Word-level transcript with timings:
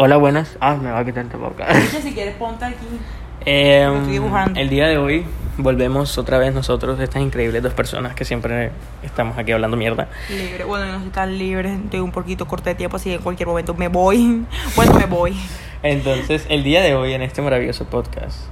Hola, 0.00 0.16
buenas. 0.16 0.56
Ah, 0.60 0.76
me 0.76 0.92
va 0.92 1.00
a 1.00 1.04
quitar 1.04 1.24
el 1.24 1.28
tapabocas. 1.28 1.76
Si 2.02 2.12
quieres, 2.12 2.36
ponte 2.36 2.64
aquí. 2.64 2.86
Eh, 3.44 3.82
Lo 3.84 3.96
estoy 3.96 4.12
dibujando. 4.12 4.60
el 4.60 4.68
día 4.68 4.86
de 4.86 4.96
hoy 4.96 5.24
volvemos 5.56 6.16
otra 6.18 6.38
vez 6.38 6.54
nosotros, 6.54 7.00
estas 7.00 7.20
increíbles 7.20 7.64
dos 7.64 7.72
personas 7.72 8.14
que 8.14 8.24
siempre 8.24 8.70
estamos 9.02 9.36
aquí 9.36 9.50
hablando 9.50 9.76
mierda. 9.76 10.08
Libre. 10.28 10.62
Bueno, 10.62 10.86
no 10.86 10.96
estoy 10.98 11.10
tan 11.10 11.36
libre. 11.36 11.76
Tengo 11.90 12.04
un 12.04 12.12
poquito 12.12 12.46
corto 12.46 12.68
de 12.70 12.76
tiempo, 12.76 12.96
así 12.96 13.08
que 13.10 13.16
en 13.16 13.22
cualquier 13.22 13.48
momento 13.48 13.74
me 13.74 13.88
voy. 13.88 14.44
Bueno, 14.76 14.94
me 14.94 15.06
voy. 15.06 15.36
Entonces, 15.82 16.46
el 16.48 16.62
día 16.62 16.80
de 16.80 16.94
hoy 16.94 17.12
en 17.14 17.22
este 17.22 17.42
maravilloso 17.42 17.84
podcast. 17.86 18.42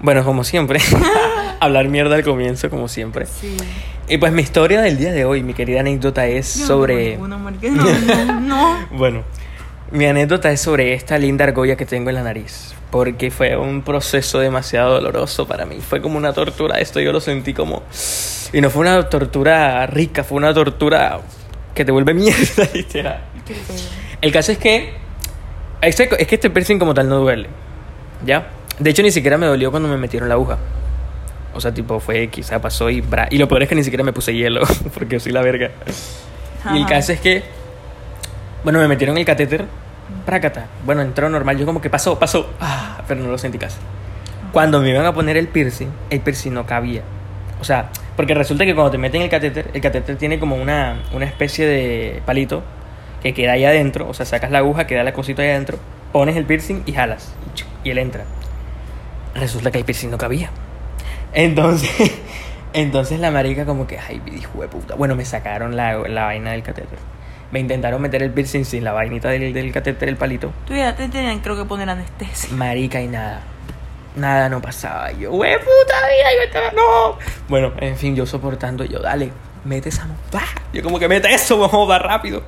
Bueno, 0.00 0.24
como 0.24 0.44
siempre, 0.44 0.78
hablar 1.60 1.88
mierda 1.88 2.14
al 2.14 2.22
comienzo, 2.22 2.70
como 2.70 2.86
siempre. 2.86 3.26
Sí. 3.26 3.56
Y 4.08 4.18
pues 4.18 4.32
mi 4.32 4.42
historia 4.42 4.80
del 4.82 4.98
día 4.98 5.10
de 5.12 5.24
hoy, 5.24 5.42
mi 5.42 5.52
querida 5.52 5.80
anécdota 5.80 6.26
es 6.26 6.54
Yo 6.54 6.60
no 6.62 6.66
sobre... 6.68 7.18
marica. 7.18 7.68
No, 7.70 7.84
no, 8.24 8.40
no. 8.40 8.86
Bueno, 8.92 9.24
mi 9.90 10.04
anécdota 10.06 10.50
es 10.50 10.60
sobre 10.60 10.92
esta 10.94 11.18
linda 11.18 11.44
argolla 11.44 11.76
que 11.76 11.86
tengo 11.86 12.10
en 12.10 12.16
la 12.16 12.22
nariz. 12.22 12.74
Porque 12.90 13.30
fue 13.30 13.56
un 13.56 13.82
proceso 13.82 14.38
demasiado 14.38 14.94
doloroso 14.94 15.46
para 15.46 15.66
mí. 15.66 15.78
Fue 15.80 16.00
como 16.00 16.16
una 16.16 16.32
tortura. 16.32 16.78
Esto 16.80 17.00
yo 17.00 17.12
lo 17.12 17.20
sentí 17.20 17.52
como. 17.52 17.82
Y 18.52 18.60
no 18.62 18.70
fue 18.70 18.80
una 18.82 19.08
tortura 19.10 19.86
rica, 19.86 20.24
fue 20.24 20.38
una 20.38 20.54
tortura 20.54 21.20
que 21.74 21.84
te 21.84 21.92
vuelve 21.92 22.14
mierda, 22.14 22.66
literal. 22.72 23.20
El 24.22 24.32
caso 24.32 24.52
es 24.52 24.58
que. 24.58 24.94
este- 25.82 26.08
Es 26.22 26.26
que 26.26 26.34
este 26.36 26.48
piercing 26.50 26.78
como 26.78 26.94
tal 26.94 27.08
no 27.08 27.16
duele. 27.18 27.48
¿Ya? 28.24 28.48
De 28.78 28.90
hecho, 28.90 29.02
ni 29.02 29.10
siquiera 29.10 29.36
me 29.36 29.46
dolió 29.46 29.70
cuando 29.70 29.88
me 29.88 29.96
metieron 29.98 30.28
la 30.28 30.36
aguja. 30.36 30.56
O 31.54 31.60
sea, 31.60 31.74
tipo, 31.74 32.00
fue 32.00 32.28
quizá 32.28 32.58
pasó 32.60 32.88
y. 32.88 33.02
bra- 33.02 33.28
Y 33.30 33.36
lo 33.36 33.48
peor 33.48 33.62
es 33.64 33.68
que 33.68 33.74
ni 33.74 33.84
siquiera 33.84 34.02
me 34.04 34.12
puse 34.14 34.34
hielo, 34.34 34.62
porque 34.94 35.20
soy 35.20 35.32
la 35.32 35.42
verga. 35.42 35.70
Y 36.72 36.78
el 36.78 36.86
caso 36.86 37.12
es 37.12 37.20
que, 37.20 37.42
bueno, 38.64 38.78
me 38.80 38.88
metieron 38.88 39.16
el 39.18 39.24
catéter, 39.24 39.66
prácata. 40.26 40.66
Bueno, 40.84 41.02
entró 41.02 41.28
normal, 41.28 41.58
yo 41.58 41.66
como 41.66 41.80
que 41.80 41.90
pasó, 41.90 42.18
pasó, 42.18 42.50
ah, 42.60 43.02
pero 43.06 43.20
no 43.20 43.30
lo 43.30 43.38
sentí 43.38 43.58
casi. 43.58 43.78
Cuando 44.52 44.80
me 44.80 44.90
iban 44.90 45.06
a 45.06 45.12
poner 45.12 45.36
el 45.36 45.48
piercing, 45.48 45.88
el 46.10 46.20
piercing 46.20 46.52
no 46.52 46.66
cabía. 46.66 47.02
O 47.60 47.64
sea, 47.64 47.90
porque 48.16 48.34
resulta 48.34 48.64
que 48.64 48.74
cuando 48.74 48.90
te 48.90 48.98
meten 48.98 49.22
el 49.22 49.28
catéter, 49.28 49.70
el 49.74 49.80
catéter 49.80 50.16
tiene 50.16 50.38
como 50.38 50.56
una, 50.56 51.02
una 51.12 51.24
especie 51.24 51.66
de 51.66 52.22
palito 52.24 52.62
que 53.22 53.34
queda 53.34 53.52
ahí 53.52 53.64
adentro. 53.64 54.08
O 54.08 54.14
sea, 54.14 54.26
sacas 54.26 54.50
la 54.50 54.58
aguja, 54.58 54.86
queda 54.86 55.02
la 55.02 55.12
cosita 55.12 55.42
ahí 55.42 55.50
adentro, 55.50 55.78
pones 56.12 56.36
el 56.36 56.44
piercing 56.44 56.82
y 56.86 56.92
jalas. 56.92 57.34
Y 57.84 57.90
él 57.90 57.98
entra. 57.98 58.24
Resulta 59.34 59.70
que 59.70 59.78
el 59.78 59.84
piercing 59.84 60.10
no 60.10 60.18
cabía. 60.18 60.50
Entonces, 61.32 61.90
entonces 62.72 63.20
la 63.20 63.30
marica 63.30 63.64
como 63.64 63.86
que, 63.86 63.98
ay, 63.98 64.22
hijo 64.34 64.62
de 64.62 64.68
puta. 64.68 64.94
Bueno, 64.94 65.14
me 65.14 65.24
sacaron 65.24 65.76
la, 65.76 65.98
la 66.08 66.24
vaina 66.24 66.52
del 66.52 66.62
catéter. 66.62 66.98
Me 67.50 67.60
intentaron 67.60 68.00
meter 68.02 68.22
el 68.22 68.30
piercing 68.30 68.64
sin 68.64 68.84
la 68.84 68.92
vainita 68.92 69.30
del, 69.30 69.52
del 69.52 69.72
catéter, 69.72 70.08
el 70.08 70.16
palito. 70.16 70.52
Tú 70.66 70.74
ya 70.74 70.94
te 70.94 71.08
tenían, 71.08 71.40
creo 71.40 71.56
que 71.56 71.64
poner 71.64 71.88
anestesia. 71.88 72.54
Marica 72.54 73.00
y 73.00 73.08
nada. 73.08 73.40
Nada 74.16 74.48
no 74.48 74.60
pasaba. 74.60 75.12
Yo, 75.12 75.32
wey, 75.32 75.56
puta 75.56 75.94
vida, 76.08 76.28
yo 76.36 76.42
estaba, 76.44 76.70
no. 76.72 77.18
Bueno, 77.48 77.72
en 77.78 77.96
fin, 77.96 78.14
yo 78.14 78.26
soportando, 78.26 78.84
yo, 78.84 78.98
dale, 78.98 79.30
mete 79.64 79.88
esa. 79.88 80.06
¡Bah! 80.32 80.42
Yo 80.72 80.82
como 80.82 80.98
que 80.98 81.08
mete 81.08 81.32
eso, 81.32 81.58
vamos, 81.58 81.88
va 81.88 81.98
rápido. 81.98 82.44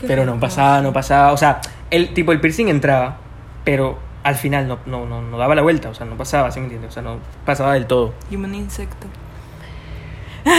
Qué 0.00 0.06
Pero 0.06 0.24
no 0.24 0.40
pasaba, 0.40 0.80
no 0.80 0.92
pasaba. 0.92 1.32
O 1.32 1.36
sea, 1.36 1.60
el 1.90 2.14
tipo, 2.14 2.32
el 2.32 2.40
piercing 2.40 2.68
entraba, 2.68 3.18
pero 3.64 3.98
al 4.22 4.36
final 4.36 4.68
no, 4.68 4.78
no, 4.86 5.04
no, 5.04 5.20
no 5.20 5.36
daba 5.36 5.54
la 5.54 5.62
vuelta. 5.62 5.90
O 5.90 5.94
sea, 5.94 6.06
no 6.06 6.16
pasaba, 6.16 6.50
¿sí 6.50 6.60
me 6.60 6.66
entiendes? 6.66 6.90
O 6.90 6.94
sea, 6.94 7.02
no 7.02 7.18
pasaba 7.44 7.74
del 7.74 7.86
todo. 7.86 8.14
Y 8.30 8.36
un 8.36 8.54
insecto. 8.54 9.06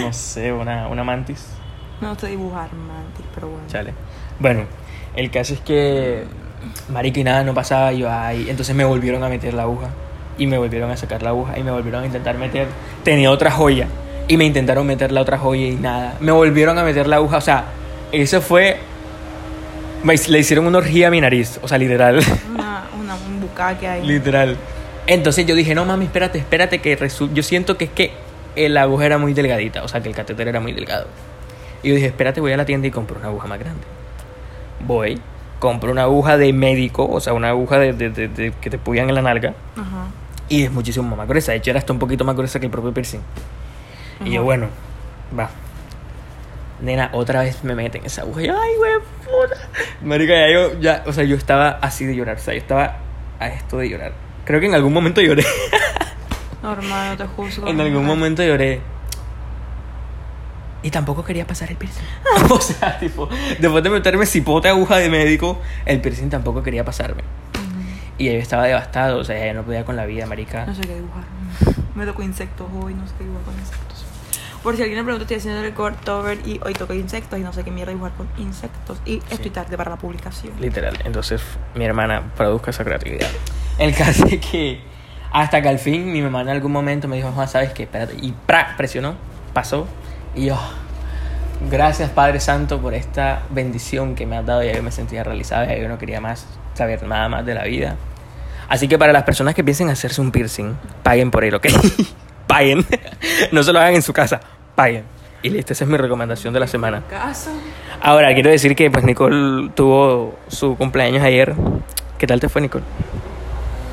No 0.00 0.12
sé, 0.12 0.52
una, 0.52 0.86
una 0.88 1.04
mantis. 1.04 1.44
No 2.02 2.14
sé 2.18 2.26
dibujar 2.28 2.72
mantis, 2.74 3.24
pero 3.34 3.48
bueno. 3.48 3.64
Chale. 3.68 3.94
Bueno, 4.38 4.64
el 5.16 5.30
caso 5.30 5.54
es 5.54 5.60
que, 5.60 6.24
marica 6.90 7.20
y 7.20 7.24
nada, 7.24 7.44
no 7.44 7.54
pasaba. 7.54 7.92
Yo, 7.92 8.10
ay, 8.10 8.46
entonces 8.50 8.74
me 8.74 8.84
volvieron 8.84 9.22
a 9.24 9.28
meter 9.28 9.54
la 9.54 9.62
aguja. 9.62 9.88
Y 10.38 10.46
me 10.46 10.58
volvieron 10.58 10.90
a 10.90 10.96
sacar 10.96 11.22
la 11.22 11.30
aguja. 11.30 11.58
Y 11.58 11.62
me 11.62 11.70
volvieron 11.70 12.02
a 12.02 12.06
intentar 12.06 12.36
meter. 12.38 12.66
Tenía 13.04 13.30
otra 13.30 13.50
joya. 13.50 13.86
Y 14.28 14.36
me 14.36 14.44
intentaron 14.44 14.86
meter 14.86 15.12
la 15.12 15.20
otra 15.20 15.38
joya 15.38 15.66
y 15.66 15.76
nada. 15.76 16.14
Me 16.20 16.32
volvieron 16.32 16.78
a 16.78 16.84
meter 16.84 17.06
la 17.06 17.16
aguja. 17.16 17.36
O 17.36 17.40
sea, 17.40 17.64
eso 18.12 18.40
fue. 18.40 18.78
me- 20.02 20.16
Le 20.16 20.38
hicieron 20.38 20.66
una 20.66 20.78
orgía 20.78 21.08
a 21.08 21.10
mi 21.10 21.20
nariz. 21.20 21.60
O 21.62 21.68
sea, 21.68 21.78
literal. 21.78 22.20
Una, 22.54 22.84
una, 23.00 23.14
un 23.14 23.40
bucaque 23.40 23.86
ahí. 23.86 24.06
literal. 24.06 24.56
Entonces 25.06 25.44
yo 25.46 25.54
dije, 25.54 25.74
no 25.74 25.84
mami, 25.84 26.06
espérate, 26.06 26.38
espérate. 26.38 26.80
que 26.80 26.98
resu- 26.98 27.32
Yo 27.34 27.42
siento 27.42 27.76
que 27.76 27.84
es 27.86 27.90
que 27.90 28.12
el 28.56 28.76
aguja 28.76 29.06
era 29.06 29.18
muy 29.18 29.34
delgadita. 29.34 29.82
O 29.84 29.88
sea, 29.88 30.00
que 30.00 30.08
el 30.08 30.14
catéter 30.14 30.48
era 30.48 30.60
muy 30.60 30.72
delgado. 30.72 31.06
Y 31.82 31.88
yo 31.88 31.94
dije, 31.94 32.06
espérate, 32.08 32.40
voy 32.40 32.52
a 32.52 32.56
la 32.56 32.64
tienda 32.64 32.86
y 32.86 32.90
compro 32.90 33.18
una 33.18 33.28
aguja 33.28 33.48
más 33.48 33.58
grande. 33.58 33.82
Voy, 34.86 35.20
compro 35.58 35.90
una 35.92 36.02
aguja 36.02 36.36
de 36.38 36.52
médico, 36.52 37.08
o 37.08 37.20
sea, 37.20 37.32
una 37.32 37.48
aguja 37.50 37.78
de, 37.78 37.92
de- 37.92 38.10
de- 38.10 38.28
de- 38.28 38.52
que 38.60 38.70
te 38.70 38.78
pullan 38.78 39.08
en 39.08 39.14
la 39.16 39.22
nalga. 39.22 39.54
Ajá. 39.76 40.06
Y 40.48 40.64
es 40.64 40.70
muchísimo 40.72 41.16
más 41.16 41.26
gruesa. 41.28 41.52
De 41.52 41.58
hecho, 41.58 41.70
era 41.70 41.78
hasta 41.78 41.92
un 41.92 41.98
poquito 41.98 42.24
más 42.24 42.36
gruesa 42.36 42.60
que 42.60 42.66
el 42.66 42.72
propio 42.72 42.92
piercing. 42.92 43.20
Y 44.24 44.30
yo, 44.30 44.40
Ajá. 44.40 44.44
bueno, 44.44 44.66
va. 45.38 45.50
Nena, 46.80 47.10
otra 47.12 47.42
vez 47.42 47.62
me 47.64 47.74
meten 47.74 48.04
esa 48.04 48.22
aguja. 48.22 48.42
Y, 48.42 48.48
ay, 48.48 48.76
güey, 48.76 48.92
puta. 49.24 49.56
Marica, 50.02 50.34
ya 50.34 50.52
yo, 50.52 50.80
ya, 50.80 51.02
o 51.06 51.12
sea, 51.12 51.22
yo 51.24 51.36
estaba 51.36 51.70
así 51.80 52.04
de 52.04 52.14
llorar. 52.16 52.36
O 52.36 52.40
sea, 52.40 52.54
yo 52.54 52.60
estaba 52.60 52.96
a 53.38 53.48
esto 53.48 53.78
de 53.78 53.88
llorar. 53.88 54.12
Creo 54.44 54.58
que 54.60 54.66
en 54.66 54.74
algún 54.74 54.92
momento 54.92 55.20
lloré. 55.20 55.44
Normal, 56.62 57.10
no 57.10 57.16
te 57.16 57.24
juzgo. 57.26 57.66
en 57.68 57.80
algún 57.80 58.04
momento 58.04 58.42
lloré. 58.42 58.80
Y 60.82 60.90
tampoco 60.90 61.24
quería 61.24 61.46
pasar 61.46 61.70
el 61.70 61.76
piercing. 61.76 62.04
o 62.50 62.60
sea, 62.60 62.98
tipo, 62.98 63.28
después 63.60 63.84
de 63.84 63.90
meterme 63.90 64.26
cipote 64.26 64.68
aguja 64.68 64.96
de 64.96 65.08
médico, 65.08 65.60
el 65.86 66.00
piercing 66.00 66.28
tampoco 66.28 66.62
quería 66.62 66.84
pasarme. 66.84 67.22
Y 68.18 68.26
yo 68.26 68.32
estaba 68.32 68.64
devastado, 68.64 69.18
o 69.18 69.24
sea, 69.24 69.44
ya 69.44 69.54
no 69.54 69.62
podía 69.62 69.84
con 69.84 69.96
la 69.96 70.06
vida, 70.06 70.26
marica. 70.26 70.66
No 70.66 70.74
sé 70.74 70.82
qué 70.82 70.94
dibujar. 70.94 71.24
Me 71.94 72.06
tocó 72.06 72.22
insectos 72.22 72.66
hoy, 72.80 72.94
no 72.94 73.06
sé 73.06 73.14
qué 73.18 73.24
dibujar 73.24 73.44
con 73.44 73.58
insectos. 73.58 74.04
Por 74.62 74.76
si 74.76 74.82
alguien 74.82 75.00
me 75.00 75.04
pregunta, 75.04 75.24
estoy 75.24 75.38
haciendo 75.38 75.64
el 75.64 75.74
cover 75.74 76.38
y 76.46 76.60
hoy 76.64 76.72
toco 76.72 76.94
insectos 76.94 77.36
y 77.36 77.42
no 77.42 77.52
sé 77.52 77.64
qué 77.64 77.72
mierda 77.72 77.90
dibujar 77.90 78.12
con 78.12 78.28
insectos. 78.38 79.00
Y 79.04 79.20
estoy 79.30 79.50
tarde 79.50 79.76
para 79.76 79.90
la 79.90 79.96
publicación. 79.96 80.52
Literal. 80.60 80.96
Entonces 81.04 81.42
mi 81.74 81.84
hermana 81.84 82.32
produzca 82.36 82.70
esa 82.70 82.84
creatividad. 82.84 83.28
El 83.78 83.92
caso 83.94 84.24
es 84.26 84.38
que 84.38 84.80
hasta 85.32 85.62
que 85.62 85.68
al 85.68 85.80
fin 85.80 86.12
mi 86.12 86.22
mamá 86.22 86.42
en 86.42 86.50
algún 86.50 86.70
momento 86.70 87.08
me 87.08 87.16
dijo, 87.16 87.32
Juan, 87.32 87.48
¿sabes 87.48 87.72
qué? 87.72 87.84
Espérate. 87.84 88.14
Y 88.20 88.32
¡pra! 88.32 88.76
presionó, 88.76 89.16
pasó. 89.52 89.88
Y 90.34 90.46
yo, 90.46 90.58
gracias 91.70 92.10
Padre 92.10 92.40
Santo 92.40 92.80
por 92.80 92.94
esta 92.94 93.42
bendición 93.50 94.14
que 94.14 94.26
me 94.26 94.36
has 94.36 94.46
dado. 94.46 94.62
Ya 94.62 94.72
yo 94.72 94.82
me 94.82 94.90
sentía 94.92 95.24
realizada, 95.24 95.66
ya 95.66 95.76
yo 95.76 95.88
no 95.88 95.98
quería 95.98 96.20
más 96.20 96.46
saber 96.74 97.02
nada 97.06 97.28
más 97.28 97.44
de 97.44 97.54
la 97.54 97.64
vida. 97.64 97.96
Así 98.68 98.88
que 98.88 98.98
para 98.98 99.12
las 99.12 99.24
personas 99.24 99.54
que 99.54 99.62
piensen 99.62 99.90
hacerse 99.90 100.20
un 100.20 100.30
piercing, 100.30 100.74
paguen 101.02 101.30
por 101.30 101.44
él, 101.44 101.54
¿ok? 101.54 101.66
paguen. 102.46 102.86
no 103.52 103.62
se 103.62 103.72
lo 103.72 103.80
hagan 103.80 103.94
en 103.94 104.02
su 104.02 104.12
casa, 104.12 104.40
paguen. 104.74 105.04
Y 105.42 105.50
listo, 105.50 105.72
esa 105.72 105.84
es 105.84 105.90
mi 105.90 105.96
recomendación 105.96 106.54
de 106.54 106.60
la 106.60 106.68
semana. 106.68 107.02
Ahora, 108.00 108.32
quiero 108.32 108.48
decir 108.48 108.76
que 108.76 108.90
pues 108.90 109.04
Nicole 109.04 109.70
tuvo 109.74 110.38
su 110.48 110.76
cumpleaños 110.76 111.22
ayer. 111.22 111.54
¿Qué 112.16 112.26
tal 112.28 112.38
te 112.38 112.48
fue, 112.48 112.62
Nicole? 112.62 112.84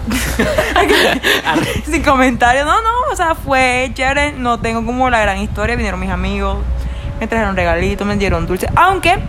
Sin 1.86 2.04
comentarios. 2.04 2.66
No, 2.66 2.82
no, 2.82 3.12
o 3.12 3.16
sea, 3.16 3.36
fue 3.36 3.92
chévere. 3.94 4.34
No 4.34 4.60
tengo 4.60 4.86
como 4.86 5.10
la 5.10 5.20
gran 5.20 5.38
historia. 5.38 5.76
Vinieron 5.76 6.00
mis 6.00 6.10
amigos, 6.10 6.58
me 7.20 7.28
trajeron 7.28 7.56
regalitos, 7.56 8.06
me 8.06 8.16
dieron 8.18 8.46
dulces. 8.46 8.70
Aunque 8.76 9.20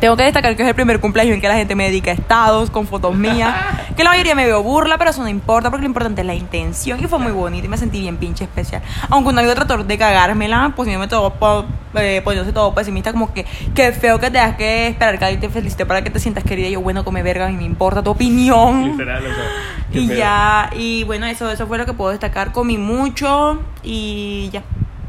tengo 0.00 0.16
que 0.16 0.22
destacar 0.24 0.54
que 0.56 0.62
es 0.62 0.68
el 0.68 0.74
primer 0.74 1.00
cumpleaños 1.00 1.34
en 1.34 1.40
que 1.40 1.48
la 1.48 1.54
gente 1.56 1.74
me 1.74 1.84
dedica 1.84 2.10
estados 2.12 2.70
con 2.70 2.86
fotos 2.86 3.14
mías. 3.14 3.54
Que 3.98 4.04
la 4.04 4.10
mayoría 4.10 4.36
me 4.36 4.46
veo 4.46 4.62
burla, 4.62 4.96
pero 4.96 5.10
eso 5.10 5.22
no 5.22 5.28
importa 5.28 5.70
porque 5.70 5.82
lo 5.82 5.88
importante 5.88 6.20
es 6.20 6.26
la 6.28 6.34
intención. 6.34 7.02
Y 7.02 7.08
fue 7.08 7.18
muy 7.18 7.32
bonito 7.32 7.66
y 7.66 7.68
me 7.68 7.76
sentí 7.76 8.00
bien 8.00 8.16
pinche 8.16 8.44
especial. 8.44 8.80
Aunque 9.10 9.30
un 9.30 9.36
amigo 9.40 9.52
trató 9.56 9.76
de 9.82 9.98
cagármela, 9.98 10.72
poniéndome 10.76 11.08
todo, 11.08 11.34
po- 11.34 11.64
eh, 11.96 12.20
poniéndose 12.22 12.52
todo 12.52 12.72
pesimista, 12.72 13.10
como 13.10 13.34
que 13.34 13.44
qué 13.74 13.90
feo 13.90 14.20
que 14.20 14.30
tengas 14.30 14.54
que 14.54 14.86
esperar 14.86 15.18
que 15.18 15.24
alguien 15.24 15.40
te 15.40 15.48
felicite 15.48 15.84
para 15.84 16.02
que 16.02 16.10
te 16.10 16.20
sientas 16.20 16.44
querida. 16.44 16.68
Y 16.68 16.72
yo, 16.74 16.80
bueno, 16.80 17.04
come 17.04 17.24
verga, 17.24 17.50
y 17.50 17.56
me 17.56 17.64
importa 17.64 18.00
tu 18.00 18.10
opinión. 18.12 18.92
Literal, 18.92 19.20
o 19.26 19.34
sea. 19.34 19.44
Y 20.00 20.06
pedo. 20.06 20.16
ya, 20.18 20.70
y 20.76 21.02
bueno, 21.02 21.26
eso, 21.26 21.50
eso 21.50 21.66
fue 21.66 21.76
lo 21.76 21.84
que 21.84 21.92
puedo 21.94 22.12
destacar. 22.12 22.52
Comí 22.52 22.78
mucho 22.78 23.60
y 23.82 24.48
ya. 24.52 24.62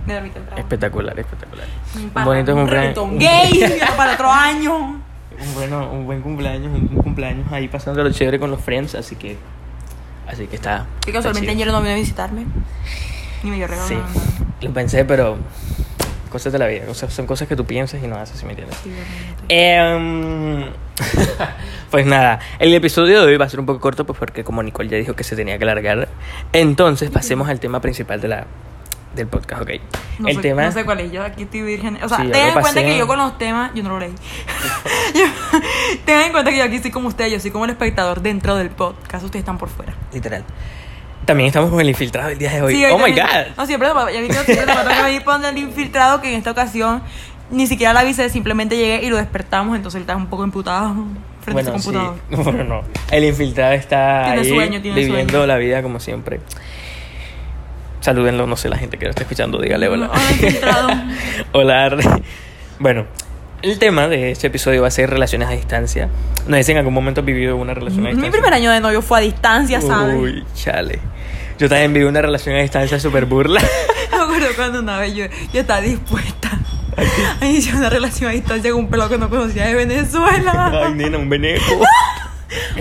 Me 0.08 0.16
dormí 0.16 0.32
temprano. 0.32 0.60
Espectacular, 0.60 1.20
espectacular. 1.20 1.68
Un 1.96 2.24
bonito 2.24 2.54
un 2.54 2.60
cumpleaños. 2.62 3.18
gay 3.18 3.80
para 3.98 4.14
otro 4.14 4.32
año. 4.32 4.78
Un, 4.78 5.54
bueno, 5.56 5.90
un 5.92 6.06
buen 6.06 6.22
cumpleaños, 6.22 6.72
un 6.74 6.88
cumpleaños 7.02 7.52
ahí 7.52 7.68
pasándolo 7.68 8.12
chévere 8.12 8.40
con 8.40 8.52
los 8.52 8.62
friends, 8.62 8.96
así 8.96 9.16
que. 9.16 9.38
Así 10.28 10.48
que 10.48 10.58
está. 10.58 10.86
Que 11.04 11.12
casualmente 11.12 11.50
ayer 11.50 11.68
no 11.68 11.82
vino 11.82 11.94
a 11.94 11.96
visitarme. 11.96 12.46
Ni 13.44 13.50
me 13.50 13.56
dio 13.56 13.68
regalo. 13.68 13.88
Sí, 13.88 13.98
lo 14.62 14.74
pensé, 14.74 15.06
pero. 15.06 15.38
Cosas 16.30 16.54
de 16.54 16.60
la 16.60 16.68
vida, 16.68 16.86
cosas, 16.86 17.12
son 17.12 17.26
cosas 17.26 17.48
que 17.48 17.56
tú 17.56 17.66
piensas 17.66 18.04
y 18.04 18.08
no 18.08 18.16
haces, 18.16 18.38
si 18.38 18.46
me 18.46 18.52
entiendes. 18.52 18.78
Sí. 18.84 18.92
Em, 19.48 20.64
pues 21.90 22.06
nada, 22.06 22.40
el 22.60 22.72
episodio 22.76 23.22
de 23.22 23.32
hoy 23.32 23.38
va 23.38 23.46
a 23.46 23.50
ser 23.50 23.60
un 23.60 23.66
poco 23.66 23.80
corto 23.80 24.06
pues 24.06 24.20
porque 24.20 24.44
como 24.44 24.62
Nicole 24.62 24.90
ya 24.90 24.98
dijo 24.98 25.16
que 25.16 25.24
se 25.24 25.36
tenía 25.36 25.58
que 25.58 25.64
alargar, 25.64 26.08
entonces 26.54 27.10
pasemos 27.10 27.50
al 27.50 27.60
tema 27.60 27.82
principal 27.82 28.22
de 28.22 28.28
la, 28.28 28.46
del 29.16 29.28
podcast, 29.28 29.62
ok. 29.64 29.70
No 30.20 30.28
el 30.28 30.36
sé, 30.36 30.42
tema... 30.42 30.64
no 30.64 30.72
sé 30.72 30.86
cuál 30.86 31.00
es, 31.00 31.12
yo 31.12 31.24
aquí 31.24 31.44
estoy 31.44 31.62
virgen. 31.62 31.98
O 32.04 32.08
sea, 32.10 32.18
Sí, 32.20 32.24
tengan 32.32 32.48
en 32.58 32.62
cuenta 32.62 32.82
que 32.84 32.98
yo 32.98 33.08
con 33.08 33.18
los 33.18 33.38
temas, 33.38 33.72
yo 33.74 33.84
no 33.84 33.90
lo 33.90 34.00
leí. 34.00 34.14
Yo- 35.16 35.60
tengan 36.06 36.26
en 36.26 36.32
cuenta 36.32 36.52
que 36.52 36.58
yo 36.58 36.64
aquí 36.64 36.80
soy 36.80 36.92
como 36.92 37.08
ustedes, 37.08 37.32
yo 37.32 37.40
soy 37.40 37.52
como 37.52 37.66
el 37.66 37.72
espectador 37.72 38.22
dentro 38.22 38.56
del 38.56 38.70
podcast, 38.70 39.24
ustedes 39.24 39.42
están 39.42 39.58
por 39.58 39.70
fuera. 39.70 39.94
Literal. 40.14 40.44
También 41.26 41.48
estamos 41.48 41.70
con 41.70 41.80
el 41.82 41.90
infiltrado 41.90 42.30
el 42.30 42.38
día 42.38 42.52
de 42.52 42.62
hoy. 42.62 42.76
Sí, 42.76 42.86
oh 42.86 42.98
my 42.98 43.12
god. 43.12 43.56
No, 43.58 43.66
siempre 43.66 43.88
ya 44.14 44.22
vi 44.22 44.28
que 44.28 44.34
siempre 44.34 44.66
me 44.74 45.04
venir 45.04 45.24
poner 45.24 45.52
el 45.54 45.58
infiltrado 45.60 46.22
que 46.22 46.30
en 46.32 46.36
esta 46.38 46.52
ocasión 46.52 47.02
ni 47.52 47.68
siquiera 47.68 47.94
la 47.94 48.02
avisé, 48.02 48.30
simplemente 48.30 48.78
llegué 48.78 49.04
y 49.06 49.10
lo 49.10 49.18
despertamos, 49.18 49.76
entonces 49.76 49.98
él 49.98 50.04
está 50.04 50.16
un 50.16 50.28
poco 50.28 50.44
imputado 50.44 50.94
frente 51.42 51.64
Bueno, 51.64 51.72
a 51.76 51.80
su 51.80 51.90
sí. 51.92 51.96
computador. 51.96 52.20
Bueno, 52.54 52.64
no. 52.64 52.82
El 53.12 53.24
infiltrado 53.26 53.74
está 53.74 54.24
Tiene 54.26 54.42
ahí 54.42 54.50
sueño, 54.50 54.82
tiene 54.82 55.00
viviendo 55.00 55.32
sueño. 55.34 55.48
la 55.48 55.58
vida 55.58 55.82
como 55.82 56.00
siempre. 56.00 56.40
Salúdenlo, 58.02 58.48
no 58.48 58.56
sé, 58.56 58.70
la 58.70 58.78
gente 58.78 58.98
que 58.98 59.06
lo 59.06 59.12
está 59.12 59.24
escuchando, 59.24 59.60
dígale 59.60 59.88
hola. 59.90 60.10
Hola, 61.52 61.86
hola. 61.92 62.22
Bueno, 62.80 63.06
el 63.62 63.78
tema 63.78 64.08
de 64.08 64.32
este 64.32 64.48
episodio 64.48 64.82
va 64.82 64.88
a 64.88 64.92
ser 64.92 65.10
relaciones 65.10 65.50
a 65.50 65.52
distancia. 65.52 66.08
No 66.48 66.56
sé 66.56 66.64
si 66.64 66.72
en 66.72 66.78
algún 66.78 66.94
momento 66.94 67.20
has 67.22 67.26
vivido 67.26 67.58
una 67.58 67.74
relación 67.74 68.00
a 68.00 68.10
Mi 68.10 68.16
distancia. 68.16 68.32
primer 68.32 68.54
año 68.54 68.72
de 68.72 68.80
novio 68.80 69.02
fue 69.02 69.18
a 69.18 69.22
distancia, 69.22 69.82
¿sabes? 69.82 70.16
Uy, 70.18 70.46
chale. 70.56 71.00
Yo 71.58 71.68
también 71.68 71.92
viví 71.94 72.06
una 72.06 72.22
relación 72.22 72.56
a 72.56 72.60
distancia 72.60 73.00
súper 73.02 73.26
burla. 73.26 73.62
Me 74.12 74.18
acuerdo 74.18 74.48
cuando 74.56 74.80
una 74.80 74.98
vez 75.00 75.14
yo, 75.14 75.26
yo 75.54 75.60
estaba 75.60 75.82
dispuesta 75.82 76.58
a 77.42 77.46
iniciar 77.46 77.76
una 77.76 77.90
relación 77.90 78.30
a 78.30 78.34
distancia 78.34 78.72
con 78.72 78.80
un 78.82 78.90
pelado 78.90 79.10
que 79.10 79.18
no 79.18 79.30
conocía 79.30 79.66
de 79.66 79.76
Venezuela. 79.76 80.72
Ay, 80.86 80.94
nena, 80.94 81.18
un 81.18 81.28
veneco. 81.28 81.64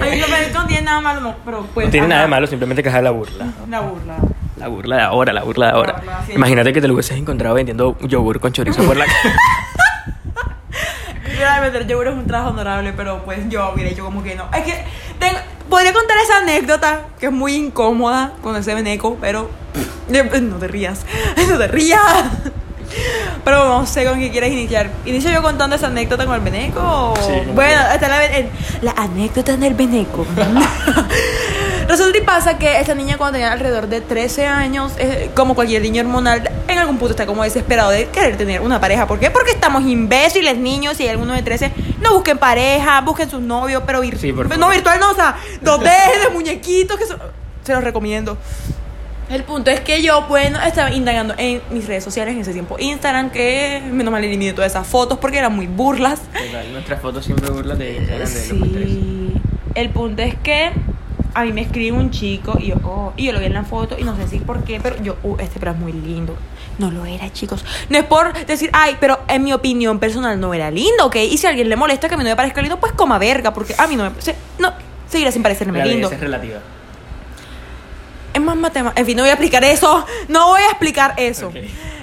Ay, 0.00 0.20
que 0.20 0.52
no 0.54 0.66
tiene 0.66 0.82
nada 0.82 1.00
malo, 1.00 1.20
no, 1.20 1.34
pero 1.44 1.66
pues. 1.74 1.86
No 1.86 1.90
tiene 1.90 2.06
nada 2.06 2.22
de 2.22 2.28
malo, 2.28 2.46
simplemente 2.46 2.84
que 2.84 2.88
es 2.88 3.02
la 3.02 3.10
burla. 3.10 3.46
La 3.68 3.80
burla. 3.80 4.16
La 4.58 4.68
burla 4.68 4.96
de 4.96 5.02
ahora, 5.02 5.32
la 5.32 5.42
burla 5.42 5.66
de 5.66 5.72
ahora. 5.72 5.92
La 5.92 5.98
burla, 5.98 6.22
sí. 6.26 6.32
Imagínate 6.32 6.72
que 6.72 6.80
te 6.80 6.88
lo 6.88 6.94
hubieses 6.94 7.16
encontrado 7.16 7.54
vendiendo 7.54 7.96
yogur 8.00 8.40
con 8.40 8.52
chorizo 8.52 8.82
por 8.84 8.96
la 8.96 9.04
calle. 9.22 9.34
Vender 11.62 11.86
yogur 11.86 12.08
es 12.08 12.14
un 12.14 12.26
trabajo 12.26 12.50
honorable, 12.50 12.92
pero 12.96 13.24
pues 13.24 13.40
yo 13.48 13.72
hubiera 13.74 13.90
hecho 13.90 14.04
como 14.04 14.22
que 14.22 14.34
no. 14.34 14.44
Es 14.54 14.62
que 14.64 14.84
tengo- 15.18 15.38
podría 15.68 15.92
contar 15.92 16.16
esa 16.24 16.38
anécdota 16.38 17.00
que 17.18 17.26
es 17.26 17.32
muy 17.32 17.54
incómoda 17.54 18.32
con 18.42 18.56
ese 18.56 18.74
veneco, 18.74 19.16
pero 19.20 19.50
no 20.08 20.56
te 20.56 20.68
rías, 20.68 21.04
no 21.48 21.58
te 21.58 21.68
rías. 21.68 22.00
Pero 23.44 23.66
no 23.68 23.86
sé 23.86 24.04
con 24.04 24.18
qué 24.18 24.30
quieres 24.30 24.50
iniciar. 24.52 24.90
¿Inicio 25.04 25.30
yo 25.30 25.42
contando 25.42 25.76
esa 25.76 25.88
anécdota 25.88 26.24
con 26.26 26.34
el 26.36 26.40
veneco? 26.40 27.14
Sí, 27.20 27.32
bueno, 27.32 27.54
quieras. 27.54 27.94
esta 27.94 28.24
es 28.24 28.46
la, 28.82 28.92
la 28.94 29.02
anécdota 29.02 29.56
del 29.56 29.74
veneco. 29.74 30.26
Resulta 31.88 32.18
y 32.18 32.20
pasa 32.20 32.58
que 32.58 32.78
esta 32.80 32.94
niña 32.94 33.16
cuando 33.16 33.32
tenía 33.38 33.50
alrededor 33.50 33.88
de 33.88 34.02
13 34.02 34.46
años, 34.46 34.92
eh, 34.98 35.30
como 35.34 35.54
cualquier 35.54 35.80
niño 35.82 36.02
hormonal, 36.02 36.48
en 36.68 36.78
algún 36.78 36.98
punto 36.98 37.12
está 37.12 37.24
como 37.24 37.42
desesperado 37.44 37.90
de 37.90 38.08
querer 38.08 38.36
tener 38.36 38.60
una 38.60 38.78
pareja. 38.78 39.06
¿Por 39.06 39.18
qué? 39.18 39.30
Porque 39.30 39.52
estamos 39.52 39.82
imbéciles, 39.84 40.58
niños, 40.58 41.00
y 41.00 41.04
hay 41.04 41.08
algunos 41.08 41.34
de 41.36 41.42
13, 41.42 41.72
no 42.02 42.12
busquen 42.12 42.36
pareja, 42.36 43.00
busquen 43.00 43.30
sus 43.30 43.40
novios, 43.40 43.82
pero 43.86 44.02
vir- 44.04 44.18
Sí, 44.18 44.32
por 44.34 44.54
no 44.58 44.68
virtual, 44.68 45.00
no, 45.00 45.12
o 45.12 45.14
sea, 45.14 45.36
2D 45.62 45.82
de 46.24 46.28
muñequitos, 46.34 46.98
que 46.98 47.06
son- 47.06 47.20
se 47.64 47.72
los 47.72 47.82
recomiendo. 47.82 48.36
El 49.30 49.44
punto 49.44 49.70
es 49.70 49.80
que 49.80 50.02
yo, 50.02 50.22
bueno, 50.28 50.58
estaba 50.62 50.90
indagando 50.90 51.34
en 51.38 51.60
mis 51.70 51.86
redes 51.86 52.04
sociales 52.04 52.34
en 52.34 52.40
ese 52.40 52.52
tiempo. 52.52 52.76
Instagram, 52.78 53.30
que 53.30 53.82
menos 53.90 54.10
mal 54.12 54.22
eliminé 54.24 54.52
todas 54.54 54.70
esas 54.72 54.86
fotos 54.86 55.18
porque 55.18 55.38
eran 55.38 55.54
muy 55.54 55.66
burlas. 55.66 56.20
Nuestras 56.72 57.00
fotos 57.00 57.24
siempre 57.26 57.50
burlas 57.50 57.78
de 57.78 57.96
Instagram 57.96 58.26
Sí. 58.26 59.34
El 59.74 59.90
punto 59.90 60.22
es 60.22 60.34
que 60.36 60.72
a 61.34 61.44
mí 61.44 61.52
me 61.52 61.60
escribe 61.60 61.96
un 61.96 62.10
chico 62.10 62.56
y 62.58 62.68
yo, 62.68 62.76
oh, 62.84 63.12
y 63.16 63.26
yo 63.26 63.32
lo 63.32 63.38
vi 63.40 63.46
en 63.46 63.54
la 63.54 63.64
foto 63.64 63.96
y 63.98 64.02
no 64.04 64.16
sé 64.16 64.26
si 64.28 64.38
por 64.38 64.64
qué, 64.64 64.80
pero 64.80 65.00
yo, 65.02 65.16
uh, 65.22 65.36
este 65.38 65.58
pero 65.60 65.72
es 65.72 65.78
muy 65.78 65.92
lindo. 65.92 66.36
No 66.78 66.90
lo 66.90 67.04
era, 67.06 67.32
chicos. 67.32 67.64
No 67.88 67.98
es 67.98 68.04
por 68.04 68.32
decir, 68.46 68.70
ay, 68.72 68.96
pero 69.00 69.18
en 69.28 69.42
mi 69.44 69.52
opinión 69.52 69.98
personal 69.98 70.38
no 70.40 70.54
era 70.54 70.70
lindo, 70.70 71.06
¿ok? 71.06 71.16
Y 71.16 71.36
si 71.38 71.46
a 71.46 71.50
alguien 71.50 71.68
le 71.68 71.76
molesta 71.76 72.08
que 72.08 72.14
a 72.14 72.16
mí 72.18 72.24
no 72.24 72.30
me 72.30 72.36
parezca 72.36 72.60
lindo, 72.60 72.78
pues 72.78 72.92
coma 72.92 73.18
verga, 73.18 73.52
porque 73.52 73.74
a 73.76 73.86
mí 73.86 73.96
no 73.96 74.10
me. 74.10 74.20
se- 74.22 74.36
no, 74.58 74.72
seguirá 75.08 75.32
sin 75.32 75.42
parecerme 75.42 75.84
lindo. 75.84 76.10
es 76.10 76.20
relativa. 76.20 76.58
Es 78.34 78.40
más 78.40 78.56
matemática. 78.56 79.00
En 79.00 79.06
fin, 79.06 79.16
no 79.16 79.22
voy 79.22 79.30
a 79.30 79.34
explicar 79.34 79.64
eso. 79.64 80.04
No 80.28 80.48
voy 80.48 80.60
a 80.62 80.66
explicar 80.68 81.14
eso. 81.16 81.50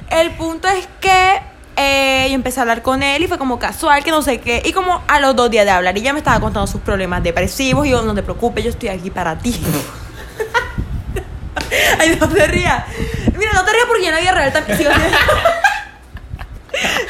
El 0.09 0.31
punto 0.31 0.67
es 0.67 0.87
que 0.99 1.39
eh, 1.75 2.27
yo 2.29 2.35
empecé 2.35 2.59
a 2.59 2.63
hablar 2.63 2.81
con 2.81 3.03
él 3.03 3.23
y 3.23 3.27
fue 3.27 3.37
como 3.37 3.59
casual, 3.59 4.03
que 4.03 4.11
no 4.11 4.21
sé 4.21 4.39
qué. 4.39 4.61
Y 4.65 4.71
como 4.71 5.01
a 5.07 5.19
los 5.19 5.35
dos 5.35 5.51
días 5.51 5.65
de 5.65 5.71
hablar, 5.71 5.97
y 5.97 6.01
ya 6.01 6.13
me 6.13 6.19
estaba 6.19 6.39
contando 6.39 6.67
sus 6.67 6.81
problemas 6.81 7.23
depresivos. 7.23 7.85
Y 7.85 7.89
yo, 7.91 8.01
no 8.01 8.15
te 8.15 8.23
preocupes, 8.23 8.63
yo 8.63 8.69
estoy 8.69 8.89
aquí 8.89 9.09
para 9.09 9.37
ti. 9.37 9.55
Ay, 11.99 12.17
no 12.19 12.29
te 12.29 12.47
rías. 12.47 12.83
Mira, 13.37 13.51
no 13.53 13.65
te 13.65 13.71
rías 13.73 13.85
porque 13.87 14.03
yo 14.03 14.09
en 14.09 14.15
la 14.15 14.21
vida 14.21 14.31
real 14.31 14.53
también 14.53 14.79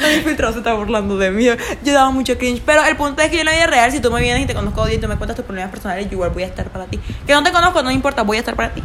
No, 0.00 0.08
mi 0.16 0.20
filtrado 0.22 0.52
se 0.52 0.58
está 0.58 0.74
burlando 0.74 1.16
de 1.18 1.30
mí. 1.30 1.44
Yo 1.44 1.92
daba 1.92 2.10
mucho 2.10 2.36
cringe. 2.38 2.62
Pero 2.64 2.84
el 2.84 2.96
punto 2.96 3.22
es 3.22 3.30
que 3.30 3.36
yo 3.36 3.42
en 3.42 3.46
la 3.46 3.66
real, 3.66 3.92
si 3.92 4.00
tú 4.00 4.10
me 4.10 4.20
vienes 4.20 4.42
y 4.42 4.46
te 4.46 4.54
conozco 4.54 4.88
y 4.88 4.98
tú 4.98 5.08
me 5.08 5.16
cuentas 5.16 5.36
tus 5.36 5.44
problemas 5.44 5.70
personales, 5.70 6.06
yo 6.06 6.12
igual 6.12 6.30
voy 6.30 6.42
a 6.42 6.46
estar 6.46 6.68
para 6.70 6.86
ti. 6.86 6.98
Que 7.26 7.32
no 7.32 7.42
te 7.42 7.52
conozco, 7.52 7.82
no 7.82 7.90
importa, 7.90 8.22
voy 8.22 8.38
a 8.38 8.40
estar 8.40 8.56
para 8.56 8.70
ti. 8.70 8.82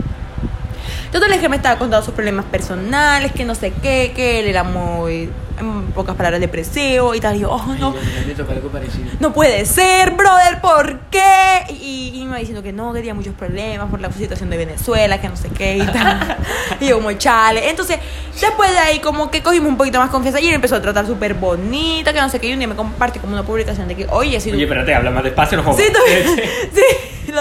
Entonces 1.06 1.32
es 1.34 1.42
que 1.42 1.50
me 1.50 1.58
estaba 1.58 1.78
contando 1.78 2.06
sus 2.06 2.14
problemas 2.14 2.46
personales, 2.46 3.34
que 3.34 3.44
no 3.44 3.54
sé 3.54 3.74
qué, 3.82 4.14
que 4.16 4.40
él 4.40 4.48
era 4.48 4.64
muy, 4.64 5.30
en 5.62 5.92
pocas 5.94 6.16
palabras, 6.16 6.40
depresivo 6.42 7.14
y 7.16 7.20
tal. 7.20 7.36
Y 7.36 7.40
yo, 7.40 7.52
oh, 7.52 7.76
no, 7.80 7.94
no 9.20 9.34
puede 9.34 9.66
ser, 9.66 10.12
brother, 10.12 10.60
¿por 10.62 11.00
qué? 11.12 11.22
Y, 11.70 12.12
y 12.16 12.26
me 12.26 12.32
va 12.32 12.38
diciendo 12.38 12.62
que 12.64 12.72
no, 12.74 12.92
que 12.94 13.00
tenía 13.00 13.14
muchos 13.14 13.34
problemas 13.36 13.90
por 13.90 14.00
la 14.02 14.12
situación 14.12 14.50
de 14.50 14.58
Venezuela, 14.58 15.20
que 15.22 15.30
no 15.30 15.36
sé 15.38 15.50
qué 15.50 15.78
y 15.78 15.86
tal. 15.86 16.38
y 16.80 16.88
yo 16.88 16.98
como 16.98 17.12
chale. 17.14 17.70
Entonces, 17.70 17.98
después 18.40 18.72
de 18.72 18.80
ahí 18.80 19.00
como 19.00 19.30
que 19.32 19.42
cogimos 19.42 19.70
un 19.70 19.78
poquito 19.78 20.00
más 20.00 20.10
confianza 20.10 20.40
y 20.40 20.48
él 20.48 20.56
empezó 20.56 20.76
a 20.76 20.82
tratar 20.82 21.06
súper 21.08 21.34
bonita, 21.36 22.14
que 22.14 22.20
no 22.22 22.30
sé 22.30 22.40
qué. 22.40 22.48
Y 22.48 22.54
un 22.54 22.60
día 22.60 22.68
me 22.68 22.76
compartió 22.76 23.22
como 23.22 23.34
una 23.34 23.44
publicación 23.44 23.88
de 23.88 23.96
que, 23.96 24.08
oye, 24.10 24.40
si 24.40 24.50
tú- 24.50 24.56
Oye, 24.56 24.64
espérate, 24.66 24.94
habla 24.94 25.12
más 25.12 25.24
despacio, 25.24 25.58
no 25.58 25.64
jodas. 25.64 25.82
Sí, 25.82 25.92
tú- 25.94 26.42
sí, 26.74 26.82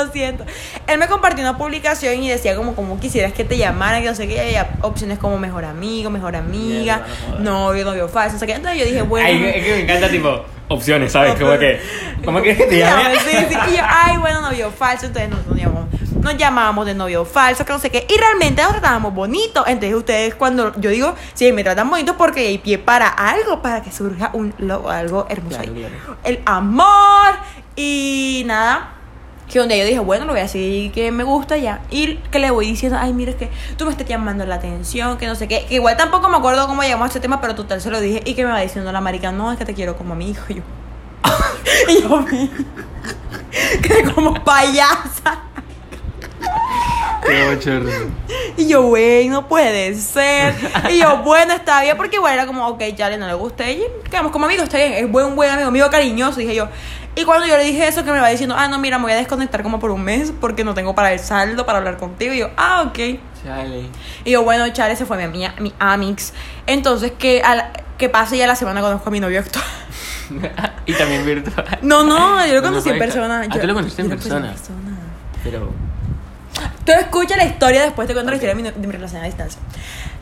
lo 0.05 0.12
siento. 0.12 0.44
Él 0.87 0.99
me 0.99 1.06
compartió 1.08 1.43
una 1.43 1.56
publicación 1.58 2.23
y 2.23 2.29
decía 2.29 2.56
como, 2.56 2.75
como 2.75 2.99
quisieras 3.00 3.32
que 3.32 3.44
te 3.44 3.56
llamaran, 3.56 4.02
que 4.02 4.08
no 4.08 4.14
sé 4.14 4.26
qué, 4.29 4.41
había 4.41 4.70
opciones 4.82 5.19
como 5.19 5.38
mejor 5.38 5.64
amigo, 5.64 6.11
mejor 6.11 6.37
amiga, 6.37 7.05
novio, 7.38 7.85
novio 7.85 8.08
falso, 8.08 8.35
no 8.35 8.38
sé 8.41 8.47
qué. 8.47 8.52
Entonces 8.55 8.81
yo 8.81 8.87
dije, 8.87 9.02
bueno. 9.02 9.26
Ay, 9.26 9.44
es 9.55 9.64
que 9.64 9.70
me 9.73 9.81
encanta, 9.81 10.08
tipo, 10.08 10.44
opciones, 10.69 11.12
¿sabes? 11.12 11.35
Como 11.35 11.58
que, 11.58 11.81
¿cómo 12.25 12.41
quieres 12.41 12.58
que 12.58 12.67
te 12.67 12.79
llame? 12.79 13.19
Sí, 13.20 13.37
sí. 13.49 13.56
Y 13.73 13.76
yo, 13.76 13.82
ay, 13.87 14.17
bueno, 14.19 14.41
novio 14.41 14.70
falso. 14.70 15.06
Entonces 15.06 15.31
nos, 15.31 15.47
nos 15.47 15.56
llamamos, 15.58 15.87
nos 16.20 16.37
llamábamos 16.37 16.87
de 16.87 16.94
novio 16.94 17.25
falso, 17.25 17.64
que 17.64 17.73
no 17.73 17.79
sé 17.79 17.91
qué. 17.91 18.06
Y 18.08 18.17
realmente 18.19 18.62
nos 18.62 18.73
tratábamos 18.73 19.12
bonito. 19.14 19.64
Entonces 19.67 19.94
ustedes, 19.96 20.35
cuando 20.35 20.73
yo 20.81 20.91
digo, 20.91 21.14
sí, 21.35 21.50
me 21.53 21.64
tratan 21.64 21.88
bonito 21.91 22.17
porque 22.17 22.41
hay 22.46 22.58
pie 22.58 22.79
para 22.79 23.08
algo, 23.08 23.62
para 23.62 23.82
que 23.82 23.91
surja 23.91 24.31
un 24.32 24.55
algo 24.88 25.26
hermoso 25.29 25.56
Claro, 25.58 25.73
ahí. 25.75 25.81
claro. 25.81 26.17
El 26.25 26.41
amor. 26.46 27.35
Y 27.77 28.43
nada. 28.46 28.94
Que 29.50 29.58
donde 29.58 29.76
yo 29.78 29.84
dije, 29.84 29.98
bueno, 29.98 30.24
lo 30.24 30.32
voy 30.32 30.40
a 30.40 30.44
decir 30.44 30.92
que 30.92 31.10
me 31.10 31.24
gusta 31.24 31.56
ya. 31.56 31.80
Y 31.90 32.16
que 32.30 32.38
le 32.38 32.50
voy 32.50 32.66
diciendo, 32.66 32.98
ay, 33.00 33.12
mira, 33.12 33.32
es 33.32 33.36
que 33.36 33.50
tú 33.76 33.84
me 33.84 33.90
estás 33.90 34.06
llamando 34.06 34.46
la 34.46 34.56
atención, 34.56 35.19
que 35.19 35.26
no 35.26 35.34
sé 35.34 35.48
qué. 35.48 35.66
Que 35.66 35.74
igual 35.74 35.96
tampoco 35.96 36.28
me 36.28 36.36
acuerdo 36.36 36.66
cómo 36.66 36.82
llegamos 36.82 37.04
a 37.04 37.08
este 37.08 37.20
tema, 37.20 37.40
pero 37.40 37.54
total 37.54 37.80
se 37.80 37.90
lo 37.90 38.00
dije. 38.00 38.22
Y 38.24 38.34
que 38.34 38.44
me 38.44 38.52
va 38.52 38.60
diciendo 38.60 38.92
la 38.92 39.00
marica, 39.00 39.32
no, 39.32 39.50
es 39.50 39.58
que 39.58 39.64
te 39.64 39.74
quiero 39.74 39.96
como 39.96 40.14
a 40.14 40.16
mi 40.16 40.30
hijo. 40.30 40.44
Y 40.48 40.54
yo, 40.54 40.62
y 41.88 42.02
yo, 42.02 42.24
que 43.82 44.12
como 44.12 44.34
payasa. 44.44 45.50
Y 48.56 48.66
yo, 48.66 48.82
güey, 48.82 49.28
no 49.28 49.46
puede 49.46 49.94
ser. 49.94 50.54
Y 50.90 50.98
yo, 50.98 51.19
bueno, 51.24 51.54
está 51.54 51.82
bien, 51.82 51.96
porque 51.96 52.16
igual 52.16 52.34
era 52.34 52.46
como, 52.46 52.66
ok, 52.69 52.82
ya 52.96 53.08
le 53.08 53.19
no 53.19 53.26
le 53.26 53.34
gusta. 53.34 53.70
Y 53.70 53.82
quedamos 54.10 54.32
como 54.32 54.46
amigos, 54.46 54.64
está 54.64 54.78
bien, 54.78 54.92
es 54.92 55.10
buen, 55.10 55.36
buen 55.36 55.50
amigo, 55.50 55.69
amigo 55.69 55.90
cariñoso, 55.90 56.40
dije 56.40 56.54
yo. 56.54 56.69
Y 57.17 57.24
cuando 57.24 57.46
yo 57.46 57.56
le 57.56 57.64
dije 57.64 57.86
eso, 57.88 58.05
que 58.05 58.12
me 58.12 58.20
va 58.20 58.29
diciendo, 58.29 58.55
ah, 58.56 58.69
no, 58.69 58.79
mira, 58.79 58.98
me 58.98 59.05
voy 59.05 59.12
a 59.12 59.17
desconectar 59.17 59.62
como 59.62 59.79
por 59.81 59.90
un 59.90 60.02
mes 60.02 60.32
porque 60.40 60.64
no 60.64 60.74
tengo 60.74 60.94
para 60.94 61.12
el 61.12 61.19
saldo 61.19 61.67
para 61.67 61.79
hablar 61.79 61.96
contigo. 61.98 62.32
Y 62.32 62.38
yo, 62.38 62.50
ah, 62.56 62.84
ok. 62.86 62.98
Chale. 63.44 63.86
Y 64.24 64.31
yo, 64.31 64.43
bueno, 64.44 64.69
Chale, 64.72 64.94
se 64.96 65.05
fue 65.06 65.17
mi, 65.17 65.24
amiga, 65.24 65.55
mi 65.58 65.74
Amix. 65.79 66.32
Entonces, 66.67 67.12
que, 67.19 67.43
a 67.43 67.55
la- 67.56 67.72
que 67.98 68.08
pase 68.08 68.36
ya 68.38 68.46
la 68.46 68.55
semana 68.56 68.81
conozco 68.81 69.08
a 69.08 69.12
mi 69.12 69.20
novio 69.20 69.40
actual. 69.40 69.64
y 70.86 70.93
también 70.94 71.26
virtual. 71.26 71.67
No, 71.82 72.05
no, 72.05 72.46
yo 72.46 72.55
lo 72.55 72.60
No, 72.60 72.69
conocí 72.69 72.88
en 72.90 72.98
pareja. 72.98 73.14
persona. 73.17 73.40
Ah, 73.44 73.55
Yo- 73.55 73.60
tú 73.60 73.67
lo 73.67 73.74
conociste 73.74 74.02
en 74.02 74.08
persona. 74.10 74.55
Pero. 75.43 75.72
Tú 76.84 76.93
escucha 76.93 77.36
la 77.36 77.44
historia, 77.44 77.82
después 77.82 78.06
te 78.08 78.14
cuento 78.14 78.31
la 78.31 78.36
historia 78.36 78.55
de 78.55 78.62
mi, 78.62 78.70
de 78.70 78.86
mi 78.86 78.93
relación 78.93 79.22
a 79.22 79.26
distancia. 79.26 79.60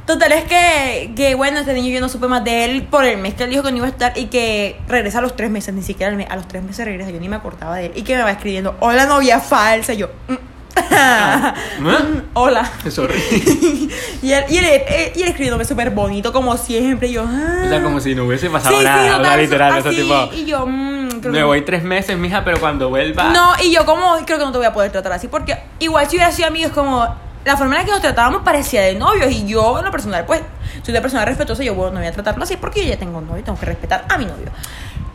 Total 0.08 0.32
es 0.32 0.44
que, 0.44 1.12
que, 1.14 1.34
bueno, 1.34 1.58
este 1.60 1.74
niño 1.74 1.90
yo 1.92 2.00
no 2.00 2.08
supe 2.08 2.28
más 2.28 2.42
de 2.42 2.64
él 2.64 2.82
por 2.84 3.04
el 3.04 3.18
mes 3.18 3.34
que 3.34 3.44
él 3.44 3.50
dijo 3.50 3.62
que 3.62 3.70
no 3.70 3.76
iba 3.76 3.86
a 3.86 3.90
estar 3.90 4.16
y 4.16 4.24
que 4.26 4.80
regresa 4.88 5.18
a 5.18 5.20
los 5.20 5.36
tres 5.36 5.50
meses, 5.50 5.74
ni 5.74 5.82
siquiera 5.82 6.10
mes, 6.16 6.26
a 6.30 6.36
los 6.36 6.48
tres 6.48 6.62
meses 6.62 6.86
regresa, 6.86 7.10
yo 7.10 7.20
ni 7.20 7.28
me 7.28 7.36
acordaba 7.36 7.76
de 7.76 7.86
él. 7.86 7.92
Y 7.94 8.02
que 8.04 8.16
me 8.16 8.22
va 8.22 8.30
escribiendo, 8.30 8.74
hola 8.80 9.04
novia 9.04 9.38
falsa, 9.38 9.92
y 9.92 9.98
yo, 9.98 10.08
mm, 10.28 10.32
¿Eh? 11.88 12.22
hola. 12.34 12.70
Sorry. 12.90 13.14
y, 14.22 14.32
él, 14.32 14.44
y, 14.48 14.56
él, 14.56 14.64
él- 14.64 15.12
y 15.14 15.22
él 15.22 15.28
escribiéndome 15.28 15.64
súper 15.66 15.90
bonito, 15.90 16.32
como 16.32 16.56
siempre, 16.56 17.08
y 17.08 17.12
yo, 17.12 17.24
ah. 17.28 17.62
O 17.66 17.68
sea, 17.68 17.82
como 17.82 18.00
si 18.00 18.14
no 18.14 18.24
hubiese 18.24 18.48
pasado 18.48 18.76
Sí, 18.76 18.80
sí, 18.80 18.84
nada. 18.86 19.02
sea, 19.08 19.16
total, 19.18 19.40
literal, 19.40 19.72
así, 19.74 19.96
tipo. 19.96 20.28
Y 20.32 20.44
yo, 20.46 20.66
mm, 20.66 21.08
creo 21.20 21.32
Me 21.32 21.38
que- 21.40 21.44
voy 21.44 21.62
tres 21.62 21.82
meses, 21.82 22.16
mija, 22.16 22.44
pero 22.44 22.58
cuando 22.60 22.88
vuelva. 22.88 23.24
No, 23.24 23.52
y 23.62 23.72
yo 23.74 23.84
como 23.84 24.16
creo 24.24 24.38
que 24.38 24.44
no 24.46 24.52
te 24.52 24.58
voy 24.58 24.66
a 24.66 24.72
poder 24.72 24.90
tratar 24.90 25.12
así 25.12 25.28
porque 25.28 25.58
igual 25.80 26.08
si 26.08 26.16
hubiera 26.16 26.32
sido 26.32 26.48
amigo 26.48 26.68
es 26.68 26.72
como 26.72 27.06
la 27.44 27.56
forma 27.56 27.76
en 27.76 27.80
la 27.80 27.84
que 27.84 27.92
nos 27.92 28.00
tratábamos 28.00 28.42
parecía 28.42 28.82
de 28.82 28.94
novios. 28.94 29.30
Y 29.30 29.46
yo, 29.46 29.78
en 29.78 29.84
lo 29.84 29.90
personal, 29.90 30.24
pues, 30.26 30.42
soy 30.82 30.92
una 30.92 31.00
persona 31.00 31.24
respetuosa. 31.24 31.62
Yo, 31.62 31.74
no 31.74 31.90
voy 31.90 32.06
a 32.06 32.12
tratarlo 32.12 32.42
así 32.44 32.56
porque 32.56 32.82
yo 32.84 32.90
ya 32.90 32.98
tengo 32.98 33.20
novio 33.20 33.38
y 33.38 33.42
tengo 33.42 33.58
que 33.58 33.66
respetar 33.66 34.04
a 34.08 34.18
mi 34.18 34.24
novio. 34.24 34.50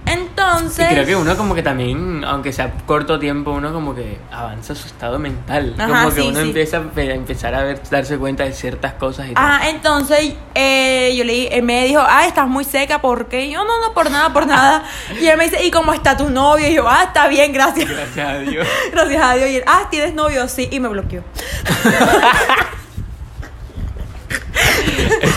Entonces. 0.06 0.86
Y 0.92 0.94
creo 0.94 1.06
que 1.06 1.16
uno 1.16 1.36
como 1.38 1.56
que 1.56 1.64
también, 1.64 2.24
aunque 2.26 2.52
sea 2.52 2.72
corto 2.86 3.18
tiempo, 3.20 3.52
uno 3.52 3.72
como 3.72 3.96
que 3.96 4.18
avanza 4.32 4.76
su 4.76 4.88
estado 4.88 5.18
mental. 5.20 5.76
Ajá, 5.78 6.04
como 6.04 6.16
que 6.16 6.22
sí, 6.22 6.28
uno 6.28 6.40
sí. 6.42 6.48
empieza 6.48 6.78
a 6.78 6.82
pe- 6.82 7.12
a 7.12 7.16
empezar 7.16 7.56
a 7.56 7.64
ver, 7.64 7.82
darse 7.90 8.18
cuenta 8.18 8.44
de 8.44 8.54
ciertas 8.54 8.94
cosas 8.94 9.28
y 9.30 9.34
tal. 9.34 9.44
Ajá, 9.46 9.70
entonces 9.70 10.34
eh, 10.56 11.14
yo 11.18 11.24
le 11.24 11.48
él 11.56 11.64
me 11.64 11.86
dijo, 11.86 12.02
ah, 12.06 12.26
estás 12.28 12.48
muy 12.48 12.64
seca, 12.66 13.02
¿por 13.02 13.28
qué? 13.28 13.46
Y 13.46 13.52
yo, 13.54 13.64
no, 13.64 13.80
no, 13.80 13.94
por 13.94 14.10
nada, 14.12 14.32
por 14.34 14.46
nada. 14.48 14.84
Y 15.22 15.28
él 15.28 15.38
me 15.38 15.46
dice, 15.46 15.64
¿y 15.64 15.72
cómo 15.72 15.94
está 15.94 16.18
tu 16.18 16.30
novio? 16.30 16.68
Y 16.68 16.74
yo, 16.74 16.88
ah, 16.90 17.04
está 17.04 17.28
bien, 17.28 17.54
gracias. 17.54 17.90
Gracias 17.90 18.28
a 18.28 18.38
Dios. 18.40 18.68
Gracias 18.92 19.24
a 19.24 19.34
Dios. 19.36 19.50
Y 19.50 19.56
él, 19.58 19.64
ah, 19.68 19.88
¿tienes 19.90 20.14
novio? 20.14 20.48
Sí, 20.48 20.68
y 20.72 20.80
me 20.80 20.88
bloqueó. 20.90 21.24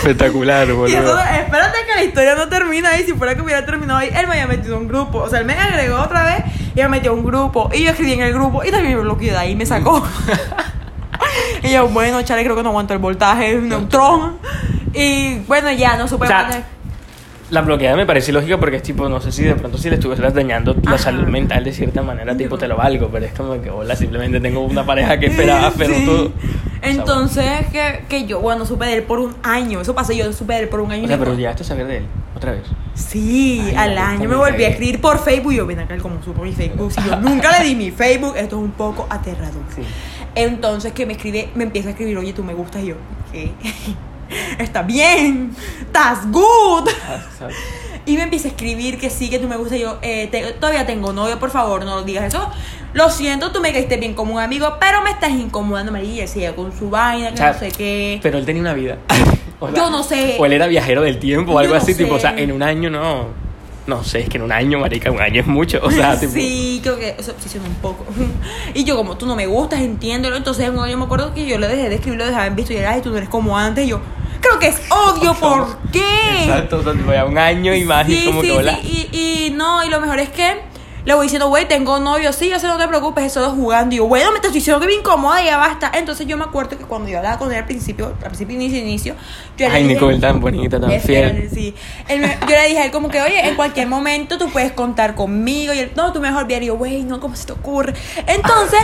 Espectacular, 0.09 0.67
Y 0.67 0.71
boludo. 0.71 0.97
entonces, 0.97 1.27
espérate 1.39 1.77
que 1.85 1.95
la 1.95 2.03
historia 2.03 2.35
no 2.35 2.47
termina 2.47 2.89
ahí. 2.89 3.03
Si 3.03 3.13
fuera 3.13 3.35
que 3.35 3.41
hubiera 3.41 3.65
terminado 3.65 3.99
ahí, 3.99 4.09
él 4.13 4.27
me 4.27 4.33
había 4.33 4.47
metido 4.47 4.75
en 4.75 4.83
un 4.83 4.87
grupo. 4.87 5.19
O 5.19 5.29
sea, 5.29 5.39
él 5.39 5.45
me 5.45 5.53
agregó 5.53 5.99
otra 5.99 6.23
vez 6.23 6.43
y 6.75 6.79
me 6.81 6.87
metió 6.89 7.13
un 7.13 7.25
grupo. 7.25 7.69
Y 7.73 7.83
yo 7.83 7.91
escribí 7.91 8.13
en 8.13 8.21
el 8.21 8.33
grupo 8.33 8.63
y 8.63 8.71
también 8.71 8.95
me 8.95 9.01
bloqueó 9.01 9.31
de 9.33 9.37
ahí 9.37 9.51
y 9.51 9.55
me 9.55 9.65
sacó. 9.65 10.01
y 11.63 11.71
yo, 11.71 11.87
bueno, 11.89 12.21
chale, 12.21 12.43
creo 12.43 12.55
que 12.55 12.63
no 12.63 12.69
aguanto 12.69 12.93
el 12.93 12.99
voltaje, 12.99 13.57
un 13.57 13.69
neutrón. 13.69 14.37
Y 14.93 15.39
bueno, 15.39 15.71
ya 15.71 15.97
no 15.97 16.07
supe 16.07 16.25
O 16.25 16.27
sea, 16.27 16.63
La 17.49 17.61
bloqueada 17.61 17.95
me 17.95 18.05
parece 18.05 18.33
lógica 18.33 18.57
porque 18.59 18.75
es 18.75 18.83
tipo, 18.83 19.07
no 19.07 19.21
sé 19.21 19.31
si 19.31 19.43
de 19.43 19.55
pronto 19.55 19.77
si 19.77 19.89
le 19.89 19.95
estuvieras 19.95 20.33
dañando 20.33 20.73
la 20.83 20.95
Ajá. 20.95 20.97
salud 20.97 21.27
mental 21.27 21.63
de 21.63 21.71
cierta 21.71 22.01
manera, 22.01 22.35
tipo 22.35 22.57
te 22.57 22.67
lo 22.67 22.75
valgo, 22.75 23.07
pero 23.09 23.25
es 23.25 23.31
como 23.31 23.61
que, 23.61 23.69
hola, 23.69 23.95
simplemente 23.95 24.41
tengo 24.41 24.59
una 24.61 24.85
pareja 24.85 25.17
que 25.17 25.27
esperaba, 25.27 25.71
pero 25.77 25.93
Sí. 25.93 26.05
tú... 26.05 26.31
Entonces, 26.81 27.45
que, 27.71 28.03
que 28.09 28.25
yo, 28.25 28.39
bueno, 28.41 28.65
supe 28.65 28.85
de 28.85 28.95
él 28.97 29.03
por 29.03 29.19
un 29.19 29.33
año. 29.43 29.81
Eso 29.81 29.95
pasó, 29.95 30.13
yo 30.13 30.31
supe 30.33 30.53
de 30.53 30.59
él 30.61 30.69
por 30.69 30.79
un 30.81 30.91
año. 30.91 31.05
O 31.05 31.07
sea, 31.07 31.17
pero 31.17 31.33
llegaste 31.35 31.63
a 31.63 31.65
saber 31.65 31.87
de 31.87 31.97
él, 31.97 32.05
otra 32.35 32.51
vez. 32.51 32.63
Sí, 32.93 33.61
Ay, 33.65 33.75
al 33.75 33.97
año 33.97 34.29
me 34.29 34.35
volví 34.35 34.63
a 34.63 34.67
escribir 34.69 34.99
por 35.01 35.19
Facebook. 35.23 35.53
Yo, 35.53 35.65
ven 35.65 35.79
acá, 35.79 35.97
como 35.97 36.21
supo 36.21 36.43
mi 36.43 36.51
Facebook. 36.51 36.91
Si 36.91 37.01
yo 37.03 37.15
nunca 37.21 37.57
le 37.59 37.65
di 37.67 37.75
mi 37.75 37.91
Facebook, 37.91 38.35
esto 38.37 38.57
es 38.57 38.61
un 38.63 38.71
poco 38.71 39.07
aterrador. 39.09 39.63
Sí. 39.75 39.81
Entonces, 40.35 40.91
que 40.93 41.05
me 41.05 41.13
escribe, 41.13 41.49
me 41.55 41.63
empieza 41.63 41.87
a 41.87 41.91
escribir, 41.91 42.17
oye, 42.17 42.33
tú 42.33 42.43
me 42.43 42.53
gustas. 42.53 42.83
Y 42.83 42.87
yo, 42.87 42.95
¿qué? 43.31 43.51
Está 44.59 44.81
bien, 44.83 45.55
estás 45.81 46.29
good. 46.31 46.89
Y 48.05 48.15
me 48.15 48.23
empieza 48.23 48.47
a 48.47 48.51
escribir 48.51 48.97
que 48.97 49.09
sí, 49.09 49.29
que 49.29 49.37
tú 49.39 49.47
me 49.47 49.57
gustas. 49.57 49.77
Y 49.77 49.81
yo, 49.81 49.99
eh, 50.01 50.27
te- 50.31 50.53
todavía 50.53 50.85
tengo 50.85 51.11
novio, 51.13 51.39
por 51.39 51.51
favor, 51.51 51.83
no 51.85 52.03
digas 52.03 52.25
eso. 52.33 52.49
Lo 52.93 53.09
siento, 53.09 53.51
tú 53.51 53.59
me 53.59 53.73
caíste 53.73 53.97
bien 53.97 54.13
como 54.13 54.35
un 54.35 54.39
amigo, 54.41 54.75
pero 54.79 55.01
me 55.01 55.11
estás 55.11 55.31
incomodando, 55.31 55.91
María. 55.91 56.25
Sigue 56.25 56.53
con 56.55 56.71
su 56.77 56.89
vaina, 56.89 57.29
que 57.29 57.33
O 57.35 57.37
sea, 57.37 57.51
no 57.53 57.59
sé 57.59 57.71
qué. 57.71 58.19
Pero 58.23 58.37
él 58.37 58.45
tenía 58.45 58.61
una 58.61 58.73
vida. 58.73 58.97
O 59.59 59.69
Yo 59.73 59.89
no 59.89 60.03
sé. 60.03 60.37
O 60.39 60.45
él 60.45 60.53
era 60.53 60.67
viajero 60.67 61.01
del 61.01 61.19
tiempo 61.19 61.51
o 61.51 61.59
algo 61.59 61.73
no 61.73 61.81
así, 61.81 61.95
tipo, 61.95 62.15
o 62.15 62.19
sea, 62.19 62.33
en 62.37 62.51
un 62.51 62.63
año 62.63 62.89
no. 62.89 63.46
No 63.87 64.03
sé, 64.03 64.19
es 64.19 64.29
que 64.29 64.37
en 64.37 64.43
un 64.43 64.51
año, 64.51 64.79
marica, 64.79 65.09
un 65.09 65.21
año 65.21 65.41
es 65.41 65.47
mucho. 65.47 65.79
O 65.81 65.89
sea, 65.89 66.15
tipo. 66.19 66.33
Sí, 66.33 66.79
creo 66.83 66.97
que 66.99 67.15
eso 67.17 67.31
obsesiona 67.31 67.67
un 67.67 67.75
poco. 67.75 68.05
Y 68.73 68.83
yo, 68.83 68.95
como 68.97 69.17
tú 69.17 69.25
no 69.25 69.35
me 69.35 69.47
gustas, 69.47 69.79
entiéndelo. 69.81 70.35
Entonces, 70.35 70.65
yo 70.65 70.97
me 70.97 71.03
acuerdo 71.05 71.33
que 71.33 71.45
yo 71.47 71.57
le 71.57 71.67
dejé 71.67 71.89
de 71.89 71.95
escribir, 71.95 72.19
lo 72.19 72.25
dejaba 72.25 72.45
en 72.47 72.55
visto 72.55 72.73
y 72.73 72.77
era, 72.77 73.01
tú 73.01 73.09
no 73.11 73.17
eres 73.17 73.29
como 73.29 73.57
antes. 73.57 73.85
Y 73.85 73.89
yo, 73.89 74.01
creo 74.41 74.59
que 74.59 74.67
es 74.67 74.81
odio, 74.91 75.33
¿por 75.35 75.77
qué? 75.91 76.43
Exacto, 76.43 76.77
o 76.79 76.83
sea, 76.83 76.93
tipo, 76.93 77.11
ya 77.13 77.25
un 77.25 77.37
año 77.37 77.73
y 77.73 77.83
más, 77.85 78.07
y 78.09 78.15
Sí, 78.17 78.25
como 78.25 78.41
sí, 78.41 78.47
que 78.49 78.53
hola. 78.53 78.77
sí. 78.81 79.09
Y, 79.11 79.47
y 79.47 79.49
no, 79.51 79.83
y 79.85 79.89
lo 79.89 79.99
mejor 80.01 80.19
es 80.19 80.29
que 80.29 80.59
le 81.07 81.13
voy 81.15 81.25
diciendo, 81.27 81.47
güey, 81.47 81.65
tengo 81.67 81.99
novio, 81.99 82.33
sí, 82.33 82.49
yo 82.49 82.59
sé, 82.59 82.67
no 82.67 82.77
te 82.77 82.85
preocupes, 82.87 83.23
es 83.25 83.31
solo 83.33 83.51
jugando. 83.51 83.95
Y 83.95 83.99
yo, 83.99 84.07
bueno, 84.07 84.29
me 84.31 84.35
estás 84.35 84.51
diciendo 84.51 84.79
que 84.81 84.87
me 84.87 84.93
incomoda, 84.93 85.41
ya 85.41 85.55
basta. 85.57 85.89
Entonces 85.95 86.27
yo 86.27 86.35
me 86.35 86.43
acuerdo 86.43 86.77
que 86.77 86.83
cuando 86.83 87.07
yo 87.07 87.17
hablaba 87.19 87.37
con 87.39 87.49
él 87.49 87.57
al 87.57 87.65
principio, 87.65 88.07
al 88.07 88.13
principio, 88.27 88.55
inicio, 88.55 88.77
inicio, 88.79 89.15
yo 89.57 89.69
le 89.69 89.73
Ay, 89.73 89.83
dije- 89.83 89.93
Nicole, 89.95 90.19
tan 90.19 90.41
bonita, 90.41 90.79
tan 90.81 90.91
fiel. 90.99 91.49
sí. 91.53 91.73
Él 92.09 92.19
me- 92.19 92.37
yo 92.41 92.47
le 92.47 92.67
dije 92.67 92.79
a 92.79 92.85
él 92.85 92.91
como 92.91 93.07
que, 93.07 93.21
oye, 93.21 93.47
en 93.47 93.55
cualquier 93.55 93.87
momento 93.87 94.37
tú 94.37 94.49
puedes 94.49 94.73
contar 94.73 95.15
conmigo. 95.15 95.73
Y 95.73 95.79
él, 95.79 95.91
no, 95.95 96.11
tú 96.11 96.19
mejor 96.19 96.45
bien. 96.45 96.61
Y 96.63 96.65
yo, 96.65 96.75
güey, 96.77 97.03
no, 97.03 97.21
¿cómo 97.21 97.37
se 97.37 97.45
te 97.45 97.53
ocurre? 97.53 97.93
Entonces, 98.27 98.79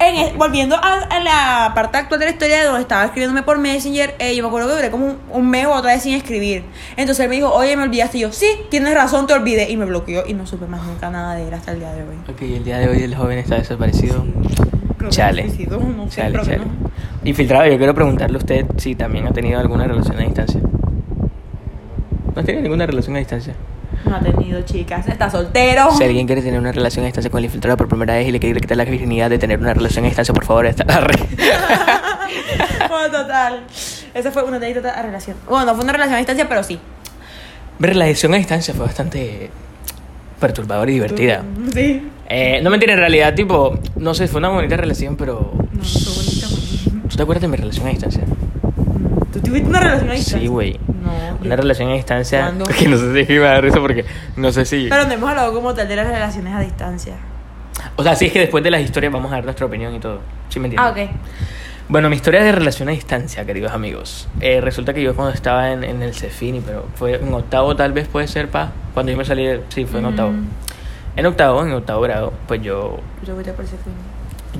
en 0.00 0.38
volviendo 0.38 0.76
a, 0.76 0.94
a 1.10 1.20
la 1.20 1.72
parte 1.74 1.96
actual 1.98 2.20
de 2.20 2.26
la 2.26 2.32
historia 2.32 2.58
de 2.60 2.64
donde 2.66 2.82
estaba 2.82 3.04
escribiéndome 3.04 3.42
por 3.42 3.58
Messenger, 3.58 4.14
eh, 4.18 4.34
yo 4.36 4.42
me 4.42 4.48
acuerdo 4.48 4.68
que 4.68 4.74
duré 4.76 4.90
como 4.90 5.06
un, 5.06 5.16
un 5.32 5.50
mes 5.50 5.66
o 5.66 5.72
otra 5.72 5.92
vez 5.92 6.02
sin 6.02 6.14
escribir. 6.14 6.64
Entonces 6.96 7.24
él 7.24 7.28
me 7.30 7.36
dijo, 7.36 7.52
oye, 7.52 7.76
me 7.76 7.82
olvidaste. 7.82 8.18
Y 8.18 8.20
yo, 8.22 8.32
sí, 8.32 8.46
tienes 8.70 8.94
razón, 8.94 9.26
te 9.26 9.32
olvidé. 9.34 9.70
Y 9.70 9.76
me 9.76 9.84
bloqueó 9.86 10.24
y 10.26 10.34
no 10.34 10.46
supe 10.46 10.66
más 10.66 10.82
nunca 10.86 11.10
nada 11.10 11.34
de 11.34 11.48
él 11.48 11.54
hasta 11.54 11.72
el 11.72 11.80
día 11.80 11.92
de 11.92 12.02
hoy. 12.02 12.16
Ok, 12.28 12.42
el 12.42 12.64
día 12.64 12.78
de 12.78 12.88
hoy 12.88 13.02
el 13.02 13.14
joven 13.14 13.38
está 13.38 13.56
desaparecido. 13.56 14.24
Creo 14.96 15.10
que 15.10 15.16
Chale. 15.16 15.42
suicidó, 15.48 15.78
no 15.80 16.04
sé, 16.10 16.20
Chale, 16.20 16.32
creo 16.32 16.44
que 16.44 16.50
chale. 16.50 16.64
no. 16.64 16.90
Infiltrado, 17.24 17.66
yo 17.66 17.76
quiero 17.78 17.94
preguntarle 17.94 18.36
a 18.36 18.38
usted 18.38 18.66
si 18.78 18.94
también 18.94 19.26
ha 19.26 19.32
tenido 19.32 19.58
alguna 19.60 19.84
relación 19.86 20.16
a 20.18 20.22
distancia. 20.22 20.60
¿No 20.60 22.40
has 22.40 22.44
tenido 22.46 22.62
ninguna 22.62 22.86
relación 22.86 23.16
a 23.16 23.18
distancia? 23.18 23.54
No 24.08 24.16
ha 24.16 24.20
tenido 24.20 24.62
chicas, 24.62 25.06
está 25.06 25.28
soltero. 25.28 25.90
Si 25.92 26.02
alguien 26.02 26.26
quiere 26.26 26.40
tener 26.40 26.58
una 26.58 26.72
relación 26.72 27.04
a 27.04 27.06
distancia 27.06 27.30
con 27.30 27.38
el 27.38 27.44
infiltrado 27.44 27.76
por 27.76 27.88
primera 27.88 28.14
vez 28.14 28.26
y 28.26 28.32
le 28.32 28.40
quiere 28.40 28.60
quitar 28.60 28.76
la 28.76 28.84
virginidad 28.84 29.28
de 29.28 29.38
tener 29.38 29.58
una 29.58 29.74
relación 29.74 30.04
a 30.04 30.08
distancia, 30.08 30.32
por 30.32 30.44
favor, 30.44 30.66
esta 30.66 30.84
la 30.84 31.00
red. 31.00 31.20
Bueno, 32.88 33.10
total. 33.10 33.64
Esa 34.14 34.30
fue 34.30 34.42
una 34.44 34.56
anécdota 34.56 34.90
a 34.90 35.02
relación. 35.02 35.36
Bueno, 35.48 35.66
no 35.66 35.74
fue 35.74 35.84
una 35.84 35.92
relación 35.92 36.14
a 36.14 36.18
distancia, 36.18 36.48
pero 36.48 36.62
sí. 36.62 36.78
Ver 37.78 37.96
la 37.96 38.04
relación 38.04 38.34
a 38.34 38.38
distancia 38.38 38.74
fue 38.74 38.86
bastante 38.86 39.50
perturbadora 40.40 40.90
y 40.90 40.94
divertida. 40.94 41.42
Sí. 41.72 42.08
Eh, 42.28 42.60
no 42.62 42.70
mentira, 42.70 42.94
en 42.94 42.98
realidad, 42.98 43.34
tipo, 43.34 43.78
no 43.96 44.14
sé, 44.14 44.28
fue 44.28 44.38
una 44.38 44.48
bonita 44.48 44.76
relación, 44.76 45.16
pero. 45.16 45.52
No, 45.72 45.82
fue 45.84 46.12
bonita, 46.14 46.46
bonita. 46.48 47.08
¿Tú 47.08 47.16
te 47.16 47.22
acuerdas 47.22 47.42
de 47.42 47.48
mi 47.48 47.56
relación 47.56 47.86
a 47.86 47.90
distancia? 47.90 48.22
¿Tú 49.40 49.48
tuviste 49.50 49.68
una 49.68 49.80
relación 49.80 50.10
a 50.10 50.12
distancia? 50.12 50.38
Sí, 50.40 50.46
güey. 50.46 50.80
No. 50.88 51.38
Una 51.44 51.56
relación 51.56 51.90
a 51.90 51.94
distancia. 51.94 52.40
¿Cuándo? 52.40 52.64
Que 52.66 52.88
no 52.88 52.96
sé 52.96 53.24
si 53.26 53.32
me 53.32 53.38
da 53.40 53.60
risa 53.60 53.80
porque 53.80 54.04
no 54.36 54.52
sé 54.52 54.64
si. 54.64 54.88
Pero 54.88 55.04
no 55.06 55.12
hemos 55.12 55.28
hablado 55.30 55.52
como 55.52 55.74
tal 55.74 55.86
de 55.88 55.96
las 55.96 56.06
relaciones 56.06 56.54
a 56.54 56.60
distancia. 56.60 57.14
O 57.96 58.02
sea, 58.02 58.14
sí 58.16 58.26
es 58.26 58.32
que 58.32 58.40
después 58.40 58.62
de 58.64 58.70
las 58.70 58.80
historias 58.80 59.12
vamos 59.12 59.30
a 59.32 59.36
dar 59.36 59.44
nuestra 59.44 59.66
opinión 59.66 59.94
y 59.94 60.00
todo. 60.00 60.20
¿Sí 60.48 60.58
me 60.58 60.66
entiendes? 60.68 60.90
Ah, 60.90 60.90
ok. 60.90 61.10
Bueno, 61.90 62.10
mi 62.10 62.16
historia 62.16 62.42
de 62.42 62.52
relación 62.52 62.88
a 62.88 62.92
distancia, 62.92 63.44
queridos 63.46 63.72
amigos. 63.72 64.28
Eh, 64.40 64.60
resulta 64.60 64.92
que 64.92 65.02
yo 65.02 65.14
cuando 65.14 65.32
estaba 65.32 65.70
en, 65.72 65.84
en 65.84 66.02
el 66.02 66.12
Cefini, 66.14 66.60
pero 66.60 66.86
fue 66.96 67.14
en 67.14 67.32
octavo 67.32 67.74
tal 67.76 67.92
vez 67.92 68.08
puede 68.08 68.28
ser, 68.28 68.48
pa. 68.50 68.72
Cuando 68.92 69.10
yo 69.12 69.16
me 69.18 69.24
salí, 69.24 69.46
de- 69.46 69.62
sí, 69.70 69.86
fue 69.86 70.00
en 70.00 70.06
octavo. 70.06 70.32
Mm. 70.32 70.46
En 71.16 71.26
octavo, 71.26 71.64
en 71.64 71.72
octavo 71.72 72.00
grado, 72.02 72.32
pues 72.46 72.60
yo, 72.62 72.98
Yo 73.26 73.34
voy 73.34 73.48
a 73.48 73.52
por 73.54 73.64
ese 73.64 73.76
fin. 73.78 73.92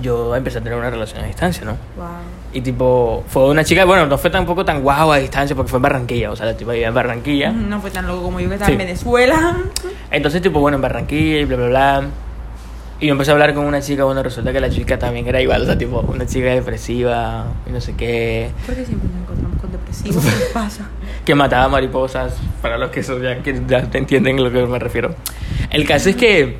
Yo 0.00 0.35
empecé 0.37 0.59
a 0.59 0.61
tener 0.62 0.78
una 0.78 0.90
relación 0.90 1.23
a 1.23 1.26
distancia, 1.26 1.64
¿no? 1.64 1.73
Wow. 1.97 2.07
Y 2.52 2.61
tipo, 2.62 3.25
fue 3.28 3.49
una 3.50 3.64
chica, 3.64 3.85
bueno, 3.85 4.07
no 4.07 4.17
fue 4.19 4.31
tampoco 4.31 4.64
tan 4.64 4.83
guau 4.83 5.12
a 5.12 5.19
distancia 5.19 5.55
porque 5.55 5.71
fue 5.71 5.78
en 5.78 5.83
Barranquilla, 5.83 6.31
o 6.31 6.37
sea, 6.37 6.47
la 6.47 6.57
tipa 6.57 6.73
vivía 6.73 6.88
en 6.88 6.95
Barranquilla. 6.95 7.50
No 7.52 7.81
fue 7.81 7.90
tan 7.90 8.07
loco 8.07 8.23
como 8.23 8.40
yo 8.40 8.49
que 8.49 8.55
estaba 8.55 8.67
Sí. 8.69 8.73
en 8.73 8.78
Venezuela. 8.78 9.57
Entonces, 10.11 10.40
tipo, 10.43 10.61
bueno, 10.61 10.76
en 10.76 10.83
Barranquilla 10.83 11.38
y 11.40 11.45
bla, 11.45 11.57
bla, 11.57 11.67
bla. 11.69 12.02
Y 13.00 13.07
yo 13.07 13.12
empecé 13.12 13.31
a 13.31 13.35
hablar 13.35 13.55
con 13.55 13.64
una 13.64 13.81
chica, 13.81 14.02
bueno, 14.05 14.23
resulta 14.25 14.52
que 14.52 14.59
la 14.61 14.71
chica 14.71 14.99
también 14.99 15.26
era 15.28 15.40
igual, 15.40 15.62
o 15.62 15.67
sea, 15.67 15.78
tipo, 15.78 16.00
una 16.00 16.26
chica 16.26 16.47
depresiva 16.49 17.45
y 17.69 17.71
no 17.71 17.81
sé 17.81 17.95
qué, 17.95 18.50
Porque 18.67 18.85
siempre 18.85 19.09
nos 19.09 19.23
encontramos 19.23 19.61
con 19.61 19.71
depresivos. 19.71 20.25
¿Qué 20.25 20.45
pasa? 20.52 20.88
que 21.25 21.35
mataba 21.35 21.69
mariposas, 21.69 22.35
para 22.61 22.76
los 22.76 22.90
que, 22.90 23.02
son, 23.05 23.23
ya, 23.23 23.40
que 23.40 23.62
ya 23.69 23.87
entienden 23.93 24.38
a 24.38 24.43
lo 24.43 24.50
que 24.50 24.67
me 24.67 24.78
refiero. 24.81 25.14
El 25.71 25.87
caso 25.87 26.09
es 26.09 26.17
que 26.17 26.59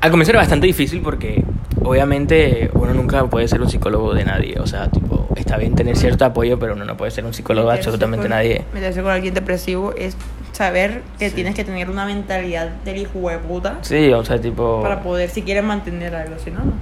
al 0.00 0.10
comienzo 0.10 0.30
era 0.32 0.40
bastante 0.40 0.66
difícil 0.66 1.00
porque 1.00 1.42
obviamente 1.84 2.70
uno 2.74 2.92
nunca 2.94 3.24
puede 3.26 3.46
ser 3.48 3.60
un 3.62 3.68
psicólogo 3.68 4.14
de 4.14 4.24
nadie, 4.24 4.58
o 4.58 4.66
sea, 4.66 4.88
tipo, 4.88 5.28
está 5.36 5.56
bien 5.56 5.74
tener 5.74 5.96
cierto 5.96 6.24
apoyo, 6.24 6.58
pero 6.58 6.74
uno 6.74 6.84
no 6.84 6.96
puede 6.96 7.10
ser 7.10 7.24
un 7.24 7.34
psicólogo 7.34 7.68
de 7.70 7.76
absolutamente 7.76 8.24
con- 8.24 8.30
nadie. 8.30 8.64
Meterse 8.72 9.02
con 9.02 9.10
alguien 9.12 9.34
depresivo 9.34 9.92
es 9.96 10.16
saber 10.52 11.02
que 11.18 11.28
Sí. 11.30 11.34
tienes 11.34 11.54
que 11.54 11.64
tener 11.64 11.90
una 11.90 12.06
mentalidad 12.06 12.68
del 12.84 12.98
hijo 12.98 13.28
de 13.28 13.38
puta 13.38 13.78
Sí, 13.82 14.10
o 14.12 14.24
sea, 14.24 14.40
tipo... 14.40 14.80
para 14.82 15.02
poder, 15.02 15.28
si 15.30 15.42
quieres 15.42 15.64
mantener 15.64 16.14
algo, 16.14 16.36
si 16.42 16.50
no, 16.50 16.60
no. 16.60 16.72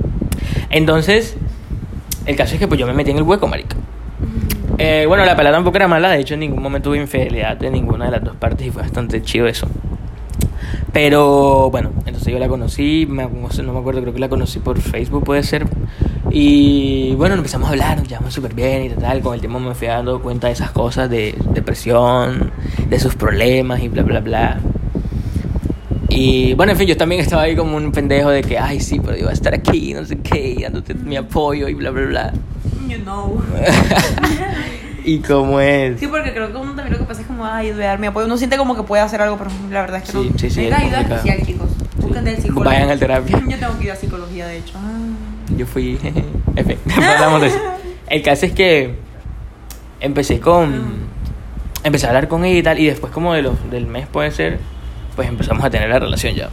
Entonces, 0.71 1.37
el 2.27 2.37
caso 2.37 2.55
es 2.55 2.61
que 2.61 2.69
pues 2.69 2.79
yo 2.79 2.87
me 2.87 2.93
metí 2.93 3.11
en 3.11 3.17
el 3.19 3.23
hueco, 3.25 3.47
marica. 3.47 3.77
Eh, 4.79 5.05
bueno, 5.07 5.25
la 5.25 5.37
pelada 5.37 5.57
tampoco 5.57 5.77
era 5.77 5.87
mala, 5.89 6.11
de 6.11 6.21
hecho 6.21 6.35
en 6.35 6.41
ningún 6.41 6.63
momento 6.63 6.91
hubo 6.91 6.97
infidelidad 6.97 7.57
de 7.57 7.71
ninguna 7.71 8.07
de 8.07 8.11
las 8.13 8.25
dos 8.25 8.37
partes 8.37 8.67
y 8.67 8.71
fue 8.71 8.83
bastante 8.83 9.23
chido 9.23 9.47
eso. 9.47 9.69
Pero 10.93 11.71
bueno, 11.71 11.91
entonces 12.05 12.33
yo 12.33 12.39
la 12.39 12.49
conocí, 12.49 13.07
me- 13.09 13.25
no, 13.27 13.73
me 13.73 13.79
acuerdo, 13.79 14.03
creo 14.03 14.13
que 14.13 14.21
la 14.21 14.29
conocí 14.29 14.59
por 14.59 14.79
Facebook, 14.81 15.25
puede 15.25 15.43
ser. 15.43 15.67
Y 16.31 17.15
bueno, 17.17 17.35
empezamos 17.35 17.69
a 17.69 17.73
hablar, 17.73 17.99
nos 17.99 18.09
llevamos 18.09 18.35
súper 18.35 18.55
bien 18.55 18.85
y 18.85 18.91
tal. 18.91 19.21
Con 19.23 19.35
el 19.35 19.41
tiempo 19.41 19.59
me 19.59 19.75
fui 19.75 19.87
dando 19.89 20.21
cuenta 20.21 20.49
de 20.49 20.53
esas 20.53 20.71
cosas, 20.71 21.09
de 21.09 21.35
depresión, 21.55 22.51
de 22.89 23.01
sus 23.01 23.15
problemas 23.15 23.83
y 23.83 23.89
bla, 23.89 24.03
bla, 24.03 24.21
bla. 24.21 24.61
Y 26.11 26.53
bueno, 26.55 26.73
en 26.73 26.79
fin, 26.79 26.87
yo 26.87 26.97
también 26.99 27.23
estaba 27.23 27.43
ahí 27.43 27.57
como 27.57 27.75
un 27.77 27.91
pendejo 27.91 28.29
de 28.29 28.43
que, 28.43 28.59
ay, 28.59 28.79
sí, 28.81 29.01
pero 29.03 29.17
yo 29.17 29.23
voy 29.25 29.31
a 29.31 29.35
estar 29.35 29.55
aquí, 29.55 29.95
no 29.95 30.05
sé 30.05 30.19
qué, 30.19 30.59
dándote 30.61 30.93
mi 30.93 31.17
apoyo 31.17 31.69
y 31.69 31.75
bla, 31.75 31.91
bla, 31.91 32.05
bla. 32.07 32.33
You 32.87 32.99
know. 32.99 33.41
y 35.05 35.19
como 35.21 35.61
es. 35.61 35.99
Sí, 36.01 36.07
porque 36.07 36.33
creo 36.33 36.51
que 36.51 36.57
uno 36.59 36.75
también 36.75 36.93
lo 36.93 36.99
que 36.99 37.05
pasa 37.05 37.21
es 37.23 37.27
como, 37.27 37.45
ay, 37.47 37.73
voy 37.73 37.83
a 37.83 37.89
dar 37.89 37.99
mi 37.99 38.07
apoyo. 38.07 38.27
Uno 38.27 38.37
siente 38.37 38.57
como 38.57 38.75
que 38.77 38.83
puede 38.83 39.03
hacer 39.03 39.21
algo, 39.23 39.37
pero 39.39 39.51
la 39.71 39.81
verdad 39.83 39.99
es 39.99 40.05
que 40.05 40.13
Sí, 40.13 40.31
no. 40.33 40.39
sí, 40.39 40.51
sí, 40.51 40.61
Necesita 40.61 40.77
es 40.77 40.83
ayuda 40.83 40.97
complicado. 40.99 41.15
especial, 41.29 41.47
chicos. 41.47 41.69
Busquen 41.97 42.25
del 42.25 42.37
psicólogo. 42.37 42.65
Vayan 42.65 42.91
a 42.91 42.97
terapia. 42.97 43.43
Yo 43.49 43.59
tengo 43.59 43.79
que 43.79 43.85
ir 43.85 43.91
a 43.93 43.97
psicología, 43.97 44.47
de 44.47 44.59
hecho. 44.59 44.75
Ah. 44.77 44.99
Yo 45.57 45.67
fui. 45.67 45.99
en 46.57 46.67
fin, 46.67 46.79
hablamos 46.97 47.41
de 47.41 47.47
eso. 47.49 47.59
El 48.09 48.23
caso 48.23 48.47
es 48.47 48.53
que 48.53 48.95
empecé 50.01 50.41
con. 50.41 51.11
Empecé 51.85 52.07
a 52.07 52.11
hablar 52.11 52.29
con 52.29 52.45
ella 52.45 52.59
y 52.59 52.63
tal, 52.63 52.79
y 52.79 52.87
después, 52.87 53.13
como 53.13 53.35
de 53.35 53.43
los, 53.43 53.55
del 53.71 53.87
mes 53.87 54.07
puede 54.07 54.31
ser, 54.31 54.61
pues 55.17 55.29
empezamos 55.29 55.65
a 55.65 55.71
tener 55.71 55.89
la 55.91 55.99
relación 55.99 56.35
ya. 56.35 56.49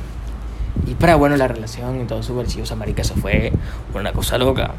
Y 0.87 0.95
para 0.95 1.15
bueno, 1.17 1.37
la 1.37 1.47
relación 1.47 2.01
y 2.01 2.05
todo 2.05 2.23
súper 2.23 2.47
chido. 2.47 2.63
O 2.63 2.65
sea, 2.65 2.75
marica, 2.75 3.03
eso 3.03 3.13
fue 3.15 3.51
una 3.93 4.11
cosa 4.11 4.37
loca. 4.39 4.71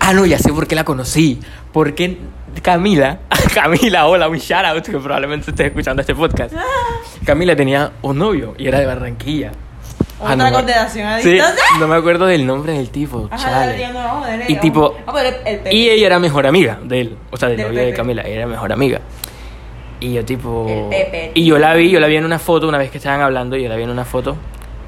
Ah, 0.00 0.12
no, 0.12 0.26
ya 0.26 0.38
sé 0.38 0.52
por 0.52 0.66
qué 0.66 0.74
la 0.74 0.84
conocí. 0.84 1.40
Porque 1.72 2.18
Camila, 2.62 3.18
Camila, 3.54 4.06
hola, 4.06 4.28
un 4.28 4.38
shout 4.38 4.64
out, 4.64 4.84
que 4.84 4.98
probablemente 4.98 5.50
estés 5.50 5.66
escuchando 5.68 6.00
este 6.00 6.14
podcast. 6.14 6.54
Camila 7.24 7.54
tenía 7.56 7.92
un 8.02 8.18
novio 8.18 8.54
y 8.58 8.66
era 8.68 8.80
de 8.80 8.86
Barranquilla. 8.86 9.52
Ah, 10.20 10.32
Otra 10.32 10.50
no, 10.50 10.56
condenación 10.56 11.06
a 11.08 11.20
Sí, 11.20 11.30
distancia. 11.32 11.62
no 11.78 11.86
me 11.88 11.94
acuerdo 11.96 12.26
del 12.26 12.46
nombre 12.46 12.72
del 12.72 12.88
tipo, 12.90 13.28
Ajá, 13.30 13.50
chale. 13.50 13.78
ya 13.78 13.92
no, 13.92 13.98
vamos 13.98 14.24
a 14.26 14.28
ponerle- 14.30 14.44
Y 14.48 14.56
tipo- 14.56 14.92
vamos 14.92 15.02
a 15.06 15.12
ponerle 15.12 15.38
el 15.44 15.58
Pepe. 15.58 15.74
Y 15.76 15.88
ella 15.90 16.06
era 16.06 16.18
mejor 16.18 16.46
amiga 16.46 16.78
de 16.82 17.00
él, 17.02 17.16
o 17.30 17.36
sea, 17.36 17.48
del 17.48 17.58
Del 17.58 17.66
novio 17.68 17.80
de. 17.86 17.92
Camila, 17.92 18.22
ella 18.22 18.34
era 18.36 18.46
mejor 18.46 18.72
amiga. 18.72 19.00
Y 20.00 20.14
yo 20.14 20.24
tipo... 20.24 20.66
El 20.68 20.88
Pepe. 20.88 21.30
Y 21.34 21.44
yo 21.44 21.58
la 21.58 21.74
vi, 21.74 21.90
yo 21.90 22.00
la 22.00 22.06
vi 22.06 22.16
en 22.16 22.24
una 22.24 22.38
foto 22.38 22.66
una 22.68 22.78
vez 22.78 22.90
que 22.90 22.98
estaban 22.98 23.20
hablando, 23.20 23.56
y 23.56 23.62
yo 23.62 23.68
la 23.68 23.76
vi 23.76 23.82
en 23.82 23.90
una 23.90 24.04
foto 24.04 24.36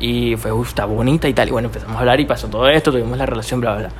y 0.00 0.36
fue, 0.36 0.52
"Uf, 0.52 0.68
está 0.68 0.84
bonita 0.86 1.28
y 1.28 1.34
tal. 1.34 1.48
Y 1.48 1.50
bueno, 1.50 1.66
empezamos 1.68 1.96
a 1.96 2.00
hablar 2.00 2.20
y 2.20 2.24
pasó 2.24 2.48
todo 2.48 2.68
esto, 2.68 2.90
tuvimos 2.90 3.16
la 3.18 3.26
relación, 3.26 3.60
bla, 3.60 3.72
bla, 3.74 3.80
bla. 3.88 3.92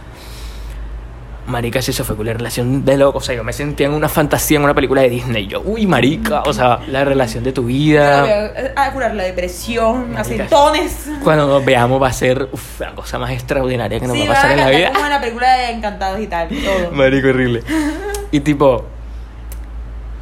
Marica, 1.49 1.81
sí, 1.83 1.90
eso 1.93 2.05
fue 2.05 2.14
una 2.17 2.33
relación 2.35 2.85
de 2.85 2.97
loco. 2.99 3.19
O 3.19 3.21
sea, 3.21 3.35
yo 3.35 3.43
me 3.43 3.52
sentía 3.55 3.87
en 3.87 3.95
una 3.95 4.09
fantasía, 4.09 4.59
en 4.59 4.64
una 4.64 4.75
película 4.75 5.00
de 5.00 5.09
Disney. 5.09 5.47
Yo, 5.47 5.62
uy, 5.64 5.87
marica, 5.87 6.43
o 6.43 6.52
sea, 6.52 6.78
la 6.88 7.05
relación 7.05 7.43
de 7.43 7.52
tu 7.52 7.64
vida. 7.64 8.52
a, 8.76 8.85
a 8.87 8.93
curar 8.93 9.14
la 9.14 9.25
depresión, 9.25 10.12
Marica. 10.12 10.21
acentones. 10.21 11.11
Cuando 11.25 11.47
nos 11.47 11.64
veamos 11.64 12.00
va 12.02 12.09
a 12.09 12.12
ser 12.12 12.49
uf, 12.52 12.81
la 12.81 12.95
cosa 12.95 13.19
más 13.19 13.31
extraordinaria 13.31 13.99
que 13.99 14.07
nos 14.07 14.17
Sí, 14.17 14.26
va 14.26 14.33
a 14.33 14.37
pasar 14.37 14.50
en 14.52 14.57
la 14.59 14.69
vida. 14.71 14.93
como 14.93 15.05
en 15.07 15.11
la 15.11 15.21
película 15.21 15.52
de 15.57 15.71
Encantados 15.71 16.21
y 16.21 16.26
tal, 16.26 16.49
todo. 16.49 16.90
Marico, 16.93 17.28
horrible. 17.28 17.62
Y 18.31 18.40
tipo. 18.40 18.85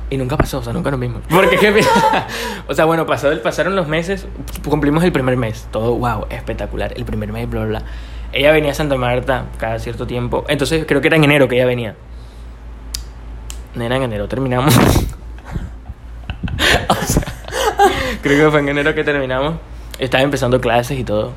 Y 0.08 0.16
nunca 0.16 0.36
pasó, 0.36 0.58
o 0.58 0.62
sea, 0.62 0.72
nunca 0.72 0.92
nos 0.92 1.00
vimos. 1.00 1.22
Porque, 1.28 1.58
jefe. 1.58 1.80
o 2.68 2.74
sea, 2.74 2.84
bueno, 2.84 3.04
pasó, 3.06 3.32
el- 3.32 3.40
pasaron 3.40 3.74
los 3.74 3.88
meses, 3.88 4.26
cumplimos 4.64 5.02
el 5.02 5.10
primer 5.10 5.36
mes. 5.36 5.66
Todo, 5.72 5.96
wow, 5.96 6.26
espectacular. 6.30 6.92
El 6.96 7.04
primer 7.04 7.32
mes, 7.32 7.50
bla, 7.50 7.64
bla, 7.64 7.80
bla. 7.80 7.82
Ella 8.32 8.52
venía 8.52 8.72
a 8.72 8.74
Santa 8.74 8.96
Marta 8.96 9.46
cada 9.58 9.78
cierto 9.78 10.06
tiempo. 10.06 10.44
Entonces, 10.48 10.84
creo 10.86 11.00
que 11.00 11.08
era 11.08 11.16
en 11.16 11.24
enero 11.24 11.48
que 11.48 11.56
ella 11.56 11.66
venía. 11.66 11.94
Nena, 13.74 13.96
en 13.96 14.04
enero 14.04 14.26
terminamos. 14.26 14.74
o 16.88 17.04
sea, 17.04 17.24
creo 18.22 18.46
que 18.46 18.50
fue 18.50 18.60
en 18.60 18.70
enero 18.70 18.94
que 18.94 19.04
terminamos. 19.04 19.56
Estaba 19.98 20.22
empezando 20.22 20.60
clases 20.60 20.98
y 20.98 21.04
todo. 21.04 21.32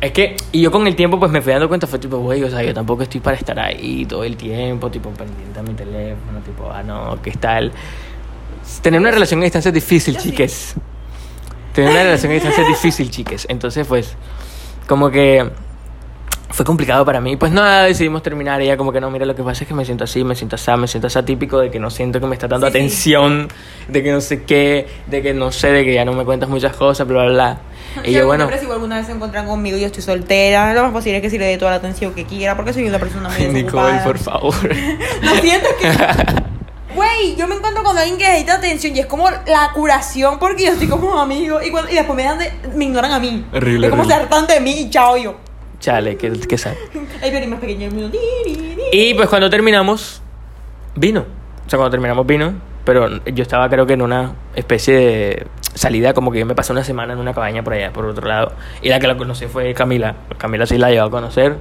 Es 0.00 0.12
que, 0.12 0.36
y 0.52 0.60
yo 0.60 0.70
con 0.70 0.86
el 0.86 0.94
tiempo 0.94 1.18
pues 1.18 1.32
me 1.32 1.42
fui 1.42 1.52
dando 1.52 1.68
cuenta, 1.68 1.88
fue 1.88 1.98
tipo, 1.98 2.18
güey, 2.18 2.42
o 2.44 2.50
sea, 2.50 2.62
yo 2.62 2.72
tampoco 2.72 3.02
estoy 3.02 3.20
para 3.20 3.36
estar 3.36 3.58
ahí 3.58 4.06
todo 4.06 4.22
el 4.22 4.36
tiempo, 4.36 4.88
tipo, 4.90 5.10
pendiente 5.10 5.58
a 5.58 5.62
mi 5.62 5.74
teléfono, 5.74 6.38
tipo, 6.44 6.70
ah, 6.70 6.84
no, 6.84 7.20
¿qué 7.20 7.32
tal? 7.32 7.72
Tener 8.80 9.00
una 9.00 9.10
relación 9.10 9.40
a 9.40 9.44
distancia 9.44 9.70
es 9.70 9.74
difícil, 9.74 10.14
Yo 10.14 10.20
sí. 10.20 10.30
chiques. 10.30 10.74
Tener 11.72 11.90
una 11.90 12.04
relación 12.04 12.30
a 12.30 12.34
distancia 12.34 12.62
es 12.62 12.68
difícil, 12.68 13.10
chiques. 13.10 13.46
Entonces, 13.50 13.88
pues, 13.88 14.14
como 14.86 15.10
que 15.10 15.50
fue 16.58 16.64
complicado 16.66 17.04
para 17.04 17.20
mí. 17.20 17.36
Pues 17.36 17.52
nada, 17.52 17.84
decidimos 17.84 18.20
terminar. 18.24 18.60
Ella 18.60 18.76
como 18.76 18.90
que 18.92 19.00
no, 19.00 19.08
mira, 19.12 19.24
lo 19.24 19.36
que 19.36 19.44
pasa 19.44 19.62
es 19.62 19.68
que 19.68 19.74
me 19.74 19.84
siento 19.84 20.02
así, 20.02 20.24
me 20.24 20.34
siento 20.34 20.56
así, 20.56 20.72
me 20.76 20.88
siento 20.88 21.06
así 21.06 21.22
típico 21.22 21.60
de 21.60 21.70
que 21.70 21.78
no 21.78 21.88
siento 21.88 22.18
que 22.18 22.26
me 22.26 22.34
está 22.34 22.48
dando 22.48 22.66
Sí, 22.66 22.72
sí. 22.72 22.78
atención, 22.78 23.48
de 23.86 24.02
que 24.02 24.10
no 24.10 24.20
sé 24.20 24.42
qué, 24.42 24.88
de 25.06 25.22
que 25.22 25.34
no 25.34 25.52
sé, 25.52 25.70
de 25.70 25.84
que 25.84 25.94
ya 25.94 26.04
no 26.04 26.14
me 26.14 26.24
cuentas 26.24 26.48
muchas 26.48 26.74
cosas, 26.74 27.06
bla, 27.06 27.22
bla, 27.26 27.32
bla. 27.32 27.58
Y 28.04 28.10
yo, 28.12 28.26
bueno... 28.26 28.42
hombre, 28.44 28.58
si 28.58 28.66
alguna 28.68 28.96
vez 28.96 29.06
se 29.06 29.12
encuentran 29.12 29.46
conmigo 29.46 29.76
y 29.76 29.80
yo 29.82 29.86
estoy 29.86 30.02
soltera, 30.02 30.74
lo 30.74 30.82
más 30.82 30.90
posible 30.92 31.18
es 31.18 31.22
que 31.22 31.30
si 31.30 31.38
le 31.38 31.46
dé 31.46 31.58
toda 31.58 31.70
la 31.70 31.76
atención 31.76 32.12
que 32.12 32.24
quiera, 32.26 32.56
porque 32.56 32.72
soy 32.72 32.88
una 32.88 32.98
persona 32.98 33.28
muy 33.28 33.38
Nicole, 33.52 33.92
desocupada. 33.92 34.04
por 34.04 34.18
favor. 34.18 34.54
No 35.22 35.34
sientes 35.36 35.70
que. 35.80 35.88
Güey, 36.94 37.36
yo 37.36 37.46
me 37.46 37.54
encuentro 37.54 37.84
con 37.84 37.96
alguien 37.96 38.18
que 38.18 38.24
necesita 38.24 38.54
atención 38.56 38.96
y 38.96 38.98
es 38.98 39.06
como 39.06 39.30
la 39.30 39.70
curación 39.74 40.40
porque 40.40 40.64
yo 40.64 40.72
estoy 40.72 40.88
como 40.88 41.16
amigo 41.20 41.60
y, 41.62 41.70
cuando- 41.70 41.92
y 41.92 41.94
después 41.94 42.16
me, 42.16 42.24
dan 42.24 42.38
de- 42.40 42.50
me 42.74 42.86
ignoran 42.86 43.12
a 43.12 43.20
mí. 43.20 43.46
Horrible, 43.54 43.86
Es 43.86 43.90
como 43.92 44.04
se 44.04 44.14
hartan 44.14 44.48
de 44.48 44.58
mí 44.58 44.72
y 44.80 44.90
chao 44.90 45.16
yo. 45.16 45.36
Chale, 45.80 46.16
que, 46.16 46.30
que 46.32 46.58
sad. 46.58 46.74
El 47.22 47.30
violín 47.30 47.50
más 47.50 47.60
pequeño 47.60 47.88
del 47.90 47.92
mundo. 47.94 48.18
Y 48.92 49.14
pues 49.14 49.28
cuando 49.28 49.48
terminamos, 49.50 50.22
vino. 50.96 51.20
O 51.66 51.70
sea, 51.70 51.76
cuando 51.76 51.90
terminamos 51.90 52.26
vino, 52.26 52.54
pero 52.84 53.22
yo 53.26 53.42
estaba 53.42 53.68
creo 53.68 53.86
que 53.86 53.92
en 53.92 54.02
una 54.02 54.32
especie 54.54 54.94
de 54.94 55.46
salida, 55.74 56.14
como 56.14 56.32
que 56.32 56.38
yo 56.40 56.46
me 56.46 56.54
pasé 56.54 56.72
una 56.72 56.82
semana 56.84 57.12
en 57.12 57.18
una 57.18 57.34
cabaña 57.34 57.62
por 57.62 57.74
allá, 57.74 57.92
por 57.92 58.06
otro 58.06 58.26
lado. 58.26 58.52
Y 58.82 58.88
la 58.88 58.98
que 58.98 59.06
la 59.06 59.16
conocí 59.16 59.46
fue 59.46 59.74
Camila. 59.74 60.14
Camila 60.38 60.66
sí 60.66 60.78
la 60.78 60.90
llevó 60.90 61.06
a 61.06 61.10
conocer. 61.10 61.56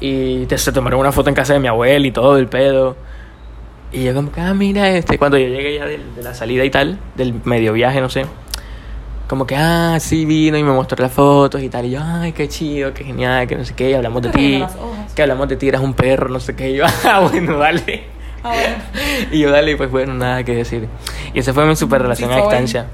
Y 0.00 0.46
te- 0.46 0.58
se 0.58 0.72
tomaron 0.72 1.00
una 1.00 1.10
foto 1.12 1.28
en 1.28 1.34
casa 1.34 1.52
de 1.54 1.58
mi 1.60 1.68
abuela 1.68 2.06
y 2.06 2.10
todo, 2.12 2.38
el 2.38 2.46
pedo. 2.48 2.96
Y 3.92 4.04
yo 4.04 4.14
como 4.14 4.30
que, 4.32 4.40
ah, 4.40 4.54
mira 4.54 4.88
este. 4.90 5.18
Cuando 5.18 5.38
yo 5.38 5.48
llegué 5.48 5.74
ya 5.76 5.86
del- 5.86 6.14
de, 6.14 6.22
la 6.22 6.34
salida 6.34 6.64
y 6.64 6.70
tal, 6.70 6.98
del 7.16 7.34
medio 7.44 7.72
viaje, 7.72 8.00
no 8.00 8.08
sé. 8.08 8.26
Como 9.26 9.44
que, 9.46 9.56
ah, 9.56 9.98
sí, 9.98 10.24
vino 10.24 10.56
y 10.56 10.62
me 10.62 10.70
mostró 10.70 11.02
las 11.02 11.12
fotos 11.12 11.60
y 11.62 11.68
tal. 11.68 11.86
Y 11.86 11.90
yo, 11.90 12.00
ay, 12.02 12.32
qué 12.32 12.48
chido, 12.48 12.94
qué 12.94 13.04
genial, 13.04 13.46
que 13.48 13.56
no 13.56 13.64
sé 13.64 13.74
qué. 13.74 13.90
Y 13.90 13.94
hablamos 13.94 14.22
de 14.22 14.30
ti. 14.30 14.64
Que 15.14 15.22
hablamos 15.22 15.48
de 15.48 15.56
ti, 15.56 15.68
eras 15.68 15.80
un 15.80 15.94
perro, 15.94 16.28
no 16.28 16.38
sé 16.38 16.54
qué. 16.54 16.70
Y 16.70 16.76
yo, 16.76 16.84
ah, 17.04 17.20
bueno, 17.20 17.58
dale. 17.58 18.04
Ah, 18.44 18.50
bueno. 18.50 18.76
Y 19.32 19.40
yo, 19.40 19.50
dale, 19.50 19.76
pues 19.76 19.90
bueno, 19.90 20.14
nada 20.14 20.44
que 20.44 20.54
decir. 20.54 20.88
Y 21.34 21.40
esa 21.40 21.52
fue 21.52 21.66
mi 21.66 21.74
super 21.74 22.00
relación 22.02 22.30
Sí, 22.30 22.36
a 22.36 22.40
distancia. 22.40 22.86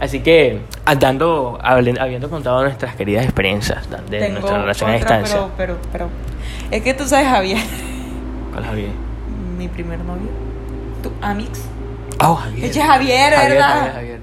Así 0.00 0.20
que, 0.20 0.60
dando, 0.98 1.58
habiendo 1.62 2.30
contado 2.30 2.62
nuestras 2.62 2.94
queridas 2.94 3.24
experiencias 3.24 3.88
de 3.90 4.18
Tengo 4.18 4.40
nuestra 4.40 4.58
relación 4.58 4.90
a 4.90 4.96
otra, 4.96 5.18
distancia. 5.18 5.48
Pero, 5.56 5.78
pero, 5.90 6.08
pero. 6.08 6.08
Es 6.70 6.82
que 6.82 6.94
tú 6.94 7.04
sabes, 7.04 7.28
Javier, 7.28 7.58
¿Cuál 8.52 8.64
Javier? 8.64 8.90
mi 9.56 9.68
primer 9.68 9.98
novio. 10.00 10.28
Tu 11.02 11.10
Amix. 11.20 11.62
Oh, 12.20 12.34
Javier. 12.34 12.66
Eche 12.66 12.82
Javier, 12.82 13.30
¿verdad? 13.30 13.74
Javier, 13.74 13.92
Javier. 13.92 14.20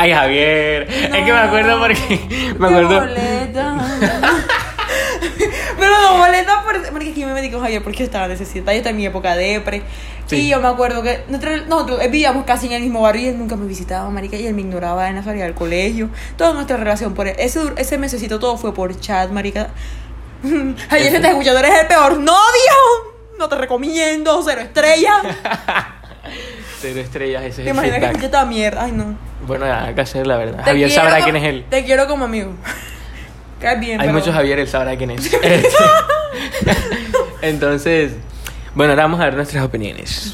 Ay, 0.00 0.12
Javier. 0.12 0.82
Es 0.88 1.10
que 1.10 1.32
me 1.32 1.38
acuerdo 1.38 1.80
porque. 1.80 2.54
Me 2.56 2.66
acuerdo. 2.68 3.00
boleta. 3.00 3.76
Pero 5.76 5.90
no 6.02 6.18
molesta 6.18 6.62
por- 6.62 6.88
porque 6.92 7.10
aquí 7.10 7.24
me 7.24 7.50
con 7.50 7.60
Javier 7.60 7.82
porque 7.82 7.98
yo 7.98 8.04
estaba 8.04 8.28
necesitada, 8.28 8.72
yo 8.74 8.78
estaba 8.78 8.90
en 8.90 8.96
mi 8.96 9.06
época 9.06 9.34
de 9.34 9.54
depre. 9.54 9.82
Sí. 10.26 10.36
Y 10.36 10.48
yo 10.50 10.60
me 10.60 10.68
acuerdo 10.68 11.02
que 11.02 11.24
nosotros, 11.28 11.66
nosotros 11.66 11.98
vivíamos 12.10 12.44
casi 12.44 12.68
en 12.68 12.74
el 12.74 12.82
mismo 12.82 13.00
barrio 13.02 13.22
y 13.22 13.26
él 13.30 13.38
nunca 13.38 13.56
me 13.56 13.66
visitaba, 13.66 14.08
marica, 14.08 14.36
y 14.36 14.46
él 14.46 14.54
me 14.54 14.60
ignoraba 14.60 15.08
en 15.08 15.16
la 15.16 15.24
salida 15.24 15.44
del 15.44 15.54
colegio. 15.54 16.10
Toda 16.36 16.52
nuestra 16.52 16.76
relación 16.76 17.14
por 17.14 17.26
él. 17.26 17.34
Ese, 17.36 17.60
ese 17.76 17.98
mesecito 17.98 18.38
todo 18.38 18.56
fue 18.56 18.72
por 18.72 18.98
chat, 19.00 19.30
marica. 19.30 19.70
Javier, 20.42 21.10
si 21.10 21.16
estás 21.16 21.32
escuchando, 21.32 21.58
eres 21.58 21.80
el 21.80 21.86
peor 21.88 22.18
novio. 22.18 22.76
No 23.36 23.48
te 23.48 23.56
recomiendo, 23.56 24.40
cero 24.44 24.60
estrellas. 24.60 25.22
Cero 26.80 27.00
estrellas, 27.00 27.42
ese 27.42 27.64
¿Te 27.64 27.70
es 27.70 27.76
el 27.76 27.86
imaginas 27.86 28.16
que 28.16 28.44
mierda? 28.46 28.84
Ay, 28.84 28.92
no. 28.92 29.16
Bueno, 29.46 29.66
nada 29.66 29.92
que 29.94 30.00
hacer, 30.00 30.26
la 30.26 30.36
verdad. 30.36 30.58
Te 30.58 30.62
Javier 30.70 30.88
quiero 30.88 31.02
sabrá 31.02 31.16
como- 31.18 31.24
quién 31.24 31.36
es 31.36 31.44
él. 31.44 31.64
Te 31.68 31.84
quiero 31.84 32.06
como 32.06 32.24
amigo. 32.26 32.52
Caes 33.60 33.80
bien, 33.80 34.00
Hay 34.00 34.06
pero- 34.06 34.18
muchos 34.18 34.32
Javier, 34.34 34.60
él 34.60 34.68
sabrá 34.68 34.96
quién 34.96 35.10
es. 35.10 35.30
Entonces, 37.42 38.12
bueno, 38.74 38.92
ahora 38.92 39.04
vamos 39.04 39.20
a 39.20 39.24
ver 39.24 39.34
nuestras 39.34 39.64
opiniones. 39.64 40.32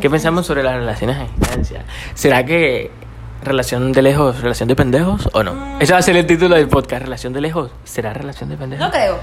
¿Qué 0.00 0.10
pensamos 0.10 0.46
sobre 0.46 0.62
las 0.62 0.74
relaciones 0.76 1.16
a 1.18 1.24
distancia? 1.24 1.84
¿Será 2.14 2.44
que 2.44 2.90
relación 3.42 3.92
de 3.92 4.02
lejos, 4.02 4.40
relación 4.40 4.68
de 4.68 4.76
pendejos 4.76 5.28
o 5.32 5.42
no? 5.42 5.54
Mm. 5.54 5.82
Ese 5.82 5.92
va 5.92 5.98
a 5.98 6.02
ser 6.02 6.16
el 6.16 6.26
título 6.26 6.56
del 6.56 6.68
podcast, 6.68 7.02
relación 7.02 7.32
de 7.32 7.40
lejos. 7.40 7.70
¿Será 7.84 8.12
relación 8.12 8.50
de 8.50 8.56
pendejos? 8.56 8.86
No 8.86 8.92
creo. 8.92 9.18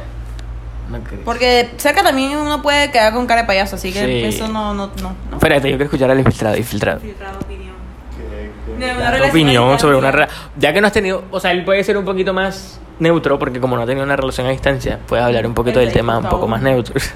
No. 0.89 0.99
Porque 1.23 1.69
cerca 1.77 2.01
también 2.03 2.35
uno 2.37 2.61
puede 2.61 2.89
quedar 2.91 3.13
con 3.13 3.27
cara 3.27 3.41
de 3.41 3.47
payaso, 3.47 3.75
así 3.75 3.91
que 3.93 4.05
Sí. 4.05 4.23
eso 4.35 4.47
no, 4.47 4.73
no, 4.73 4.87
no. 5.01 5.15
no. 5.29 5.35
Espérate, 5.37 5.67
yo 5.69 5.73
quiero 5.77 5.83
escuchar 5.85 6.09
al 6.11 6.17
infiltrado, 6.19 6.57
infiltrado. 6.57 6.99
Filtrada 6.99 7.37
opinión. 7.37 7.75
Que- 8.17 8.51
que- 8.65 8.85
De 8.85 8.91
una 8.91 9.05
Tu 9.05 9.11
relación 9.11 9.29
opinión 9.29 9.79
sobre 9.79 9.95
una 9.97 10.11
relación. 10.11 10.39
Ya 10.57 10.73
que 10.73 10.81
no 10.81 10.87
has 10.87 10.93
tenido, 10.93 11.23
o 11.31 11.39
sea, 11.39 11.51
él 11.51 11.63
puede 11.63 11.83
ser 11.83 11.97
un 11.97 12.05
poquito 12.05 12.33
más 12.33 12.79
neutro, 12.99 13.37
porque 13.39 13.59
como 13.59 13.75
no 13.77 13.83
ha 13.83 13.85
tenido 13.85 14.03
una 14.05 14.15
relación 14.15 14.47
a 14.47 14.49
distancia, 14.49 14.99
puedes 15.07 15.23
hablar 15.23 15.45
un 15.45 15.53
poquito 15.53 15.79
del 15.79 15.89
Perfecto, 15.89 16.05
tema 16.07 16.17
un 16.17 16.27
poco 16.29 16.47
más 16.47 16.61
neutro. 16.61 16.95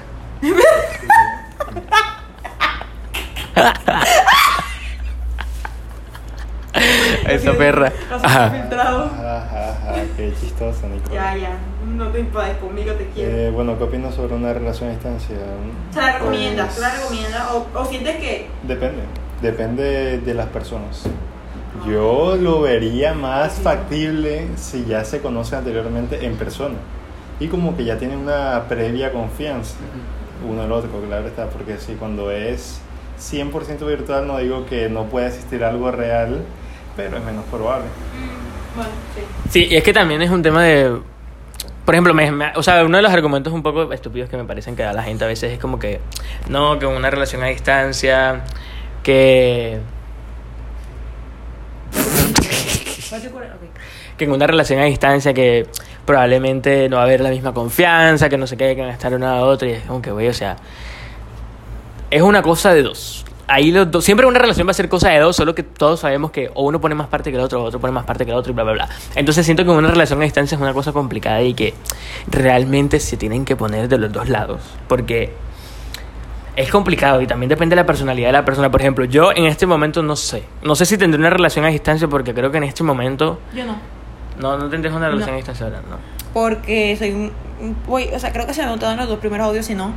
Esa 7.28 7.52
perra. 7.52 7.92
Ajá. 8.22 8.50
Filtrado. 8.50 9.10
Ajá, 10.14 10.16
qué 10.16 10.32
chistoso, 10.40 10.86
Nicole. 10.88 11.14
Ya, 11.14 11.36
ya. 11.36 11.58
No 11.96 12.08
te 12.08 12.20
enfades 12.20 12.56
conmigo, 12.58 12.92
te 12.92 13.06
quiero. 13.08 13.30
Eh, 13.30 13.50
bueno, 13.50 13.76
¿qué 13.78 13.84
opinas 13.84 14.14
sobre 14.14 14.34
una 14.34 14.52
relación 14.52 14.90
a 14.90 14.92
distancia? 14.92 15.36
¿Se 15.92 16.00
la 16.00 16.18
recomiendas? 16.18 16.66
Pues, 16.66 16.74
¿Se 16.76 16.80
la 16.80 16.90
recomiendas? 16.94 17.50
¿O, 17.52 17.66
o 17.74 17.84
sientes 17.84 18.16
que.? 18.16 18.48
Depende, 18.62 19.02
depende 19.42 20.18
de 20.18 20.34
las 20.34 20.46
personas. 20.48 21.04
Yo 21.86 22.36
lo 22.36 22.60
vería 22.60 23.14
más 23.14 23.54
factible 23.54 24.46
si 24.56 24.84
ya 24.84 25.04
se 25.04 25.20
conoce 25.20 25.56
anteriormente 25.56 26.24
en 26.24 26.36
persona 26.36 26.76
y 27.40 27.48
como 27.48 27.76
que 27.76 27.84
ya 27.84 27.98
tienen 27.98 28.18
una 28.18 28.64
previa 28.68 29.12
confianza 29.12 29.74
uno 30.48 30.62
al 30.62 30.72
otro, 30.72 30.90
claro 31.06 31.26
está, 31.26 31.46
porque 31.48 31.78
si 31.78 31.94
cuando 31.94 32.30
es 32.30 32.80
100% 33.18 33.86
virtual 33.86 34.26
no 34.26 34.38
digo 34.38 34.66
que 34.66 34.88
no 34.88 35.04
pueda 35.04 35.28
existir 35.28 35.64
algo 35.64 35.90
real, 35.90 36.42
pero 36.96 37.16
es 37.16 37.24
menos 37.24 37.44
probable. 37.46 37.86
Bueno, 38.74 38.90
sí. 39.14 39.20
Sí, 39.50 39.66
y 39.70 39.76
es 39.76 39.82
que 39.84 39.92
también 39.92 40.20
es 40.22 40.30
un 40.30 40.42
tema 40.42 40.62
de. 40.62 40.98
por 41.84 41.94
ejemplo, 41.94 42.14
me, 42.14 42.30
me- 42.32 42.52
o 42.56 42.62
sea, 42.62 42.84
uno 42.84 42.96
de 42.96 43.02
los 43.02 43.12
argumentos 43.12 43.52
un 43.52 43.62
poco 43.62 43.92
estúpidos 43.92 44.28
que 44.30 44.36
me 44.36 44.44
parecen 44.44 44.74
que 44.76 44.82
da 44.82 44.92
la 44.92 45.02
gente 45.02 45.24
a 45.24 45.28
veces 45.28 45.52
es 45.52 45.58
como 45.58 45.78
que, 45.78 46.00
no, 46.48 46.78
que 46.78 46.86
una 46.86 47.10
relación 47.10 47.42
a 47.42 47.46
distancia, 47.46 48.42
que... 49.02 49.78
que 54.16 54.24
en 54.24 54.32
una 54.32 54.46
relación 54.46 54.80
a 54.80 54.84
distancia 54.84 55.34
que 55.34 55.66
probablemente 56.06 56.88
no 56.88 56.96
va 56.96 57.02
a 57.02 57.04
haber 57.06 57.20
la 57.20 57.30
misma 57.30 57.52
confianza, 57.52 58.28
que 58.28 58.36
no 58.36 58.46
sé 58.46 58.56
qué, 58.56 58.74
que 58.74 58.80
van 58.80 58.90
a 58.90 58.92
estar 58.92 59.12
una 59.14 59.38
a 59.38 59.40
otra, 59.42 59.68
y 59.68 59.72
es 59.72 59.82
como 59.84 60.00
que, 60.02 60.10
güey, 60.10 60.28
o 60.28 60.34
sea, 60.34 60.56
es 62.10 62.22
una 62.22 62.42
cosa 62.42 62.72
de 62.74 62.82
dos. 62.82 63.24
Ahí 63.46 63.70
los 63.70 63.90
dos, 63.90 64.04
siempre 64.04 64.26
una 64.26 64.38
relación 64.38 64.66
va 64.66 64.70
a 64.70 64.74
ser 64.74 64.88
cosa 64.88 65.10
de 65.10 65.18
dos, 65.18 65.36
solo 65.36 65.54
que 65.54 65.62
todos 65.62 66.00
sabemos 66.00 66.30
que 66.30 66.50
o 66.54 66.64
uno 66.64 66.80
pone 66.80 66.94
más 66.94 67.08
parte 67.08 67.30
que 67.30 67.36
el 67.36 67.42
otro, 67.42 67.62
o 67.62 67.64
otro 67.66 67.78
pone 67.78 67.92
más 67.92 68.04
parte 68.04 68.24
que 68.24 68.30
el 68.30 68.36
otro, 68.38 68.52
y 68.52 68.54
bla, 68.54 68.64
bla, 68.64 68.72
bla. 68.72 68.88
Entonces 69.14 69.44
siento 69.44 69.64
que 69.64 69.70
una 69.70 69.88
relación 69.90 70.20
a 70.20 70.24
distancia 70.24 70.56
es 70.56 70.60
una 70.62 70.72
cosa 70.72 70.92
complicada 70.92 71.42
y 71.42 71.52
que 71.52 71.74
realmente 72.28 72.98
se 73.00 73.16
tienen 73.18 73.44
que 73.44 73.54
poner 73.56 73.88
de 73.88 73.98
los 73.98 74.10
dos 74.12 74.28
lados, 74.30 74.60
porque 74.88 75.32
es 76.56 76.70
complicado 76.70 77.20
y 77.20 77.26
también 77.26 77.48
depende 77.48 77.74
de 77.74 77.82
la 77.82 77.86
personalidad 77.86 78.28
de 78.28 78.32
la 78.32 78.44
persona. 78.44 78.70
Por 78.70 78.80
ejemplo, 78.80 79.04
yo 79.04 79.32
en 79.32 79.44
este 79.46 79.66
momento 79.66 80.02
no 80.02 80.16
sé, 80.16 80.44
no 80.62 80.74
sé 80.74 80.86
si 80.86 80.96
tendré 80.96 81.18
una 81.18 81.30
relación 81.30 81.64
a 81.64 81.68
distancia 81.68 82.08
porque 82.08 82.32
creo 82.32 82.50
que 82.50 82.58
en 82.58 82.64
este 82.64 82.82
momento 82.84 83.40
Yo 83.54 83.64
no. 83.66 83.76
no, 84.40 84.56
no 84.56 84.68
tendré 84.70 84.90
una 84.92 85.08
relación 85.08 85.30
No. 85.30 85.34
a 85.34 85.36
distancia 85.36 85.66
ahora, 85.66 85.80
no. 85.90 85.96
Porque 86.32 86.96
soy 86.96 87.10
un. 87.10 87.32
voy- 87.86 88.08
o 88.14 88.18
sea, 88.18 88.32
creo 88.32 88.46
que 88.46 88.54
se 88.54 88.62
ha 88.62 88.66
notado 88.66 88.92
en 88.92 88.98
los 88.98 89.08
dos 89.08 89.18
primeros 89.18 89.46
audios, 89.48 89.66
si 89.66 89.74
no. 89.74 89.92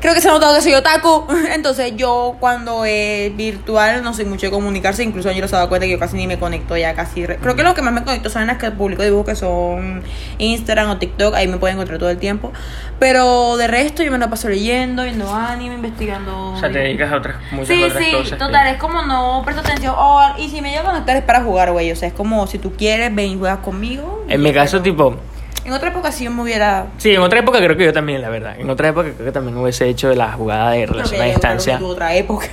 Creo 0.00 0.14
que 0.14 0.20
se 0.22 0.28
ha 0.28 0.32
notado 0.32 0.54
que 0.54 0.62
soy 0.62 0.72
otaku. 0.74 1.26
Entonces, 1.54 1.92
yo 1.96 2.36
cuando 2.40 2.84
es 2.86 3.36
virtual 3.36 4.02
no 4.02 4.14
soy 4.14 4.24
mucho 4.24 4.46
de 4.46 4.50
comunicarse. 4.52 5.02
Incluso 5.02 5.30
yo 5.30 5.46
se 5.46 5.54
ha 5.54 5.58
dado 5.58 5.68
cuenta 5.68 5.84
que 5.86 5.92
yo 5.92 5.98
casi 5.98 6.16
ni 6.16 6.26
me 6.26 6.38
conecto 6.38 6.76
ya 6.76 6.94
casi. 6.94 7.26
re- 7.26 7.36
Creo 7.36 7.54
que 7.54 7.62
lo 7.62 7.74
que 7.74 7.82
más 7.82 7.92
me 7.92 8.02
conecto 8.02 8.30
son 8.30 8.42
en 8.42 8.48
las 8.48 8.56
que 8.58 8.70
publico 8.70 9.02
dibujos 9.02 9.26
que 9.26 9.36
son 9.36 10.02
Instagram 10.38 10.90
o 10.90 10.96
TikTok. 10.96 11.34
Ahí 11.34 11.48
me 11.48 11.58
pueden 11.58 11.76
encontrar 11.76 11.98
todo 11.98 12.08
el 12.10 12.16
tiempo. 12.18 12.50
Pero 12.98 13.56
de 13.58 13.66
resto, 13.66 14.02
yo 14.02 14.10
me 14.10 14.18
la 14.18 14.30
paso 14.30 14.48
leyendo, 14.48 15.02
viendo 15.04 15.32
anime, 15.34 15.74
investigando. 15.74 16.52
O 16.52 16.58
sea, 16.58 16.70
te 16.72 16.78
dedicas 16.78 17.12
a 17.12 17.16
otras, 17.16 17.36
muchas 17.52 17.68
Sí, 17.68 17.82
otras 17.82 18.04
sí, 18.04 18.10
cosas. 18.12 18.30
que- 18.30 18.36
total, 18.36 18.66
es 18.68 18.76
como 18.78 19.02
no 19.02 19.42
presto 19.44 19.60
atención. 19.60 19.94
Oh, 19.98 20.22
y 20.38 20.48
si 20.48 20.60
me 20.62 20.70
llego 20.70 20.84
a 20.88 20.92
conectar 20.92 21.16
es 21.16 21.22
para 21.24 21.42
jugar, 21.42 21.72
güey. 21.72 21.92
O 21.92 21.96
sea, 21.96 22.08
es 22.08 22.14
como 22.14 22.46
si 22.46 22.58
tú 22.58 22.72
quieres, 22.74 23.14
ven 23.14 23.26
y 23.32 23.38
juegas 23.38 23.58
conmigo. 23.58 24.24
En 24.28 24.42
mi 24.42 24.52
caso, 24.52 24.78
Pero- 24.78 24.82
tipo, 24.82 25.16
En 25.64 25.72
otra 25.72 25.90
época 25.90 26.10
sí 26.10 26.24
yo 26.24 26.30
me 26.30 26.42
hubiera. 26.42 26.86
sí, 26.96 27.14
en 27.14 27.20
otra 27.20 27.40
época 27.40 27.58
creo 27.58 27.76
que 27.76 27.84
yo 27.84 27.92
también, 27.92 28.22
la 28.22 28.28
verdad. 28.30 28.58
En 28.58 28.70
otra 28.70 28.88
época 28.88 29.10
creo 29.12 29.26
que 29.26 29.32
también 29.32 29.56
hubiese 29.56 29.88
hecho 29.88 30.12
la 30.14 30.32
jugada 30.32 30.70
de 30.72 30.86
relación 30.86 31.20
a 31.20 31.24
distancia. 31.26 31.78
tuvo 31.78 31.90
otra 31.90 32.14
época. 32.14 32.46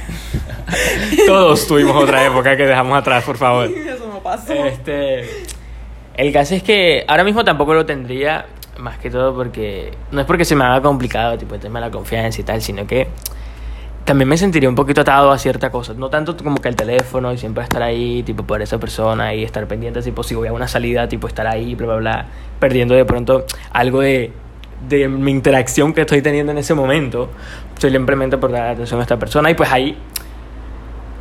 Todos 1.26 1.68
tuvimos 1.68 1.96
otra 1.96 2.26
época 2.26 2.58
que 2.58 2.66
dejamos 2.66 2.98
atrás, 2.98 3.24
por 3.24 3.38
favor. 3.38 3.68
Eso 3.72 4.08
no 4.08 4.20
pasó. 4.20 4.54
Este, 4.54 5.26
el 6.16 6.34
caso 6.34 6.56
es 6.56 6.64
que 6.64 7.06
ahora 7.08 7.24
mismo 7.24 7.44
tampoco 7.46 7.74
lo 7.74 7.86
tendría, 7.86 8.46
más 8.78 8.98
que 8.98 9.10
todo 9.10 9.34
porque 9.34 9.92
no 10.12 10.22
es 10.22 10.28
porque 10.28 10.46
se 10.46 10.56
me 10.56 10.66
haga 10.66 10.82
complicado, 10.82 11.38
tipo 11.38 11.56
el 11.56 11.62
tema 11.62 11.80
de 11.80 11.86
la 11.86 11.92
confianza 11.92 12.42
y 12.42 12.44
tal, 12.44 12.62
sino 12.62 12.86
que 12.86 13.08
también 14.08 14.30
me 14.30 14.38
sentiría 14.38 14.70
un 14.70 14.76
poquito 14.76 15.02
atado 15.02 15.34
a 15.34 15.38
ciertas 15.38 15.70
cosas, 15.70 15.98
no 15.98 16.10
tanto 16.10 16.38
como 16.38 16.62
que 16.62 16.70
el 16.70 16.78
teléfono 16.78 17.34
y 17.34 17.38
siempre 17.38 17.62
estar 17.62 17.84
ahí, 17.84 18.24
tipo 18.24 18.44
por 18.44 18.62
esa 18.62 18.80
persona 18.80 19.36
y 19.36 19.44
estar 19.44 19.68
pendiente, 19.68 20.02
tipo 20.02 20.24
si 20.24 20.34
voy 20.34 20.48
a 20.48 20.54
una 20.54 20.70
salida, 20.70 21.10
tipo 21.10 21.28
estar 21.28 21.46
ahí, 21.46 21.76
bla, 21.76 21.88
bla, 21.88 21.96
bla, 21.98 22.26
perdiendo 22.58 22.96
de 22.96 23.04
pronto 23.04 23.46
algo 23.74 24.00
de, 24.00 24.32
de 24.88 25.10
mi 25.10 25.32
interacción 25.32 25.94
que 25.94 26.02
estoy 26.02 26.22
teniendo 26.22 26.54
en 26.54 26.58
ese 26.58 26.74
momento, 26.74 27.30
simplemente 27.78 28.38
por 28.38 28.50
dar 28.50 28.70
atención 28.70 28.98
a 29.02 29.04
esta 29.04 29.20
persona 29.20 29.52
y 29.52 29.56
pues 29.56 29.70
ahí 29.74 29.98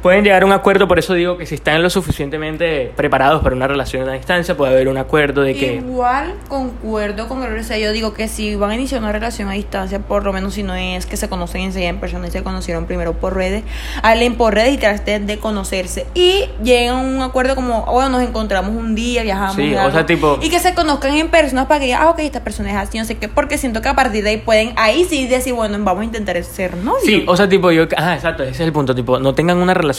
pueden 0.07 0.23
llegar 0.23 0.45
a 0.45 0.47
un 0.47 0.53
acuerdo, 0.53 0.87
por 0.87 1.01
eso 1.01 1.15
digo 1.15 1.37
que 1.37 1.47
si 1.47 1.57
están 1.57 1.83
lo 1.83 1.91
suficientemente 1.91 2.93
preparados 2.95 3.43
para 3.43 3.57
una 3.57 3.67
relación 3.67 4.09
a 4.09 4.13
distancia, 4.13 4.57
puede 4.57 4.73
haber 4.73 4.87
un 4.87 4.99
acuerdo 4.99 5.43
de 5.43 5.55
que... 5.57 5.75
Igual 5.75 6.35
concuerdo 6.47 7.27
con 7.27 7.43
el 7.43 7.65
sea, 7.65 7.77
yo 7.77 7.91
digo 7.91 8.15
que 8.15 8.29
si 8.29 8.55
van 8.55 8.71
a 8.71 8.75
iniciar 8.77 9.01
una 9.01 9.11
relación 9.11 9.49
a 9.49 9.53
distancia, 9.55 9.99
por 9.99 10.25
lo 10.25 10.33
menos 10.33 10.55
si 10.55 10.63
no 10.63 10.77
es 10.77 11.07
que 11.07 11.17
se 11.17 11.29
conocen 11.29 11.63
enseguida 11.63 11.89
en 11.89 11.99
persona 11.99 12.29
y 12.29 12.31
se 12.31 12.45
conocieron 12.45 12.87
primero 12.87 13.15
por 13.15 13.35
redes, 13.35 13.65
hablen 14.01 14.37
por 14.37 14.55
redes 14.55 14.75
y 14.75 14.79
traten 14.79 15.27
de 15.27 15.39
conocerse. 15.39 16.07
Y 16.15 16.45
lleguen 16.63 16.91
a 16.91 16.97
un 16.99 17.21
acuerdo 17.23 17.57
como, 17.57 17.85
bueno, 17.87 18.11
nos 18.11 18.23
encontramos 18.23 18.77
un 18.77 18.95
día, 18.95 19.25
viajamos. 19.25 19.57
Sí, 19.57 19.63
y 19.71 19.75
o 19.75 19.81
algo. 19.81 19.91
sea, 19.93 20.07
tipo- 20.07 20.39
Y 20.41 20.51
que 20.51 20.61
se 20.61 20.73
conozcan 20.75 21.15
en 21.17 21.29
persona 21.31 21.67
para 21.67 21.81
que 21.81 21.87
digan, 21.87 22.03
ah, 22.03 22.11
ok, 22.11 22.21
esta 22.21 22.45
persona 22.45 22.71
es 22.71 22.77
así, 22.77 22.97
no 22.99 23.05
sé 23.05 23.17
qué, 23.19 23.29
porque 23.29 23.59
siento 23.59 23.83
que 23.83 23.89
a 23.89 23.95
partir 23.97 24.23
de 24.23 24.31
ahí 24.31 24.37
pueden, 24.37 24.73
ahí 24.77 25.05
sí 25.05 25.27
decir, 25.27 25.53
bueno, 25.55 25.77
vamos 25.81 26.03
a 26.03 26.05
intentar 26.05 26.41
ser 26.45 26.77
novios. 26.77 27.03
Sí, 27.05 27.25
o 27.27 27.37
sea, 27.37 27.49
tipo, 27.49 27.73
yo... 27.73 27.87
Ah, 27.97 28.15
exacto, 28.15 28.45
ese 28.45 28.53
es 28.53 28.61
el 28.61 28.73
punto, 28.73 28.95
tipo, 28.95 29.19
no 29.19 29.35
tengan 29.35 29.57
una 29.59 29.75
relación, 29.75 29.96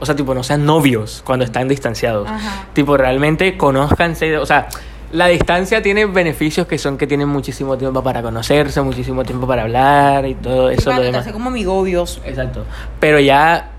o 0.00 0.06
sea, 0.06 0.16
tipo, 0.16 0.34
no 0.34 0.42
sean 0.42 0.64
novios 0.64 1.22
cuando 1.24 1.44
están 1.44 1.68
distanciados. 1.68 2.28
Ajá. 2.28 2.66
Tipo, 2.72 2.96
realmente 2.96 3.56
conózcanse, 3.56 4.36
o 4.38 4.46
sea... 4.46 4.68
La 5.12 5.28
distancia 5.28 5.80
tiene 5.80 6.06
beneficios 6.06 6.66
que 6.66 6.76
son 6.76 6.98
que 6.98 7.06
tienen 7.06 7.28
muchísimo 7.28 7.78
tiempo 7.78 8.02
para 8.02 8.20
conocerse, 8.20 8.82
muchísimo 8.82 9.22
tiempo 9.22 9.46
para 9.46 9.62
hablar 9.62 10.26
y 10.26 10.34
todo 10.34 10.70
eso, 10.70 10.86
para 10.86 10.98
lo 10.98 11.04
demás. 11.04 11.28
como 11.30 11.50
amigobios. 11.50 12.20
Exacto. 12.24 12.64
Pero 12.98 13.20
ya 13.20 13.70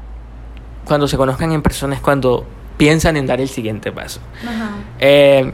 cuando 0.85 1.09
se 1.09 1.17
conozcan 1.17 1.51
en 1.51 1.61
persona 1.61 1.95
es 1.95 1.99
cuando 1.99 2.45
piensan 2.77 3.17
en 3.17 3.27
dar 3.27 3.41
el 3.41 3.49
siguiente 3.49 3.91
paso. 3.91 4.21
Ajá. 4.47 4.69
Eh, 4.99 5.51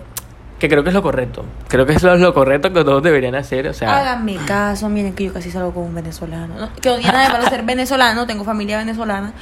que 0.60 0.70
creo 0.70 0.84
que 0.84 0.90
es 0.90 0.94
lo 0.94 1.02
correcto. 1.02 1.44
Creo 1.68 1.88
que 1.88 1.94
es 1.94 2.04
lo, 2.04 2.34
correcto 2.36 2.72
que 2.72 2.84
todos 2.84 3.02
deberían 3.02 3.34
hacer. 3.34 3.68
O 3.68 3.74
sea, 3.74 3.98
Háganme 3.98 4.36
caso, 4.46 4.90
miren 4.90 5.14
que 5.14 5.26
yo 5.26 5.34
casi 5.34 5.50
salgo 5.50 5.74
con 5.74 5.86
un 5.86 5.96
venezolano. 5.96 6.54
¿no? 6.56 6.70
Que 6.76 6.90
no 6.90 6.98
tiene 6.98 7.12
nada 7.12 7.26
de 7.26 7.34
malo 7.34 7.50
ser 7.50 7.64
venezolano, 7.64 8.28
tengo 8.28 8.44
familia 8.44 8.78
venezolana. 8.78 9.34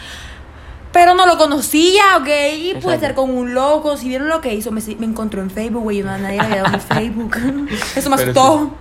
Pero 0.91 1.13
no 1.13 1.25
lo 1.27 1.37
conocía, 1.37 2.03
¿ok? 2.17 2.27
Y 2.57 2.73
pude 2.81 2.95
estar 2.95 3.13
con 3.13 3.29
un 3.29 3.53
loco. 3.53 3.95
Si 3.95 4.07
vieron 4.09 4.27
lo 4.27 4.41
que 4.41 4.53
hizo, 4.55 4.71
me, 4.71 4.81
me 4.97 5.05
encontró 5.05 5.41
en 5.41 5.51
Facebook, 5.51 5.83
güey. 5.83 5.97
Yo 5.97 6.05
no, 6.05 6.17
nadie 6.17 6.37
le 6.37 6.41
había 6.43 6.63
dado 6.63 6.69
mi 6.77 6.79
Facebook. 6.95 7.37
Eso 7.95 8.09
me 8.09 8.15
asustó. 8.15 8.71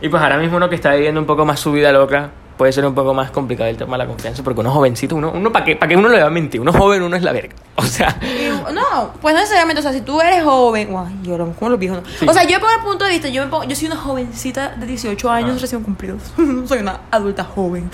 y 0.00 0.08
pues 0.08 0.22
ahora 0.22 0.38
mismo 0.38 0.56
uno 0.58 0.68
que 0.68 0.76
está 0.76 0.94
viviendo 0.94 1.20
un 1.20 1.26
poco 1.26 1.44
más 1.44 1.58
su 1.58 1.72
vida 1.72 1.90
loca, 1.90 2.30
puede 2.56 2.70
ser 2.72 2.86
un 2.86 2.94
poco 2.94 3.12
más 3.12 3.32
complicado 3.32 3.68
el 3.70 3.76
tema 3.76 3.96
de 3.96 4.04
la 4.04 4.06
confianza, 4.06 4.44
porque 4.44 4.60
uno 4.60 4.70
jovencito, 4.70 5.16
uno, 5.16 5.32
uno 5.34 5.50
¿para 5.50 5.64
qué, 5.64 5.74
para 5.74 5.88
qué 5.90 5.96
uno 5.96 6.08
le 6.08 6.20
va 6.20 6.26
a 6.26 6.30
mentir? 6.30 6.60
Uno 6.60 6.72
joven, 6.72 7.02
uno 7.02 7.16
es 7.16 7.22
la 7.24 7.32
verga. 7.32 7.54
O 7.74 7.82
sea, 7.82 8.16
Y, 8.22 8.48
no, 8.72 9.12
pues 9.20 9.34
no 9.34 9.40
necesariamente, 9.40 9.80
o 9.80 9.82
sea, 9.82 9.92
si 9.92 10.02
tú 10.02 10.20
eres 10.20 10.44
joven, 10.44 10.90
guau, 10.90 11.08
yo 11.22 11.36
lo 11.38 11.50
como 11.54 11.70
los 11.70 11.78
viejos, 11.80 12.02
¿no? 12.02 12.08
Sí. 12.20 12.26
O 12.28 12.32
sea, 12.32 12.44
yo 12.44 12.60
por 12.60 12.70
el 12.70 12.84
punto 12.84 13.04
de 13.06 13.10
vista, 13.12 13.28
yo, 13.28 13.42
me 13.44 13.50
pongo- 13.50 13.64
yo 13.64 13.74
soy 13.74 13.86
una 13.88 13.96
jovencita 13.96 14.76
de 14.76 14.86
18 14.86 15.28
años 15.30 15.60
recién 15.60 15.82
cumplidos. 15.82 16.22
soy 16.68 16.78
una 16.78 17.00
adulta 17.10 17.42
joven. 17.42 17.90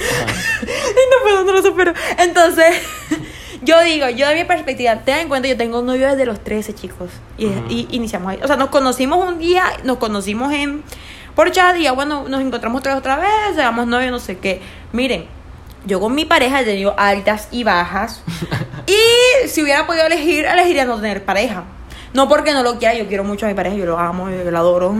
y 0.62 0.66
no 0.66 1.22
puedo, 1.22 1.44
no 1.44 1.52
lo 1.52 1.62
supero. 1.62 1.94
Entonces, 2.18 2.74
yo 3.62 3.80
digo, 3.82 4.08
yo 4.08 4.28
de 4.28 4.34
mi 4.34 4.44
perspectiva, 4.44 4.96
ten 5.00 5.18
en 5.18 5.28
cuenta, 5.28 5.48
yo 5.48 5.56
tengo 5.56 5.80
un 5.80 5.86
novio 5.86 6.08
desde 6.08 6.26
los 6.26 6.42
13, 6.42 6.74
chicos. 6.74 7.10
Y, 7.36 7.88
iniciamos 7.90 8.32
ahí. 8.32 8.40
O 8.42 8.46
sea, 8.46 8.56
nos 8.56 8.68
conocimos 8.68 9.26
un 9.26 9.38
día, 9.38 9.64
nos 9.84 9.98
conocimos 9.98 10.52
en 10.52 10.82
por 11.34 11.50
chat 11.52 11.76
y 11.76 11.82
ya, 11.82 11.92
bueno, 11.92 12.28
nos 12.28 12.40
encontramos 12.40 12.80
otra 12.80 12.96
otra 12.96 13.16
vez, 13.16 13.54
seamos 13.54 13.86
novios, 13.86 14.10
no 14.10 14.18
sé 14.18 14.38
qué. 14.38 14.60
Miren, 14.92 15.26
yo 15.86 16.00
con 16.00 16.14
mi 16.14 16.24
pareja 16.24 16.60
he 16.60 16.64
tenido 16.64 16.94
altas 16.98 17.48
y 17.50 17.64
bajas. 17.64 18.22
y 18.86 19.48
si 19.48 19.62
hubiera 19.62 19.86
podido 19.86 20.06
elegir, 20.06 20.44
elegiría 20.44 20.84
no 20.84 20.96
tener 20.96 21.24
pareja. 21.24 21.64
No 22.12 22.28
porque 22.28 22.52
no 22.52 22.62
lo 22.62 22.78
quiera, 22.78 22.94
yo 22.94 23.06
quiero 23.06 23.24
mucho 23.24 23.46
a 23.46 23.48
mi 23.48 23.54
pareja, 23.54 23.76
yo 23.76 23.86
lo 23.86 23.98
amo, 23.98 24.30
yo 24.30 24.50
lo 24.50 24.58
adoro. 24.58 24.94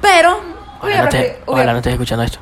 Pero, 0.00 0.40
ojalá 0.80 1.08
no, 1.10 1.18
ojalá 1.46 1.72
no 1.72 1.78
estés 1.78 1.92
escuchando 1.92 2.24
esto. 2.24 2.38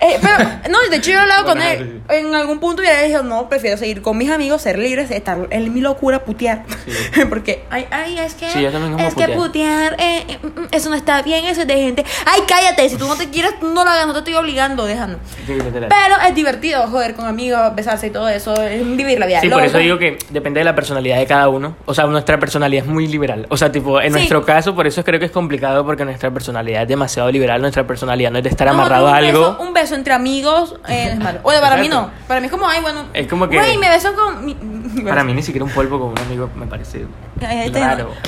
Eh, 0.00 0.18
pero, 0.20 0.38
no, 0.70 0.78
de 0.90 0.96
hecho 0.96 1.10
yo 1.10 1.16
he 1.18 1.20
hablado 1.20 1.44
con 1.44 1.58
Bueno, 1.58 1.82
él. 1.82 2.02
En 2.08 2.34
algún 2.34 2.58
punto 2.60 2.82
ya 2.82 3.00
le 3.00 3.08
dije, 3.08 3.22
no, 3.22 3.48
prefiero 3.48 3.76
seguir 3.76 4.02
con 4.02 4.16
mis 4.16 4.30
amigos, 4.30 4.62
ser 4.62 4.78
libres, 4.78 5.10
estar 5.10 5.38
en 5.50 5.72
mi 5.74 5.80
locura, 5.80 6.24
putear. 6.24 6.64
Porque, 7.28 7.64
ay, 7.70 7.86
ay, 7.90 8.18
es 8.18 8.34
que, 8.34 8.48
Sí, 8.50 8.64
es 8.64 9.14
que 9.14 9.28
putear. 9.28 9.94
eh, 9.98 10.24
eh, 10.28 10.38
mm, 10.42 10.64
eso 10.72 10.88
no 10.90 10.96
está 10.96 11.22
bien, 11.22 11.44
eso 11.44 11.62
es 11.62 11.66
de 11.66 11.74
gente. 11.76 12.04
Ay, 12.26 12.40
cállate, 12.46 12.88
si 12.88 12.96
tú 12.96 13.06
no 13.06 13.16
te 13.16 13.28
quieres, 13.28 13.54
no 13.62 13.84
lo 13.84 13.90
hagas, 13.90 14.06
no 14.06 14.12
te 14.12 14.18
estoy 14.20 14.34
obligando, 14.34 14.86
déjalo. 14.86 15.18
Pero 15.46 16.16
es 16.26 16.34
divertido, 16.34 16.86
joder, 16.88 17.14
con 17.14 17.26
amigos, 17.26 17.60
besarse 17.74 18.08
y 18.08 18.10
todo 18.10 18.28
eso, 18.28 18.54
es 18.62 18.84
vivir 18.96 19.18
la 19.18 19.26
vida. 19.26 19.40
Sí, 19.40 19.48
por 19.48 19.62
eso 19.62 19.78
digo 19.78 19.98
que 19.98 20.18
depende 20.30 20.60
de 20.60 20.64
la 20.64 20.74
personalidad 20.74 21.18
de 21.18 21.26
cada 21.26 21.48
uno. 21.48 21.76
O 21.86 21.94
sea, 21.94 22.06
nuestra 22.06 22.38
personalidad 22.38 22.84
es 22.84 22.90
muy 22.90 23.06
liberal. 23.06 23.46
O 23.50 23.56
sea, 23.56 23.72
tipo, 23.72 24.00
en 24.00 24.12
nuestro 24.12 24.44
caso, 24.44 24.74
por 24.74 24.86
eso 24.86 25.04
creo 25.04 25.18
que 25.18 25.26
es 25.26 25.30
complicado 25.32 25.84
porque 25.84 26.04
nuestra 26.04 26.30
personalidad 26.30 26.82
es 26.82 26.88
demasiado 26.88 27.30
liberal. 27.30 27.60
Nuestra 27.60 27.86
personalidad 27.86 28.30
no 28.30 28.38
es 28.38 28.44
de 28.44 28.50
estar 28.50 28.66
No, 28.68 28.74
amarrado 28.74 29.08
a 29.08 29.16
algo. 29.16 29.56
Un 29.60 29.72
beso 29.72 29.87
entre 29.94 30.12
amigos 30.12 30.76
eh, 30.88 31.06
no 31.06 31.12
es 31.12 31.18
malo. 31.24 31.40
Bueno, 31.42 31.60
para 31.60 31.76
mí 31.76 31.88
no. 31.88 32.02
Exacto. 32.02 32.24
Para 32.28 32.40
mí 32.40 32.46
es 32.46 32.52
como, 32.52 32.66
ay, 32.68 32.80
bueno. 32.82 33.04
Es 33.14 33.26
como 33.26 33.48
que- 33.48 33.56
Güey, 33.56 33.78
me 33.78 33.88
beso 33.88 34.14
con. 34.14 34.44
Mi, 34.44 34.54
Para 35.04 35.22
mí 35.24 35.32
ni 35.34 35.42
siquiera 35.42 35.64
un 35.64 35.70
polvo 35.70 35.98
con 36.00 36.08
un 36.10 36.18
amigo 36.18 36.50
me 36.56 36.66
parece 36.66 37.06
Ay. 37.40 37.68
Es 37.68 37.76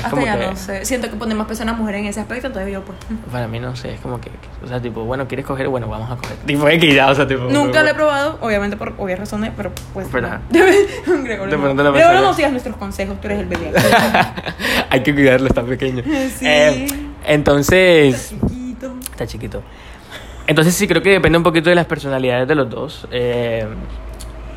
hasta 0.05 0.23
ya 0.23 0.39
que- 0.39 0.47
no 0.47 0.57
sé. 0.57 0.85
Siento 0.85 1.11
que 1.11 1.17
pone 1.17 1.35
más 1.35 1.47
peso 1.49 1.65
mujeres 1.75 2.01
en 2.03 2.07
ese 2.07 2.21
aspecto, 2.21 2.47
entonces 2.47 2.73
yo 2.73 2.83
pues. 2.85 2.97
Para 3.33 3.49
mí 3.49 3.59
no 3.59 3.75
sé, 3.75 3.95
es 3.95 4.01
como 4.01 4.21
que, 4.21 4.31
o 4.65 4.69
sea, 4.69 4.81
tipo, 4.81 5.05
bueno, 5.05 5.27
¿quieres 5.27 5.45
coger? 5.47 5.69
Bueno, 5.69 5.89
vamos 5.89 6.11
a 6.11 6.17
coger. 6.17 6.37
Tipo, 6.47 6.69
X 6.69 6.95
ya, 6.95 7.09
o 7.11 7.15
sea, 7.15 7.27
tipo... 7.27 7.45
Nunca 7.45 7.83
lo 7.83 7.89
he 7.91 7.95
probado, 7.95 8.39
obviamente 8.41 8.77
por 8.77 8.95
obvias 8.99 9.19
razones, 9.19 9.53
pero 9.57 9.73
pues. 9.93 10.07
Pero, 10.13 10.29
no. 10.29 10.39
Gregorio, 10.51 11.47
De 11.47 11.57
no. 11.57 11.63
pronto 11.63 11.83
Gregorio, 11.83 11.93
persona- 11.93 12.21
no 12.21 12.35
sigas 12.35 12.51
nuestros 12.53 12.77
consejos, 12.77 13.21
tú 13.21 13.27
eres 13.29 13.41
el 13.41 13.47
bebé. 13.47 13.73
Hay 14.91 15.03
que 15.03 15.13
cuidarlo, 15.15 15.49
está 15.49 15.63
pequeño. 15.63 16.03
Sí. 16.05 16.47
Eh, 16.47 16.87
entonces... 17.27 18.31
Chiquito. 18.31 18.95
Está 19.13 19.27
chiquito. 19.27 19.63
Entonces 20.51 20.75
sí 20.75 20.89
creo 20.89 21.01
que 21.01 21.11
depende 21.11 21.39
un 21.39 21.45
poquito 21.45 21.71
de 21.71 21.77
las 21.77 21.87
personalidades 21.87 22.49
de 22.49 22.55
los 22.57 22.69
dos. 22.69 23.07
eh, 23.13 23.67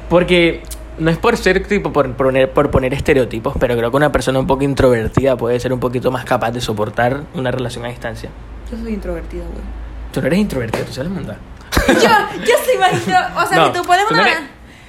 porque 0.09 0.63
no 0.97 1.11
es 1.11 1.17
por 1.19 1.37
ser 1.37 1.65
tipo 1.67 1.93
por 1.93 2.11
poner, 2.13 2.49
por 2.51 2.71
poner 2.71 2.93
estereotipos, 2.95 3.53
pero 3.59 3.75
creo 3.77 3.91
que 3.91 3.97
una 3.97 4.11
persona 4.11 4.39
un 4.39 4.47
poco 4.47 4.63
introvertida 4.63 5.37
puede 5.37 5.59
ser 5.59 5.71
un 5.71 5.79
poquito 5.79 6.09
más 6.09 6.25
capaz 6.25 6.49
de 6.51 6.61
soportar 6.61 7.21
una 7.35 7.51
relación 7.51 7.85
a 7.85 7.89
distancia. 7.89 8.29
Yo 8.71 8.77
soy 8.77 8.93
introvertida, 8.93 9.43
güey. 9.43 9.63
Tú 10.11 10.21
no 10.21 10.27
eres 10.27 10.39
introvertido, 10.39 10.83
tú 10.85 10.93
sabes 10.93 11.11
mandar. 11.11 11.37
Yo, 11.87 11.93
yo 12.45 12.53
soy 12.65 12.77
más 12.79 12.93
O 13.43 13.47
sea, 13.47 13.57
No, 13.59 13.71
que 13.71 13.79
tú 13.79 13.85
pones 13.85 14.05
una. 14.09 14.21
no 14.21 14.27
eres- 14.27 14.39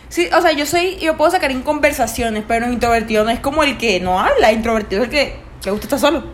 Sí, 0.09 0.29
o 0.35 0.41
sea, 0.41 0.53
yo 0.53 0.65
soy. 0.65 0.97
Yo 1.01 1.17
puedo 1.19 1.31
sacar 1.31 1.51
en 1.51 1.63
conversaciones, 1.63 2.45
pero 2.49 2.67
introvertido 2.71 3.25
no 3.25 3.31
es 3.31 3.41
como 3.41 3.63
el 3.63 3.77
que 3.79 4.01
no 4.01 4.21
habla. 4.21 4.53
Introvertido 4.53 5.03
es 5.03 5.09
el 5.09 5.11
que 5.15 5.37
le 5.65 5.71
gusta 5.71 5.87
estar 5.87 5.99
solo. 5.99 6.25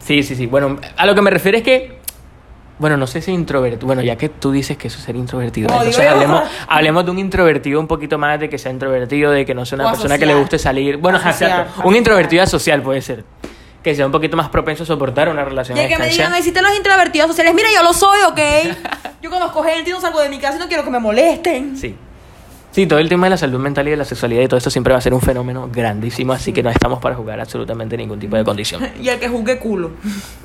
Sí, 0.00 0.22
sí, 0.22 0.34
sí. 0.36 0.46
Bueno, 0.46 0.78
a 0.96 1.06
lo 1.06 1.14
que 1.14 1.22
me 1.22 1.30
refiero 1.30 1.56
es 1.56 1.62
que. 1.64 1.97
Bueno, 2.78 2.96
no 2.96 3.06
sé 3.06 3.20
si 3.20 3.32
introvertido. 3.32 3.86
Bueno, 3.86 4.02
ya 4.02 4.16
que 4.16 4.28
tú 4.28 4.52
dices 4.52 4.76
que 4.76 4.88
eso 4.88 4.98
es 4.98 5.04
ser 5.04 5.16
introvertido. 5.16 5.68
No, 5.68 5.78
entonces 5.82 6.06
hablemos, 6.06 6.42
hablemos 6.68 7.04
de 7.04 7.10
un 7.10 7.18
introvertido 7.18 7.80
un 7.80 7.88
poquito 7.88 8.18
más 8.18 8.38
de 8.38 8.48
que 8.48 8.58
sea 8.58 8.70
introvertido, 8.70 9.32
de 9.32 9.44
que 9.44 9.54
no 9.54 9.64
sea 9.66 9.76
una 9.76 9.88
O 9.88 9.90
persona 9.90 10.18
que 10.18 10.26
le 10.26 10.34
guste 10.34 10.58
salir. 10.58 10.96
Bueno, 10.96 11.18
exacto. 11.18 11.82
Un 11.84 11.96
introvertido 11.96 12.46
social 12.46 12.82
puede 12.82 13.02
ser. 13.02 13.24
Que 13.82 13.94
sea 13.94 14.06
un 14.06 14.12
poquito 14.12 14.36
más 14.36 14.48
propenso 14.48 14.82
a 14.82 14.86
soportar 14.86 15.28
una 15.28 15.44
relación 15.44 15.78
Y 15.78 15.80
a 15.80 15.88
que 15.88 15.98
me 15.98 16.08
digan, 16.08 16.34
existen 16.34 16.62
los 16.62 16.76
introvertidos 16.76 17.28
sociales. 17.28 17.54
Mira, 17.54 17.68
yo 17.74 17.82
lo 17.82 17.92
soy, 17.92 18.20
¿ok? 18.28 18.40
Yo 19.22 19.30
conozco 19.30 19.62
gente 19.62 19.90
y 19.90 19.92
no 19.92 20.00
salgo 20.00 20.20
de 20.20 20.28
mi 20.28 20.38
casa 20.38 20.56
y 20.56 20.60
no 20.60 20.66
quiero 20.66 20.84
que 20.84 20.90
me 20.90 20.98
molesten. 20.98 21.76
Sí. 21.76 21.96
Sí, 22.78 22.86
todo 22.86 23.00
el 23.00 23.08
tema 23.08 23.26
de 23.26 23.30
la 23.30 23.36
salud 23.36 23.58
mental 23.58 23.88
y 23.88 23.90
de 23.90 23.96
la 23.96 24.04
sexualidad 24.04 24.40
y 24.42 24.46
todo 24.46 24.56
esto 24.56 24.70
siempre 24.70 24.92
va 24.92 24.98
a 24.98 25.00
ser 25.00 25.12
un 25.12 25.20
fenómeno 25.20 25.68
grandísimo, 25.68 26.32
así 26.32 26.52
que 26.52 26.62
no 26.62 26.70
estamos 26.70 27.00
para 27.00 27.16
jugar 27.16 27.40
absolutamente 27.40 27.96
ningún 27.96 28.20
tipo 28.20 28.36
de 28.36 28.44
condición. 28.44 28.80
Y 29.02 29.08
el 29.08 29.18
que 29.18 29.28
juzgue 29.28 29.58
culo. 29.58 29.90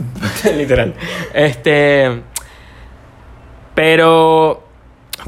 Literal. 0.57 0.95
Este. 1.31 2.23
Pero. 3.75 4.63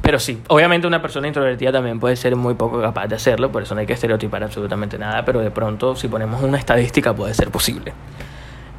Pero 0.01 0.17
sí, 0.17 0.41
obviamente 0.47 0.87
una 0.87 0.99
persona 0.99 1.27
introvertida 1.27 1.71
también 1.71 1.99
puede 1.99 2.15
ser 2.15 2.35
muy 2.35 2.55
poco 2.55 2.81
capaz 2.81 3.05
de 3.05 3.17
hacerlo, 3.17 3.51
por 3.51 3.61
eso 3.61 3.75
no 3.75 3.81
hay 3.81 3.85
que 3.85 3.93
estereotipar 3.93 4.43
absolutamente 4.43 4.97
nada, 4.97 5.23
pero 5.23 5.41
de 5.41 5.51
pronto 5.51 5.95
si 5.95 6.07
ponemos 6.07 6.41
una 6.41 6.57
estadística 6.57 7.13
puede 7.13 7.35
ser 7.35 7.51
posible. 7.51 7.93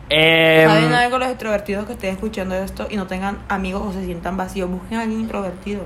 Em, 0.09 0.69
¿Saben 0.69 0.93
algo 0.95 1.19
los 1.19 1.29
extrovertidos 1.29 1.87
que 1.87 1.93
estén 1.93 2.13
escuchando 2.13 2.57
esto 2.57 2.89
y 2.91 2.97
no 2.97 3.07
tengan 3.07 3.39
amigos 3.49 3.83
o 3.87 3.93
se 3.93 4.05
sientan 4.05 4.37
vacíos? 4.37 4.69
Busquen 4.69 4.99
a 4.99 5.03
alguien 5.03 5.21
introvertido. 5.21 5.83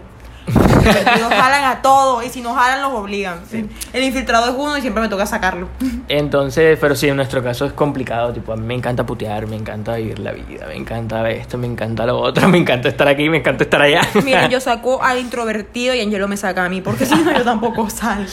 Los 0.47 0.57
introvertidos 0.57 1.33
jalan 1.33 1.65
a 1.65 1.83
todo 1.83 2.23
y 2.23 2.29
si 2.29 2.41
no 2.41 2.55
jalan 2.55 2.83
los 2.83 2.93
obligan. 2.93 3.41
El 3.93 4.03
infiltrado 4.03 4.51
es 4.51 4.55
uno 4.57 4.77
y 4.77 4.81
siempre 4.81 5.03
me 5.03 5.09
toca 5.09 5.27
sacarlo. 5.27 5.69
Entonces, 6.09 6.79
pero 6.81 6.95
sí, 6.95 7.09
en 7.09 7.17
nuestro 7.17 7.43
caso 7.43 7.67
es 7.67 7.73
complicado, 7.73 8.33
tipo, 8.33 8.53
a 8.53 8.57
mí 8.57 8.67
me 8.67 8.75
encanta 8.75 9.05
putear, 9.05 9.47
me 9.47 9.57
encanta 9.57 9.97
vivir 9.97 10.19
la 10.19 10.33
vida, 10.33 10.67
me 10.67 10.77
encanta 10.77 11.29
esto, 11.31 11.59
me 11.59 11.67
encanta 11.67 12.07
lo 12.07 12.19
otro, 12.19 12.49
me 12.51 12.59
encanta 12.59 12.89
estar 12.89 13.09
aquí, 13.09 13.29
me 13.29 13.39
encanta 13.39 13.65
estar 13.65 13.83
allá. 13.83 14.03
Miren, 14.25 14.51
yo 14.51 14.61
saco 14.61 15.03
al 15.03 15.19
introvertido 15.19 15.95
y 15.95 16.01
Angelo 16.01 16.29
me 16.29 16.37
saca 16.37 16.65
a 16.65 16.69
mí 16.69 16.81
porque 16.81 17.07
si 17.07 17.15
no 17.15 17.33
yo 17.33 17.45
tampoco 17.45 17.89
salgo. 17.91 18.31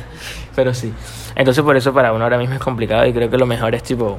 Pero 0.56 0.74
sí. 0.74 0.92
Entonces 1.36 1.62
por 1.62 1.76
eso 1.76 1.92
para 1.92 2.12
uno 2.12 2.24
ahora 2.24 2.38
mismo 2.38 2.54
es 2.54 2.60
complicado 2.60 3.06
y 3.06 3.12
creo 3.12 3.30
que 3.30 3.38
lo 3.38 3.46
mejor 3.46 3.74
es 3.74 3.82
tipo 3.82 4.18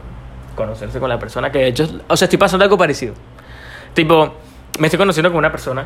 conocerse 0.56 1.00
con 1.00 1.10
la 1.10 1.20
persona 1.20 1.52
que 1.52 1.60
de 1.60 1.68
hecho, 1.68 2.02
o 2.08 2.16
sea, 2.16 2.26
estoy 2.26 2.38
pasando 2.40 2.64
algo 2.64 2.78
parecido. 2.78 3.14
Tipo, 3.94 4.34
me 4.80 4.88
estoy 4.88 4.98
conociendo 4.98 5.30
con 5.30 5.38
una 5.38 5.52
persona 5.52 5.86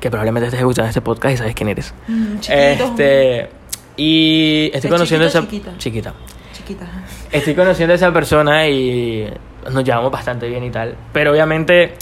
que 0.00 0.10
probablemente 0.10 0.46
estés 0.46 0.60
escuchando 0.60 0.88
este 0.88 1.00
podcast 1.00 1.34
y 1.34 1.36
sabes 1.38 1.54
quién 1.54 1.68
eres. 1.68 1.94
Mm. 2.06 2.36
Este, 2.48 3.48
y 3.96 4.70
estoy 4.72 4.88
¿Es 4.88 4.92
conociendo 4.92 5.24
a 5.24 5.28
esa 5.28 5.40
chiquita? 5.40 5.78
chiquita. 5.78 6.14
Chiquita. 6.52 6.86
Estoy 7.32 7.54
conociendo 7.54 7.92
a 7.92 7.96
esa 7.96 8.12
persona 8.12 8.68
y 8.68 9.32
nos 9.70 9.84
llevamos 9.84 10.10
bastante 10.12 10.48
bien 10.48 10.64
y 10.64 10.70
tal, 10.70 10.96
pero 11.12 11.32
obviamente 11.32 11.94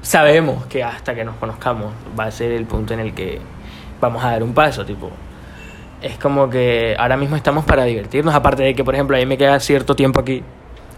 sabemos 0.00 0.66
que 0.66 0.82
hasta 0.82 1.14
que 1.14 1.24
nos 1.24 1.36
conozcamos 1.36 1.92
va 2.18 2.24
a 2.24 2.30
ser 2.30 2.52
el 2.52 2.66
punto 2.66 2.94
en 2.94 3.00
el 3.00 3.14
que 3.14 3.40
vamos 4.00 4.22
a 4.24 4.32
dar 4.32 4.42
un 4.42 4.52
paso, 4.52 4.84
tipo. 4.84 5.10
Es 6.02 6.18
como 6.18 6.50
que 6.50 6.96
ahora 6.98 7.16
mismo 7.16 7.36
estamos 7.36 7.64
para 7.64 7.84
divertirnos, 7.84 8.34
aparte 8.34 8.64
de 8.64 8.74
que, 8.74 8.82
por 8.82 8.94
ejemplo, 8.94 9.16
a 9.16 9.20
mí 9.20 9.26
me 9.26 9.38
queda 9.38 9.58
cierto 9.60 9.94
tiempo 9.94 10.20
aquí. 10.20 10.42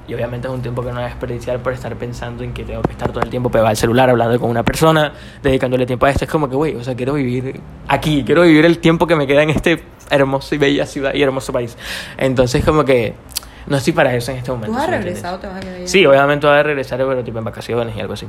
Y 0.06 0.12
obviamente 0.14 0.48
es 0.48 0.52
un 0.54 0.60
tiempo 0.60 0.82
que 0.82 0.88
no 0.88 0.96
voy 0.96 1.04
a 1.04 1.06
desperdiciar 1.06 1.60
por 1.60 1.72
estar 1.72 1.94
pensando 1.96 2.44
en 2.44 2.52
que 2.52 2.62
tengo 2.64 2.82
que 2.82 2.92
estar 2.92 3.10
todo 3.10 3.22
el 3.22 3.30
tiempo 3.30 3.50
pegado 3.50 3.68
al 3.68 3.76
celular, 3.76 4.10
hablando 4.10 4.38
con 4.38 4.50
una 4.50 4.62
persona, 4.62 5.12
dedicándole 5.42 5.86
tiempo 5.86 6.04
a 6.06 6.10
esto. 6.10 6.24
Es 6.26 6.30
como 6.30 6.48
que, 6.48 6.56
güey, 6.56 6.74
o 6.76 6.84
sea, 6.84 6.94
quiero 6.94 7.14
vivir 7.14 7.58
aquí, 7.88 8.22
quiero 8.24 8.42
vivir 8.42 8.66
el 8.66 8.78
tiempo 8.80 9.06
que 9.06 9.16
me 9.16 9.26
queda 9.26 9.42
en 9.42 9.50
este 9.50 9.82
hermoso 10.10 10.54
y 10.54 10.58
bella 10.58 10.84
ciudad 10.84 11.14
y 11.14 11.22
hermoso 11.22 11.52
país. 11.54 11.76
Entonces, 12.18 12.62
como 12.64 12.84
que 12.84 13.14
no 13.66 13.78
estoy 13.78 13.94
para 13.94 14.14
eso 14.14 14.30
en 14.30 14.36
este 14.38 14.48
¿Tú 14.50 14.56
momento. 14.56 14.74
vas 14.76 14.82
a 14.82 14.86
¿sí 14.86 14.90
me 14.90 14.98
regresar 14.98 15.32
o 15.32 15.34
entiendes? 15.36 15.60
te 15.60 15.66
vas 15.66 15.74
a 15.74 15.76
quedar? 15.78 15.88
Sí, 15.88 16.06
obviamente 16.06 16.46
voy 16.46 16.56
a 16.56 16.62
regresar, 16.62 16.98
pero 16.98 17.24
tipo 17.24 17.38
en 17.38 17.44
vacaciones 17.44 17.96
y 17.96 18.00
algo 18.00 18.12
así. 18.12 18.26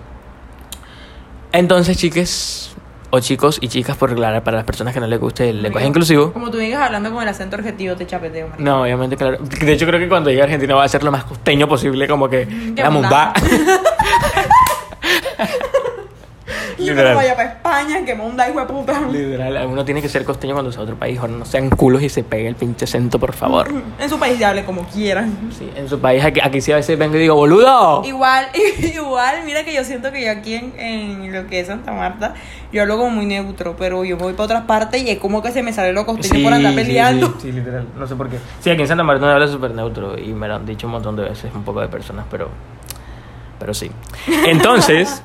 Entonces, 1.51 1.97
chiques, 1.97 2.73
o 3.15 3.19
chicos 3.19 3.57
y 3.61 3.67
chicas, 3.67 3.97
por 3.97 4.11
aclarar, 4.11 4.43
para 4.43 4.57
las 4.57 4.65
personas 4.65 4.93
que 4.93 4.99
no 4.99 5.07
les 5.07 5.19
guste 5.19 5.49
el 5.49 5.61
lenguaje 5.61 5.87
inclusivo. 5.87 6.33
Como 6.33 6.51
tú 6.51 6.57
vengas 6.57 6.81
hablando 6.81 7.11
con 7.11 7.23
el 7.23 7.29
acento 7.29 7.55
argentino, 7.55 7.95
te 7.95 8.05
chapeteo. 8.05 8.49
No, 8.57 8.83
obviamente, 8.83 9.17
claro. 9.17 9.37
De 9.39 9.73
hecho, 9.73 9.85
creo 9.85 9.99
que 9.99 10.07
cuando 10.07 10.29
llegue 10.29 10.41
a 10.41 10.45
Argentina 10.45 10.75
va 10.75 10.83
a 10.83 10.87
ser 10.87 11.03
lo 11.03 11.11
más 11.11 11.23
costeño 11.23 11.67
posible, 11.67 12.07
como 12.07 12.29
que 12.29 12.47
Qué 12.75 12.81
la 12.81 12.89
mumba. 12.89 13.33
Y 16.85 16.85
yo 16.85 16.95
vaya 16.95 17.35
para 17.35 17.49
España, 17.49 18.05
que 18.05 18.15
monda, 18.15 18.49
hijo 18.49 18.59
de 18.59 18.65
puta. 18.65 19.01
Literal, 19.11 19.67
uno 19.67 19.85
tiene 19.85 20.01
que 20.01 20.09
ser 20.09 20.25
costeño 20.25 20.53
cuando 20.53 20.71
sea 20.71 20.83
otro 20.83 20.95
país, 20.95 21.19
no 21.21 21.45
sean 21.45 21.69
culos 21.69 22.01
y 22.01 22.09
se 22.09 22.23
pegue 22.23 22.47
el 22.47 22.55
pinche 22.55 22.85
acento, 22.85 23.19
por 23.19 23.33
favor. 23.33 23.67
En 23.99 24.09
su 24.09 24.19
país 24.19 24.37
ya 24.37 24.49
hable 24.49 24.65
como 24.65 24.83
quieran. 24.83 25.35
Sí, 25.57 25.69
en 25.75 25.87
su 25.89 25.99
país, 25.99 26.23
aquí, 26.23 26.39
aquí 26.41 26.61
sí 26.61 26.71
a 26.71 26.75
veces 26.75 26.97
vengo 26.99 27.15
y 27.15 27.19
digo, 27.19 27.35
boludo. 27.35 28.03
Igual, 28.05 28.47
igual, 28.79 29.43
mira 29.45 29.63
que 29.63 29.73
yo 29.73 29.83
siento 29.83 30.11
que 30.11 30.23
yo 30.25 30.31
aquí 30.31 30.53
en, 30.55 30.73
en 30.77 31.33
lo 31.33 31.47
que 31.47 31.61
es 31.61 31.67
Santa 31.67 31.91
Marta, 31.91 32.33
yo 32.71 32.81
hablo 32.81 32.97
como 32.97 33.11
muy 33.11 33.25
neutro, 33.25 33.75
pero 33.77 34.03
yo 34.03 34.17
voy 34.17 34.33
para 34.33 34.45
otras 34.45 34.63
partes 34.63 35.01
y 35.01 35.09
es 35.09 35.19
como 35.19 35.41
que 35.41 35.51
se 35.51 35.63
me 35.63 35.71
sale 35.71 35.93
lo 35.93 36.05
costeño 36.05 36.43
por 36.43 36.53
andar 36.53 36.75
peleando. 36.75 37.27
Sí, 37.27 37.33
sí, 37.43 37.51
literal. 37.53 37.87
No 37.97 38.05
sé 38.05 38.15
por 38.15 38.29
qué. 38.29 38.37
Sí, 38.59 38.69
aquí 38.69 38.81
en 38.81 38.87
Santa 38.87 39.03
Marta 39.03 39.23
uno 39.23 39.33
habla 39.33 39.47
súper 39.47 39.71
neutro 39.71 40.19
y 40.19 40.33
me 40.33 40.47
lo 40.47 40.55
han 40.55 40.65
dicho 40.65 40.87
un 40.87 40.91
montón 40.91 41.15
de 41.15 41.23
veces, 41.23 41.51
un 41.55 41.63
poco 41.63 41.81
de 41.81 41.87
personas, 41.87 42.25
pero. 42.29 42.49
Pero 43.59 43.73
sí. 43.73 43.89
Entonces. 44.45 45.23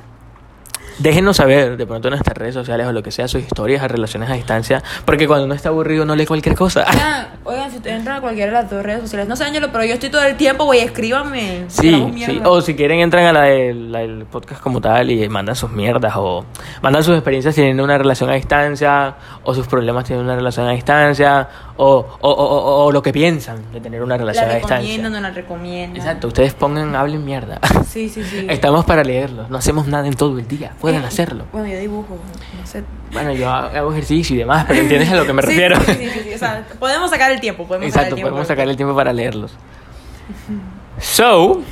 Déjenos 1.01 1.39
saber 1.39 1.77
de 1.77 1.87
pronto 1.87 2.09
en 2.09 2.13
nuestras 2.13 2.37
redes 2.37 2.55
sociales 2.55 2.87
o 2.87 2.93
lo 2.93 3.03
que 3.03 3.11
sea 3.11 3.27
sus 3.27 3.43
historias 3.43 3.83
a 3.83 3.89
relaciones 3.89 4.29
a 4.31 4.35
distancia, 4.35 4.83
porque 5.05 5.27
cuando 5.27 5.47
uno 5.47 5.55
está 5.55 5.71
aburrido 5.71 6.05
no 6.05 6.15
lee 6.15 6.27
cualquier 6.27 6.55
cosa. 6.55 6.85
Ah, 6.87 7.27
oigan, 7.45 7.71
si 7.71 7.79
ustedes 7.79 7.97
entran 7.99 8.19
a 8.19 8.21
cualquiera 8.21 8.53
de 8.53 8.63
las 8.63 8.71
dos 8.71 8.83
redes 8.83 9.01
sociales, 9.03 9.27
no 9.29 9.35
sé, 9.35 9.45
Ángelo, 9.45 9.69
pero 9.73 9.85
yo 9.85 9.95
estoy 9.95 10.11
todo 10.11 10.23
el 10.25 10.37
tiempo, 10.37 10.65
güey, 10.67 10.81
escríbanme. 10.81 11.65
Sí, 11.69 12.13
sí. 12.27 12.41
O 12.45 12.61
si 12.61 12.75
quieren 12.77 13.01
entran 13.01 13.25
a 13.25 13.33
la 13.33 13.43
del, 13.45 13.91
la 13.93 14.01
del 14.01 14.27
podcast 14.27 14.61
como 14.61 14.81
tal 14.81 15.11
y 15.11 15.27
mandan 15.29 15.57
sus 15.57 15.71
mierdas 15.71 16.13
o 16.17 16.45
mandan 16.83 17.03
sus 17.03 17.15
experiencias 17.15 17.55
teniendo 17.55 17.83
una 17.83 17.97
relación 17.97 18.29
a 18.31 18.35
distancia 18.35 19.15
o 19.43 19.55
sus 19.55 19.67
problemas 19.67 20.05
teniendo 20.05 20.25
una 20.31 20.37
relación 20.37 20.67
a 20.69 20.73
distancia 20.73 21.49
o, 21.77 22.07
o, 22.21 22.31
o, 22.31 22.85
o- 22.85 22.93
lo 22.93 23.03
que 23.03 23.11
piensan 23.13 23.73
de 23.73 23.81
tener 23.81 24.03
una 24.03 24.19
relación 24.19 24.47
La 24.49 24.55
a 24.55 24.59
distancia. 24.59 25.09
no 25.09 25.21
la 25.21 25.31
recomiendan. 25.31 25.97
Exacto, 25.97 26.29
ustedes 26.29 26.53
pongan, 26.53 26.95
hablen 26.95 27.25
mierda. 27.25 27.59
Sí, 27.89 28.09
sí, 28.11 28.23
sí. 28.23 28.47
Estamos 28.51 28.85
para 28.85 29.03
leerlos, 29.03 29.49
no 29.49 29.57
hacemos 29.57 29.87
nada 29.87 30.07
en 30.07 30.13
todo 30.15 30.39
el 30.39 30.47
día, 30.47 30.73
pueden 30.81 30.90
Eh, 30.99 31.07
hacerlo. 31.07 31.45
Bueno, 31.53 31.69
yo 31.69 31.79
dibujo, 31.79 32.19
no 32.61 32.67
sé. 32.67 32.83
Bueno, 33.13 33.33
yo 33.33 33.49
hago 33.51 33.93
ejercicio 33.93 34.37
y 34.37 34.39
demás, 34.41 34.65
pero 34.69 34.81
entiendes 34.81 35.11
a 35.11 35.17
lo 35.17 35.27
que 35.27 35.33
me 35.33 35.43
Sí, 35.43 35.49
refiero. 35.49 35.77
Sí, 35.81 35.93
sí, 35.95 36.11
sí, 36.13 36.21
sí, 36.25 36.35
O 36.35 36.39
sea, 36.39 36.67
podemos 36.79 37.11
sacar 37.11 37.31
el 37.31 37.41
tiempo, 37.41 37.67
podemos 37.67 37.87
Exacto, 37.89 38.03
sacar 38.05 38.09
el 38.11 38.15
tiempo. 38.17 38.31
podemos 38.31 38.49
sacar 38.49 38.69
el 38.69 38.77
tiempo 38.77 38.95
para 38.97 39.13
leerlos. 39.13 39.53
So, 41.01 41.63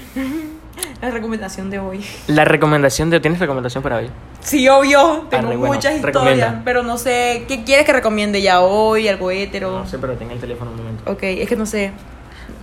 La 1.03 1.11
recomendación 1.11 1.69
de 1.71 1.79
hoy. 1.79 2.05
la 2.29 2.45
recomendación 2.45 3.11
de... 3.11 3.21
¿Tienes 3.21 3.39
recomendación 3.41 3.83
para 3.83 3.97
hoy? 3.99 4.09
Sí, 4.41 4.67
obvio, 4.69 5.27
tengo 5.29 5.49
Arre, 5.49 5.57
bueno, 5.57 5.75
muchas 5.75 5.95
historias, 5.97 6.03
recomienda. 6.25 6.63
pero 6.65 6.83
no 6.83 6.97
sé, 6.97 7.45
¿qué 7.47 7.63
quieres 7.65 7.85
que 7.85 7.93
recomiende 7.93 8.41
ya 8.41 8.61
hoy? 8.61 9.07
¿Algo 9.09 9.31
hétero? 9.31 9.81
No 9.81 9.87
sé, 9.87 9.99
pero 9.99 10.15
tenga 10.15 10.33
el 10.33 10.41
teléfono 10.41 10.71
un 10.71 10.77
momento. 10.79 11.11
Ok, 11.11 11.23
es 11.25 11.49
que 11.49 11.57
no 11.57 11.67
sé. 11.67 11.93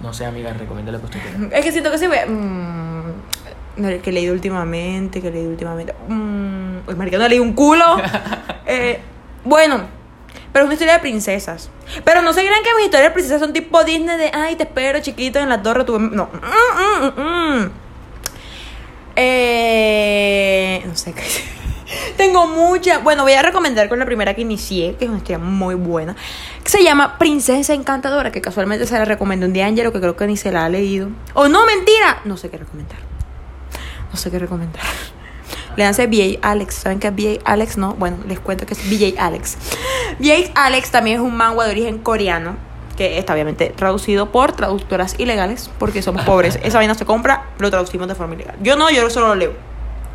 No 0.02 0.12
sé, 0.14 0.26
amiga, 0.26 0.54
recomienda 0.54 0.92
lo 0.92 1.00
que 1.00 1.06
usted 1.06 1.20
quiera. 1.22 1.38
Es 1.58 1.64
que 1.64 1.72
siento 1.72 1.92
que 1.92 2.08
ve. 2.08 2.26
mm, 2.26 2.95
no, 2.95 2.95
que 3.76 4.10
he 4.10 4.14
leído 4.14 4.34
últimamente, 4.34 5.22
que 5.22 5.28
he 5.28 5.32
leído 5.32 5.50
últimamente. 5.50 5.94
Mm, 6.08 6.80
pues, 6.86 6.98
marica, 6.98 7.18
no 7.18 7.28
leí 7.28 7.40
un 7.40 7.54
culo. 7.54 7.98
Eh, 8.68 9.00
bueno, 9.44 9.82
pero 10.52 10.64
es 10.64 10.68
una 10.68 10.74
historia 10.74 10.94
de 10.94 11.00
princesas. 11.00 11.70
Pero 12.04 12.22
no 12.22 12.34
se 12.34 12.40
crean 12.40 12.64
que 12.64 12.74
mis 12.78 12.86
historias 12.86 13.10
de 13.10 13.14
princesas 13.14 13.40
son 13.40 13.54
tipo 13.54 13.84
Disney 13.84 14.18
de, 14.18 14.32
ay, 14.34 14.56
te 14.56 14.64
espero 14.64 15.00
chiquito 15.02 15.38
en 15.38 15.50
la 15.50 15.62
torre. 15.62 15.84
Tu... 15.84 16.00
No. 16.00 16.30
Mm, 16.34 17.04
mm, 17.04 17.22
mm, 17.22 17.62
mm. 17.62 17.72
Eh, 19.18 20.84
no 20.86 20.96
sé 20.96 21.14
qué 21.14 21.24
Tengo 22.18 22.48
muchas. 22.48 23.04
Bueno, 23.04 23.24
voy 23.24 23.34
a 23.34 23.42
recomendar 23.42 23.90
con 23.90 24.00
la 24.00 24.06
primera 24.06 24.34
que 24.34 24.42
inicié, 24.42 24.96
que 24.96 25.06
es 25.06 25.10
una 25.10 25.18
historia 25.18 25.40
muy 25.40 25.76
buena. 25.76 26.16
Que 26.64 26.70
se 26.70 26.84
llama 26.84 27.18
Princesa 27.18 27.74
Encantadora, 27.74 28.32
que 28.32 28.42
casualmente 28.42 28.88
se 28.88 28.98
la 28.98 29.06
recomendó 29.06 29.46
un 29.46 29.54
día 29.54 29.68
Angelo, 29.68 29.92
que 29.92 30.00
creo 30.00 30.16
que 30.16 30.26
ni 30.26 30.38
se 30.38 30.52
la 30.52 30.66
ha 30.66 30.70
leído. 30.70 31.10
¡Oh, 31.34 31.48
no, 31.48 31.66
mentira! 31.66 32.22
No 32.26 32.38
sé 32.38 32.50
qué 32.50 32.58
recomendar. 32.58 33.15
No 34.16 34.22
sé 34.22 34.32
qué 34.32 34.40
recomendar. 34.40 34.82
Léanse 35.76 36.08
BJ 36.08 36.40
Alex. 36.42 36.76
¿Saben 36.76 37.02
qué 37.02 37.08
es 37.08 37.14
BJ 37.14 37.42
Alex? 37.44 37.76
No. 37.76 37.96
Bueno, 37.96 38.16
les 38.26 38.40
cuento 38.40 38.66
que 38.66 38.74
es 38.74 38.90
BJ 38.90 39.20
Alex. 39.20 39.58
BJ 40.20 40.52
Alex 40.56 40.90
también 40.90 41.18
es 41.18 41.22
un 41.22 41.36
manga 41.36 41.66
de 41.66 41.72
origen 41.72 41.98
coreano. 41.98 42.56
Que 42.96 43.18
está 43.18 43.34
obviamente 43.34 43.74
traducido 43.76 44.32
por 44.32 44.54
traductoras 44.54 45.16
ilegales. 45.20 45.70
Porque 45.80 46.02
somos 46.02 46.24
pobres. 46.24 46.58
Esa 46.64 46.78
vaina 46.78 46.96
se 46.96 47.04
compra, 47.04 47.50
lo 47.60 47.70
traducimos 47.70 48.08
de 48.08 48.16
forma 48.16 48.36
ilegal. 48.36 48.56
Yo 48.62 48.78
no, 48.78 48.90
yo 48.90 49.10
solo 49.10 49.28
lo 49.28 49.36
leo. 49.36 49.52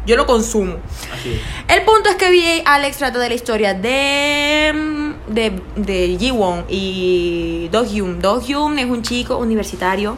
Yo 0.07 0.17
lo 0.17 0.25
consumo. 0.25 0.77
Así. 1.13 1.39
El 1.69 1.83
punto 1.83 2.09
es 2.09 2.17
que 2.17 2.31
BJ 2.31 2.63
Alex 2.65 2.97
trata 2.97 3.19
de 3.19 3.29
la 3.29 3.35
historia 3.35 3.75
de 3.75 5.13
de, 5.29 5.61
de 5.77 6.17
Ji-won 6.19 6.65
y 6.71 7.69
Do 7.71 7.85
Hyun. 7.85 8.23
Do 8.23 8.41
Hyun 8.41 8.79
es 8.79 8.87
un 8.87 9.03
chico 9.03 9.37
universitario 9.37 10.17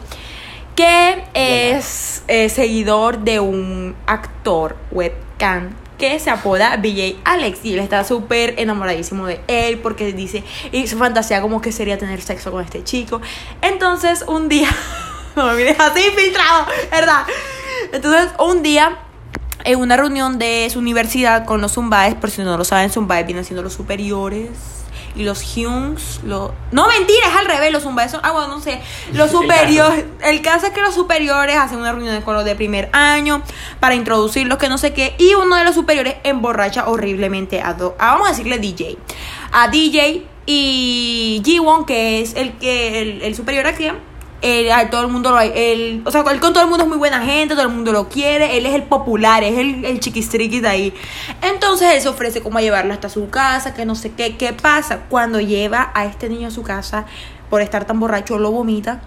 que 0.75 1.23
es 1.33 2.23
eh, 2.27 2.49
seguidor 2.49 3.19
de 3.19 3.39
un 3.39 3.95
actor 4.07 4.75
webcam 4.91 5.75
que 5.97 6.19
se 6.19 6.29
apoda 6.29 6.77
BJ 6.77 7.17
Alex 7.23 7.59
y 7.63 7.73
él 7.73 7.79
está 7.79 8.03
súper 8.03 8.55
enamoradísimo 8.57 9.27
de 9.27 9.39
él 9.47 9.79
porque 9.79 10.11
dice 10.11 10.43
y 10.71 10.87
su 10.87 10.97
fantasía 10.97 11.41
como 11.41 11.61
que 11.61 11.71
sería 11.71 11.97
tener 11.97 12.21
sexo 12.21 12.51
con 12.51 12.63
este 12.63 12.83
chico. 12.83 13.21
Entonces 13.61 14.23
un 14.27 14.49
día, 14.49 14.69
no 15.35 15.47
me 15.47 15.55
mires 15.55 15.79
así 15.79 16.01
filtrado, 16.15 16.65
¿verdad? 16.91 17.23
Entonces 17.91 18.31
un 18.39 18.63
día 18.63 18.97
en 19.63 19.79
una 19.79 19.95
reunión 19.95 20.39
de 20.39 20.67
su 20.71 20.79
universidad 20.79 21.45
con 21.45 21.61
los 21.61 21.73
Zumbaes, 21.73 22.15
por 22.15 22.31
si 22.31 22.41
no 22.41 22.57
lo 22.57 22.65
saben, 22.65 22.89
Zumbaes 22.89 23.25
vienen 23.25 23.45
siendo 23.45 23.63
los 23.63 23.73
superiores 23.73 24.82
y 25.15 25.23
los 25.23 25.41
Hyuns, 25.41 26.21
los... 26.23 26.51
No, 26.71 26.87
mentira, 26.87 27.27
es 27.27 27.35
al 27.35 27.45
revés, 27.45 27.71
los 27.71 27.83
Zumbaes 27.83 28.11
son... 28.11 28.21
Ah, 28.23 28.31
bueno, 28.31 28.47
no 28.47 28.59
sé. 28.59 28.81
Los 29.13 29.31
superiores... 29.31 30.05
El 30.23 30.41
caso 30.41 30.67
es 30.67 30.73
que 30.73 30.81
los 30.81 30.93
superiores 30.93 31.55
hacen 31.55 31.79
una 31.79 31.91
reunión 31.91 32.21
con 32.21 32.35
los 32.35 32.45
de 32.45 32.55
primer 32.55 32.89
año 32.93 33.41
para 33.79 33.95
introducirlos, 33.95 34.57
que 34.57 34.69
no 34.69 34.77
sé 34.77 34.93
qué, 34.93 35.15
y 35.17 35.33
uno 35.35 35.55
de 35.55 35.63
los 35.63 35.75
superiores 35.75 36.15
emborracha 36.23 36.87
horriblemente 36.87 37.61
a 37.61 37.73
dos... 37.73 37.93
A, 37.99 38.13
vamos 38.13 38.27
a 38.27 38.31
decirle 38.31 38.57
DJ. 38.57 38.97
A 39.51 39.67
DJ 39.67 40.25
y 40.45 41.41
Jiwon, 41.45 41.85
que 41.85 42.21
es 42.21 42.35
el 42.35 42.53
que 42.57 43.01
el, 43.01 43.21
el 43.21 43.35
superior 43.35 43.67
aquí, 43.67 43.89
él, 44.43 44.71
a 44.71 44.89
todo 44.89 45.01
el 45.01 45.07
mundo 45.07 45.31
lo 45.31 45.39
él, 45.39 46.03
o 46.05 46.11
sea, 46.11 46.23
él 46.29 46.39
con 46.39 46.53
todo 46.53 46.63
el 46.63 46.69
mundo 46.69 46.83
es 46.83 46.89
muy 46.89 46.97
buena 46.97 47.21
gente, 47.21 47.55
todo 47.55 47.63
el 47.63 47.73
mundo 47.73 47.91
lo 47.91 48.09
quiere, 48.09 48.57
él 48.57 48.65
es 48.65 48.75
el 48.75 48.83
popular, 48.83 49.43
es 49.43 49.57
el, 49.57 49.85
el 49.85 49.99
chiquistriqui 49.99 50.59
de 50.59 50.67
ahí. 50.67 50.93
Entonces 51.41 51.93
él 51.93 52.01
se 52.01 52.09
ofrece 52.09 52.41
como 52.41 52.57
a 52.57 52.61
llevarlo 52.61 52.93
hasta 52.93 53.09
su 53.09 53.29
casa, 53.29 53.73
que 53.73 53.85
no 53.85 53.95
sé 53.95 54.11
qué, 54.11 54.35
qué 54.35 54.53
pasa. 54.53 55.03
Cuando 55.09 55.39
lleva 55.39 55.91
a 55.95 56.05
este 56.05 56.29
niño 56.29 56.49
a 56.49 56.51
su 56.51 56.61
casa, 56.61 57.05
por 57.49 57.61
estar 57.61 57.85
tan 57.85 57.99
borracho, 57.99 58.37
lo 58.37 58.51
vomita. 58.51 59.01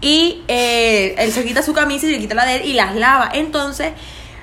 Y 0.00 0.42
eh, 0.48 1.14
él 1.18 1.32
se 1.32 1.44
quita 1.44 1.62
su 1.62 1.72
camisa 1.72 2.06
y 2.06 2.10
le 2.10 2.18
quita 2.18 2.34
la 2.34 2.44
de 2.44 2.56
él 2.56 2.66
y 2.66 2.74
las 2.74 2.94
lava. 2.94 3.30
Entonces, 3.32 3.92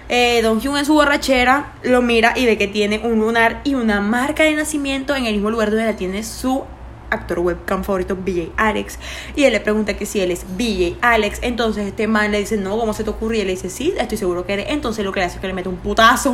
eh, 0.10 0.42
Don 0.42 0.60
Hyun 0.60 0.78
en 0.78 0.86
su 0.86 0.94
borrachera 0.94 1.74
lo 1.84 2.02
mira 2.02 2.34
y 2.36 2.46
ve 2.46 2.58
que 2.58 2.68
tiene 2.68 3.00
un 3.00 3.20
lunar 3.20 3.62
y 3.64 3.76
una 3.76 4.02
marca 4.02 4.44
de 4.44 4.54
nacimiento 4.54 5.16
en 5.16 5.26
el 5.26 5.34
mismo 5.34 5.50
lugar 5.50 5.70
donde 5.70 5.86
la 5.86 5.96
tiene 5.96 6.24
su 6.24 6.64
actor 7.13 7.39
webcam 7.39 7.84
favorito, 7.84 8.15
BJ 8.15 8.52
Alex. 8.58 8.99
Y 9.36 9.43
él 9.45 9.54
le 9.54 9.60
pregunta 9.60 9.95
que 9.95 10.06
si 10.06 10.19
él 10.21 10.32
es 10.32 10.45
BJ 10.58 10.97
Alex. 11.02 11.39
Entonces 11.41 11.88
este 11.88 12.08
man 12.08 12.32
le 12.32 12.39
dice, 12.39 12.58
no, 12.58 12.78
¿cómo 12.78 12.93
se 12.93 13.04
te 13.04 13.10
ocurre? 13.10 13.38
Y 13.38 13.41
él 13.41 13.47
le 13.47 13.54
dice, 13.54 13.69
sí, 13.69 13.93
estoy 13.97 14.17
seguro 14.17 14.45
que 14.45 14.54
eres. 14.54 14.65
Entonces 14.69 15.06
lo 15.06 15.12
que 15.12 15.19
le 15.21 15.26
hace 15.28 15.36
es 15.36 15.41
que 15.41 15.47
le 15.47 15.54
mete 15.54 15.69
un 15.69 15.78
putazo. 15.78 16.34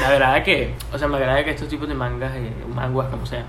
Me 0.00 0.06
agrada 0.06 0.42
que, 0.44 0.74
o 0.92 0.98
sea, 0.98 1.08
me 1.08 1.16
agrada 1.16 1.44
que 1.44 1.50
estos 1.50 1.68
tipos 1.68 1.88
de 1.88 1.94
mangas, 1.94 2.32
eh, 2.36 2.52
manguas, 2.74 3.08
como 3.08 3.26
sea, 3.26 3.44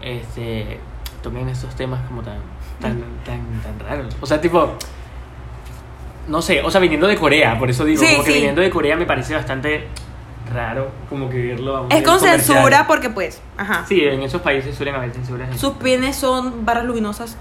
este, 0.00 0.78
toquen 1.22 1.48
estos 1.48 1.74
temas 1.74 2.00
como 2.06 2.22
tan, 2.22 2.38
tan, 2.80 3.00
tan, 3.24 3.40
tan 3.62 3.78
raros. 3.80 4.14
O 4.20 4.26
sea, 4.26 4.40
tipo, 4.40 4.70
no 6.28 6.40
sé, 6.40 6.62
o 6.62 6.70
sea, 6.70 6.80
viniendo 6.80 7.08
de 7.08 7.16
Corea, 7.16 7.58
por 7.58 7.68
eso 7.70 7.84
digo, 7.84 8.00
Sí, 8.00 8.12
como 8.12 8.24
que 8.24 8.30
sí. 8.30 8.36
viniendo 8.38 8.60
de 8.62 8.70
Corea 8.70 8.96
me 8.96 9.06
parece 9.06 9.34
bastante 9.34 9.88
raro, 10.52 10.90
como 11.08 11.28
que 11.30 11.36
verlo 11.38 11.76
a 11.76 11.80
un 11.82 11.92
Es 11.92 12.02
con 12.02 12.18
comercial. 12.18 12.40
censura 12.40 12.86
porque 12.86 13.10
pues, 13.10 13.40
ajá. 13.56 13.84
Sí, 13.88 14.00
en 14.04 14.22
esos 14.22 14.40
países 14.42 14.74
suelen 14.76 14.94
haber 14.94 15.12
censuras. 15.12 15.58
Sus 15.58 15.72
pines 15.74 16.16
son 16.16 16.64
barras 16.64 16.84
luminosas. 16.84 17.36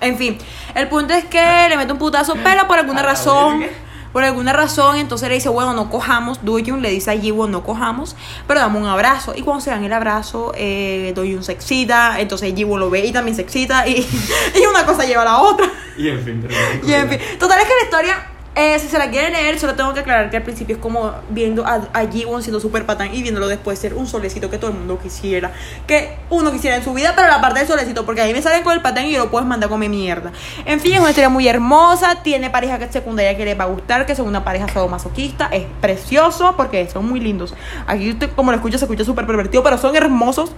En 0.00 0.16
fin, 0.16 0.38
el 0.74 0.88
punto 0.88 1.12
es 1.14 1.24
que 1.26 1.66
le 1.68 1.76
mete 1.76 1.92
un 1.92 1.98
putazo, 1.98 2.34
pero 2.42 2.66
por 2.66 2.78
alguna 2.78 3.02
razón, 3.12 3.64
por 4.12 4.24
alguna 4.24 4.52
razón, 4.52 4.96
entonces 4.96 5.28
le 5.28 5.34
dice, 5.34 5.48
bueno, 5.50 5.72
no 5.74 5.90
cojamos. 5.90 6.44
Doyun 6.44 6.80
le 6.82 6.90
dice 6.90 7.10
a 7.10 7.18
Jiwon, 7.20 7.50
no 7.50 7.62
cojamos, 7.62 8.16
pero 8.46 8.60
dame 8.60 8.78
un 8.78 8.86
abrazo. 8.86 9.34
Y 9.36 9.42
cuando 9.42 9.60
se 9.60 9.70
dan 9.70 9.84
el 9.84 9.92
abrazo, 9.92 10.52
eh, 10.56 11.12
Doyun 11.14 11.44
se 11.44 11.52
excita, 11.52 12.18
entonces 12.18 12.52
Jiwon 12.54 12.80
lo 12.80 12.88
ve 12.90 13.04
y 13.06 13.12
también 13.12 13.36
se 13.36 13.42
excita, 13.42 13.86
y, 13.86 13.96
y 14.54 14.66
una 14.66 14.84
cosa 14.86 15.04
lleva 15.04 15.22
a 15.22 15.26
la 15.26 15.38
otra. 15.38 15.66
Y 15.98 16.08
en 16.08 16.20
fin, 16.24 16.42
pero- 16.46 16.88
Y 16.88 16.92
en 16.94 17.08
fin, 17.08 17.18
total 17.38 17.60
es 17.60 17.66
que 17.66 17.74
la 17.78 17.84
historia, 17.84 18.29
eh, 18.56 18.78
si 18.80 18.88
se 18.88 18.98
la 18.98 19.10
quieren 19.10 19.32
leer, 19.32 19.58
solo 19.60 19.74
tengo 19.74 19.94
que 19.94 20.00
aclarar 20.00 20.28
que 20.28 20.36
al 20.36 20.42
principio 20.42 20.74
es 20.74 20.82
como 20.82 21.12
viendo 21.28 21.64
a, 21.64 21.80
Jiwon 22.10 22.42
siendo 22.42 22.58
súper 22.58 22.84
patán 22.84 23.14
y 23.14 23.22
viéndolo 23.22 23.46
después 23.46 23.78
ser 23.78 23.94
un 23.94 24.08
solecito 24.08 24.50
que 24.50 24.58
todo 24.58 24.72
el 24.72 24.76
mundo 24.76 24.98
quisiera, 24.98 25.52
que 25.86 26.16
uno 26.30 26.50
quisiera 26.50 26.76
en 26.76 26.82
su 26.82 26.92
vida, 26.92 27.12
pero 27.14 27.28
la 27.28 27.40
parte 27.40 27.60
del 27.60 27.68
solecito, 27.68 28.04
porque 28.04 28.22
a 28.22 28.26
mí 28.26 28.32
me 28.32 28.42
salen 28.42 28.64
con 28.64 28.72
el 28.72 28.82
patán 28.82 29.06
y 29.06 29.12
yo 29.12 29.18
lo 29.24 29.30
puedo 29.30 29.44
mandar 29.44 29.68
a 29.68 29.70
comer 29.70 29.88
mierda. 29.88 30.32
En 30.64 30.80
fin, 30.80 30.94
es 30.94 31.00
una 31.00 31.10
historia 31.10 31.28
muy 31.28 31.46
hermosa, 31.46 32.22
tiene 32.22 32.50
pareja 32.50 32.78
que- 32.78 32.90
secundaria 32.90 33.36
que 33.36 33.44
les 33.44 33.58
va 33.58 33.64
a 33.64 33.68
gustar, 33.68 34.04
que 34.04 34.16
son 34.16 34.26
una 34.26 34.42
pareja 34.42 34.66
sadomasoquista, 34.68 35.46
es 35.52 35.64
precioso 35.80 36.54
porque 36.56 36.88
son 36.90 37.08
muy 37.08 37.20
lindos. 37.20 37.54
Aquí 37.86 38.10
usted, 38.10 38.30
como 38.34 38.50
lo 38.50 38.56
escucha, 38.56 38.78
se 38.78 38.84
escucha 38.84 39.04
súper 39.04 39.26
pervertido, 39.26 39.62
pero 39.62 39.78
son 39.78 39.94
hermosos. 39.94 40.52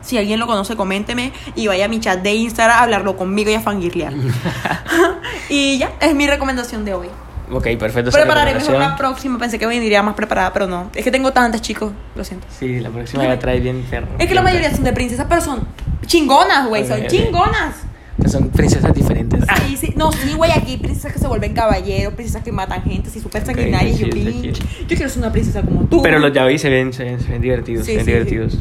Si 0.00 0.16
alguien 0.18 0.38
lo 0.38 0.46
conoce, 0.46 0.76
coménteme 0.76 1.32
y 1.54 1.66
vaya 1.66 1.86
a 1.86 1.88
mi 1.88 2.00
chat 2.00 2.22
de 2.22 2.34
Instagram 2.34 2.78
a 2.78 2.82
hablarlo 2.82 3.16
conmigo 3.16 3.50
y 3.50 3.54
a 3.54 3.60
fangirlear. 3.60 4.12
y 5.48 5.78
ya, 5.78 5.92
es 6.00 6.14
mi 6.14 6.26
recomendación 6.26 6.84
de 6.84 6.94
hoy. 6.94 7.08
Ok, 7.50 7.66
perfecto. 7.78 8.10
Prepararé 8.10 8.54
mejor 8.54 8.74
la 8.78 8.96
próxima. 8.96 9.38
Pensé 9.38 9.58
que 9.58 9.66
vendría 9.66 10.02
más 10.02 10.14
preparada, 10.14 10.52
pero 10.52 10.66
no. 10.66 10.90
Es 10.94 11.04
que 11.04 11.10
tengo 11.10 11.32
tantas, 11.32 11.62
chicos. 11.62 11.92
Lo 12.14 12.24
siento. 12.24 12.46
Sí, 12.50 12.80
la 12.80 12.90
próxima 12.90 13.24
ya 13.24 13.38
trae 13.38 13.60
bien 13.60 13.82
perro. 13.88 14.08
Es 14.18 14.26
que 14.26 14.34
la 14.34 14.42
mayoría 14.42 14.70
son 14.74 14.84
de 14.84 14.92
princesas, 14.92 15.26
pero 15.28 15.40
son 15.40 15.66
chingonas, 16.06 16.68
güey. 16.68 16.86
Son 16.86 16.98
Ok, 16.98 17.04
ok. 17.04 17.10
chingonas. 17.10 17.74
Son 18.26 18.48
princesas 18.50 18.92
diferentes. 18.92 19.44
Sí, 19.66 19.76
sí. 19.76 19.94
No, 19.96 20.10
sí, 20.12 20.34
güey. 20.34 20.50
Aquí 20.50 20.76
princesas 20.76 21.12
que 21.12 21.20
se 21.20 21.28
vuelven 21.28 21.54
caballeros, 21.54 22.14
princesas 22.14 22.42
que 22.42 22.52
matan 22.52 22.82
gente, 22.82 23.08
así 23.08 23.20
súper 23.20 23.46
sanguinarias. 23.46 23.96
sí, 23.96 24.04
y 24.04 24.42
yo, 24.48 24.54
sí, 24.54 24.62
sí. 24.62 24.84
quiero 24.86 25.08
ser 25.08 25.18
una 25.22 25.32
princesa 25.32 25.62
como 25.62 25.84
tú. 25.84 26.02
Pero 26.02 26.18
los 26.18 26.32
yaoi 26.32 26.58
se 26.58 26.68
ven, 26.68 26.92
se 26.92 27.04
ven, 27.04 27.20
se 27.20 27.30
ven 27.30 27.40
divertidos. 27.40 27.86
Sí, 27.86 27.92
se 27.92 27.96
ven 27.98 28.04
sí, 28.04 28.12
divertidos. 28.12 28.58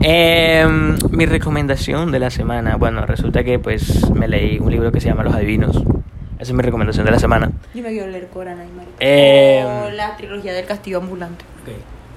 Em, 0.00 0.96
mi 1.10 1.26
recomendación 1.26 2.10
de 2.12 2.18
la 2.18 2.30
semana. 2.30 2.76
Bueno, 2.76 3.04
resulta 3.06 3.44
que 3.44 3.58
pues 3.58 4.10
me 4.10 4.28
leí 4.28 4.58
un 4.58 4.70
libro 4.70 4.90
que 4.92 5.00
se 5.00 5.08
llama 5.08 5.22
Los 5.22 5.34
Adivinos. 5.34 5.76
Esa 5.76 6.50
es 6.50 6.52
mi 6.52 6.62
recomendación 6.62 7.04
de 7.06 7.12
la 7.12 7.18
semana. 7.18 7.50
Yo 7.74 7.82
me 7.82 7.90
quiero 7.90 8.10
leer 8.10 8.28
Corana 8.28 8.64
y. 8.64 8.68
Eh, 9.00 9.64
o 9.64 9.90
la 9.90 10.16
trilogía 10.16 10.52
del 10.52 10.66
castillo 10.66 10.98
ambulante. 10.98 11.44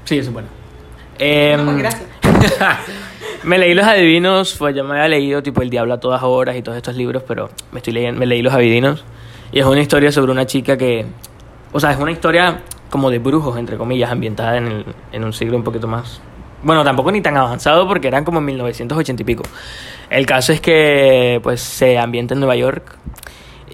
Sí, 0.05 0.17
eso 0.17 0.29
es 0.29 0.33
bueno. 0.33 0.47
Em, 1.19 1.57
No, 1.59 1.65
pues, 1.65 1.77
gracias. 1.77 2.03
me 3.43 3.57
leí 3.57 3.73
Los 3.73 3.85
Adivinos, 3.85 4.55
pues 4.57 4.75
ya 4.75 4.83
me 4.83 4.91
había 4.91 5.07
leído 5.07 5.43
tipo 5.43 5.61
El 5.61 5.69
Diablo 5.69 5.93
a 5.93 5.99
todas 5.99 6.23
horas 6.23 6.55
y 6.55 6.61
todos 6.61 6.75
estos 6.77 6.95
libros, 6.95 7.23
pero 7.27 7.49
me 7.71 7.79
estoy 7.79 7.93
leyendo, 7.93 8.19
me 8.19 8.25
leí 8.25 8.41
Los 8.41 8.53
Adivinos 8.53 9.05
y 9.51 9.59
es 9.59 9.65
una 9.65 9.79
historia 9.81 10.11
sobre 10.11 10.31
una 10.31 10.45
chica 10.45 10.75
que, 10.77 11.05
o 11.71 11.79
sea, 11.79 11.91
es 11.91 11.97
una 11.99 12.11
historia 12.11 12.59
como 12.89 13.09
de 13.11 13.19
brujos, 13.19 13.57
entre 13.57 13.77
comillas, 13.77 14.11
ambientada 14.11 14.57
en, 14.57 14.67
el- 14.67 14.85
en 15.11 15.23
un 15.23 15.33
siglo 15.33 15.55
un 15.57 15.63
poquito 15.63 15.87
más, 15.87 16.19
bueno, 16.65 16.83
tampoco 16.83 17.11
ni 17.11 17.21
tan 17.21 17.37
avanzado 17.37 17.87
porque 17.87 18.07
eran 18.07 18.25
como 18.25 18.39
en 18.39 18.45
1980 18.45 19.21
y 19.21 19.25
pico. 19.25 19.43
El 20.09 20.25
caso 20.25 20.51
es 20.51 20.59
que 20.59 21.39
pues 21.43 21.61
se 21.61 21.99
ambienta 21.99 22.33
en 22.33 22.39
Nueva 22.39 22.55
York 22.55 22.97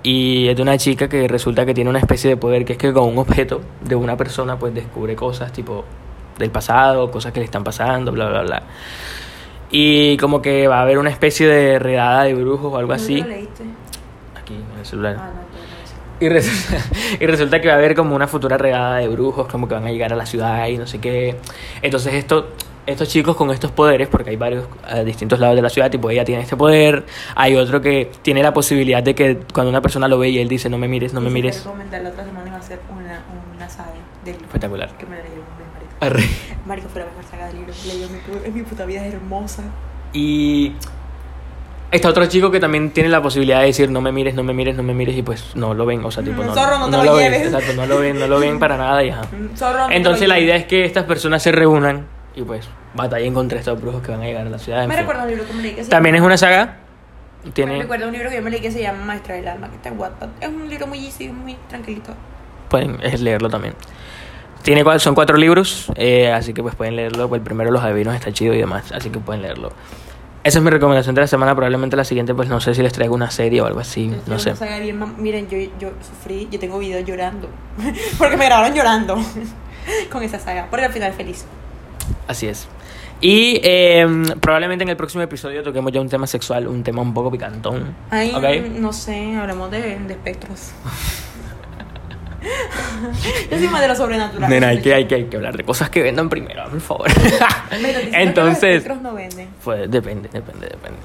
y 0.03 0.49
es 0.49 0.57
de 0.57 0.61
una 0.61 0.77
chica 0.77 1.07
que 1.07 1.25
resulta 1.29 1.65
que 1.65 1.73
tiene 1.73 1.89
una 1.89 1.99
especie 1.99 2.29
de 2.29 2.35
poder 2.35 2.65
que 2.65 2.73
es 2.73 2.77
que 2.77 2.91
con 2.91 3.07
un 3.07 3.17
objeto 3.17 3.61
de 3.79 3.95
una 3.95 4.17
persona 4.17 4.59
pues 4.59 4.73
descubre 4.73 5.15
cosas 5.15 5.53
tipo 5.53 5.85
del 6.37 6.51
pasado, 6.51 7.09
cosas 7.09 7.31
que 7.31 7.39
le 7.39 7.45
están 7.45 7.63
pasando, 7.63 8.11
bla, 8.11 8.27
bla, 8.27 8.41
bla. 8.41 8.63
Y 9.71 10.17
como 10.17 10.41
que 10.41 10.67
va 10.67 10.79
a 10.79 10.81
haber 10.81 10.97
una 10.97 11.11
especie 11.11 11.47
de 11.47 11.79
redada 11.79 12.23
de 12.23 12.33
brujos 12.33 12.73
o 12.73 12.77
algo 12.77 12.91
así. 12.91 13.21
¿Dónde 13.21 13.29
lo 13.29 13.35
leíste? 13.37 13.63
Aquí 14.37 14.53
en 14.55 14.79
el 14.79 14.85
celular. 14.85 15.15
Ah, 15.17 15.29
no. 15.33 16.25
Y 16.25 16.27
resulta, 16.27 16.85
y 17.21 17.25
resulta 17.25 17.61
que 17.61 17.69
va 17.69 17.75
a 17.75 17.77
haber 17.77 17.95
como 17.95 18.15
una 18.15 18.27
futura 18.27 18.57
redada 18.57 18.97
de 18.97 19.07
brujos, 19.07 19.47
como 19.47 19.69
que 19.69 19.75
van 19.75 19.85
a 19.85 19.91
llegar 19.91 20.11
a 20.11 20.17
la 20.17 20.25
ciudad 20.25 20.67
y 20.67 20.77
no 20.77 20.85
sé 20.85 20.99
qué. 20.99 21.37
Entonces 21.81 22.15
esto, 22.15 22.49
estos 22.85 23.07
chicos 23.09 23.35
con 23.35 23.51
estos 23.51 23.71
poderes, 23.71 24.07
porque 24.07 24.31
hay 24.31 24.35
varios 24.37 24.65
a 24.87 24.99
distintos 25.03 25.39
lados 25.39 25.55
de 25.55 25.61
la 25.61 25.69
ciudad, 25.69 25.89
tipo 25.91 26.09
ella 26.09 26.25
tiene 26.25 26.41
este 26.43 26.55
poder, 26.57 27.05
hay 27.35 27.55
otro 27.55 27.81
que 27.81 28.11
tiene 28.21 28.41
la 28.43 28.53
posibilidad 28.53 29.03
de 29.03 29.13
que 29.15 29.39
cuando 29.53 29.69
una 29.69 29.81
persona 29.81 30.07
lo 30.07 30.17
ve 30.19 30.29
y 30.29 30.39
él 30.39 30.47
dice 30.49 30.69
no 30.69 30.77
me 30.77 30.87
mires, 30.87 31.13
no 31.13 31.21
me 31.21 31.27
Y 31.27 31.29
si 31.29 31.33
mires. 31.35 31.57
comentar, 31.59 32.01
la 32.01 32.09
otra 32.09 32.23
semana 32.25 32.47
iba 32.47 32.57
a 32.57 32.59
hacer 32.59 32.79
una, 32.91 33.23
una 33.55 33.69
saga 33.69 33.91
de 34.25 34.31
libros 34.31 34.47
Espectacular. 34.47 34.89
Que 34.97 35.05
me 35.05 35.15
de 35.17 35.21
marico. 35.23 35.41
Arre. 35.99 36.23
Marico 36.65 36.89
fue 36.89 37.01
la 37.01 37.07
mejor 37.07 37.23
saga 37.29 37.47
de 37.47 37.53
libros 37.53 37.77
que 37.81 37.87
leí 37.89 38.03
en 38.03 38.53
mi, 38.53 38.59
mi 38.59 38.63
puta 38.63 38.85
vida, 38.85 39.05
es 39.05 39.13
hermosa. 39.13 39.63
Y 40.13 40.73
está 41.91 42.09
otro 42.09 42.25
chico 42.25 42.51
que 42.51 42.59
también 42.59 42.91
tiene 42.91 43.09
la 43.09 43.21
posibilidad 43.21 43.59
de 43.59 43.67
decir 43.67 43.89
no 43.91 44.01
me 44.01 44.11
mires, 44.11 44.33
no 44.33 44.43
me 44.43 44.53
mires, 44.53 44.75
no 44.75 44.83
me 44.83 44.93
mires 44.93 45.15
y 45.15 45.21
pues 45.21 45.55
no 45.55 45.73
lo 45.73 45.85
ven, 45.85 46.03
o 46.03 46.09
sea, 46.11 46.23
tipo 46.23 46.41
Mm, 46.41 46.47
no, 46.47 46.53
zorro, 46.55 46.79
no 46.79 46.89
te 46.99 47.05
lo 47.05 47.15
ven, 47.15 47.31
lleves. 47.31 47.47
exacto, 47.53 47.73
no 47.73 47.85
lo 47.85 47.99
ven, 47.99 48.19
no 48.19 48.27
lo 48.27 48.39
ven 48.39 48.59
para 48.59 48.77
nada 48.77 49.03
y 49.03 49.09
ajá. 49.09 49.21
Zorro, 49.55 49.87
no 49.87 49.91
Entonces 49.93 50.27
lo 50.27 50.33
la 50.33 50.39
idea 50.39 50.55
es 50.55 50.65
que 50.65 50.83
estas 50.85 51.03
personas 51.05 51.43
se 51.43 51.51
reúnan 51.51 52.05
y 52.35 52.41
pues 52.43 52.67
batallen 52.93 53.33
contra 53.33 53.59
estos 53.59 53.79
brujos 53.81 54.01
que 54.01 54.11
van 54.11 54.21
a 54.21 54.25
llegar 54.25 54.47
a 54.47 54.49
la 54.49 54.59
ciudad. 54.59 54.87
Me 54.87 54.95
recuerda 54.95 55.23
un 55.23 55.29
libro 55.29 55.45
que 55.45 55.53
me 55.53 55.61
leí 55.63 55.73
que 55.73 55.83
se 55.83 55.89
También 55.89 56.15
es 56.15 56.19
llama- 56.19 56.27
una 56.27 56.37
saga. 56.37 56.77
Me 57.43 57.51
Tiene, 57.51 57.79
recuerda 57.79 58.05
un 58.07 58.13
libro 58.13 58.29
que 58.29 58.35
yo 58.35 58.41
me 58.43 58.51
leí 58.51 58.61
que 58.61 58.71
se 58.71 58.81
llama 58.81 59.03
Maestra 59.03 59.35
del 59.35 59.47
Alma, 59.47 59.69
que 59.69 59.75
está 59.75 59.89
en 59.89 59.99
Wattpad. 59.99 60.29
Es 60.39 60.47
un 60.49 60.69
libro 60.69 60.87
muy 60.87 61.03
easy, 61.05 61.27
muy 61.29 61.55
tranquilito. 61.69 62.13
pueden 62.69 62.99
es 63.03 63.19
leerlo 63.19 63.49
también. 63.49 63.73
Tiene 64.61 64.85
cua- 64.85 64.99
son 64.99 65.15
cuatro 65.15 65.35
libros, 65.37 65.91
eh, 65.95 66.31
así 66.31 66.53
que 66.53 66.61
pues 66.61 66.75
pueden 66.75 66.95
leerlo. 66.95 67.27
Pues 67.27 67.39
el 67.39 67.43
primero 67.43 67.71
los 67.71 67.83
adivinos 67.83 68.13
está 68.15 68.31
chido 68.31 68.53
y 68.53 68.59
demás, 68.59 68.91
así 68.91 69.09
que 69.09 69.19
pueden 69.19 69.41
leerlo. 69.41 69.71
Esa 70.43 70.59
es 70.59 70.63
mi 70.63 70.69
recomendación 70.71 71.13
de 71.15 71.21
la 71.21 71.27
semana. 71.27 71.53
Probablemente 71.55 71.95
la 71.95 72.03
siguiente, 72.03 72.33
pues 72.35 72.47
no 72.47 72.61
sé 72.61 72.73
si 72.75 72.81
les 72.83 72.93
traigo 72.93 73.13
una 73.15 73.29
serie 73.31 73.61
o 73.61 73.65
algo 73.65 73.79
así, 73.79 74.11
no 74.27 74.39
sé. 74.39 74.53
bien 74.81 74.99
mam- 74.99 75.17
Miren, 75.17 75.47
yo, 75.49 75.57
yo 75.79 75.89
sufrí, 76.01 76.47
yo 76.51 76.59
tengo 76.59 76.77
videos 76.79 77.03
llorando. 77.05 77.49
Porque 78.19 78.37
me 78.37 78.45
grabaron 78.45 78.75
llorando 78.75 79.17
con 80.11 80.21
esa 80.23 80.37
saga. 80.39 80.67
Porque 80.69 80.85
al 80.85 80.93
final 80.93 81.13
feliz. 81.13 81.45
Así 82.27 82.47
es. 82.47 82.67
Y 83.21 83.59
eh, 83.63 84.05
probablemente 84.39 84.83
en 84.83 84.89
el 84.89 84.97
próximo 84.97 85.21
episodio 85.21 85.61
toquemos 85.61 85.91
ya 85.91 86.01
un 86.01 86.09
tema 86.09 86.25
sexual, 86.25 86.67
un 86.67 86.83
tema 86.83 87.03
un 87.03 87.13
poco 87.13 87.31
picantón. 87.31 87.95
Ay, 88.09 88.33
¿ok? 88.33 88.71
no 88.79 88.91
sé, 88.91 89.35
hablemos 89.35 89.69
de, 89.69 89.99
de 89.99 90.13
espectros. 90.13 90.71
Yo 93.51 93.57
soy 93.57 93.67
más 93.67 93.81
de 93.81 93.87
lo 93.87 93.95
sobrenatural. 93.95 94.49
Nena, 94.49 94.69
hay 94.69 94.81
que, 94.81 94.93
hay, 94.93 95.05
que, 95.05 95.15
hay 95.15 95.23
que 95.25 95.37
hablar 95.37 95.55
de 95.55 95.63
cosas 95.63 95.89
que 95.91 96.01
vendan 96.01 96.29
primero, 96.29 96.67
por 96.69 96.81
favor. 96.81 97.07
Que 97.13 97.93
los 97.93 98.03
entonces, 98.13 98.77
espectros 98.77 99.01
no 99.01 99.13
venden. 99.13 99.49
pues 99.63 99.89
depende, 99.89 100.29
depende, 100.31 100.67
depende. 100.67 100.97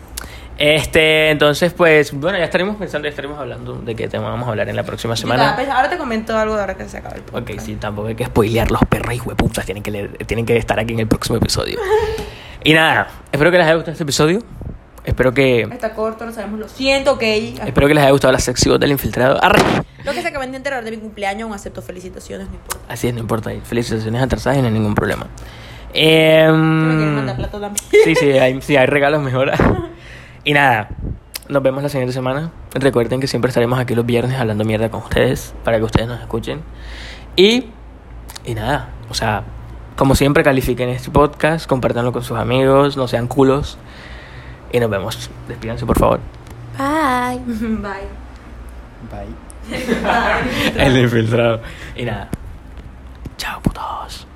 Este, 0.59 1.31
entonces, 1.31 1.73
pues, 1.75 2.13
bueno, 2.13 2.39
ya 2.39 2.45
estaremos 2.45 2.77
pensando, 2.77 3.07
ya 3.07 3.11
estaremos 3.11 3.39
hablando 3.39 3.75
de 3.75 3.95
qué 3.95 4.09
tema 4.09 4.31
vamos 4.31 4.47
a 4.47 4.51
hablar 4.51 4.69
en 4.71 4.77
la 4.77 4.85
próxima 4.85 5.15
semana. 5.15 5.51
Ahora 5.55 5.91
te 5.91 5.99
comento 5.99 6.37
algo 6.37 6.55
de 6.55 6.61
ahora 6.63 6.77
que 6.77 6.89
se 6.89 6.97
acaba 6.97 7.15
el 7.17 7.21
Ok, 7.23 7.31
podcast. 7.33 7.67
sí, 7.67 7.75
tampoco 7.77 8.09
hay 8.09 8.15
que 8.15 8.25
spoilear 8.25 8.71
los 8.71 8.81
perros 8.89 9.15
y 9.15 9.21
hueputas, 9.21 9.67
tienen 9.67 9.83
que, 9.83 9.91
leer- 9.93 10.27
tienen 10.27 10.47
que 10.47 10.57
estar 10.57 10.79
aquí 10.81 10.95
en 10.95 11.01
el 11.01 11.09
próximo 11.09 11.37
episodio. 11.37 11.79
Y 12.65 12.73
nada, 12.73 13.09
espero 13.31 13.51
que 13.51 13.59
les 13.59 13.67
haya 13.67 13.75
gustado 13.75 13.93
este 13.93 14.05
episodio. 14.05 14.39
Espero 15.05 15.33
que, 15.33 15.61
Está 15.63 15.93
corto, 15.95 16.25
lo 16.27 16.33
sabemos, 16.33 16.59
lo 16.59 16.69
siento, 16.69 17.13
ok. 17.13 17.23
espero 17.23 17.87
que 17.87 17.95
les 17.95 18.03
haya 18.03 18.11
gustado 18.11 18.33
la 18.33 18.41
sección 18.41 18.81
del 18.81 18.91
infiltrado. 18.91 19.39
Arre. 19.45 19.61
Lo 20.05 20.13
que 20.13 20.23
se 20.23 20.29
acaban 20.29 20.51
de 20.51 20.57
enterar 20.57 20.83
de 20.83 20.91
mi 20.91 20.97
cumpleaños, 20.97 21.43
aún 21.45 21.53
acepto 21.55 21.81
felicitaciones, 21.83 22.49
no 22.49 22.55
importa. 22.55 22.93
Así 22.93 23.07
es, 23.09 23.15
no 23.15 23.21
importa. 23.21 23.51
Felicitaciones 23.63 24.21
atrasadas 24.23 24.59
y 24.59 24.63
no 24.63 24.69
hay 24.69 24.73
ningún 24.75 24.95
problema. 24.95 25.27
Si 25.93 26.01
me 26.01 26.41
Em, 26.45 27.15
mandar 27.15 27.37
plata 27.37 27.61
también. 27.61 27.85
Sí, 28.05 28.15
sí, 28.17 28.31
hay, 28.33 28.61
sí, 28.63 28.77
hay 28.77 28.87
regalos 28.87 29.23
mejor. 29.23 29.53
y 30.47 30.53
nada, 30.53 30.89
nos 31.49 31.61
vemos 31.61 31.83
la 31.83 31.89
siguiente 31.89 32.13
semana. 32.13 32.53
Recuerden 32.73 33.21
que 33.21 33.27
siempre 33.27 33.49
estaremos 33.49 33.81
aquí 33.81 33.97
los 33.97 34.07
viernes 34.07 34.39
hablando 34.39 34.65
mierda 34.65 34.93
con 34.93 35.03
ustedes 35.03 35.53
para 35.65 35.79
que 35.79 35.83
ustedes 35.83 36.07
nos 36.07 36.21
escuchen. 36.21 36.63
Y, 37.35 37.67
y 38.45 38.55
nada, 38.55 38.91
o 39.11 39.15
sea, 39.15 39.43
como 39.97 40.15
siempre, 40.15 40.45
califiquen 40.45 40.89
este 40.91 41.11
podcast, 41.11 41.67
compártanlo 41.67 42.13
con 42.13 42.23
sus 42.23 42.39
amigos, 42.39 42.97
no 42.97 43.09
sean 43.09 43.27
culos. 43.27 43.77
Y 44.73 44.79
nos 44.79 44.89
vemos. 44.89 45.29
Despídanse, 45.49 45.85
por 45.85 45.99
favor. 45.99 46.21
Bye. 46.79 47.41
Bye. 47.59 48.07
Bye. 49.11 49.35
El 50.79 50.97
infiltrado. 50.97 51.61
Y 51.97 52.05
nada. 52.05 52.29
Chao, 53.37 53.61
putos. 53.63 54.25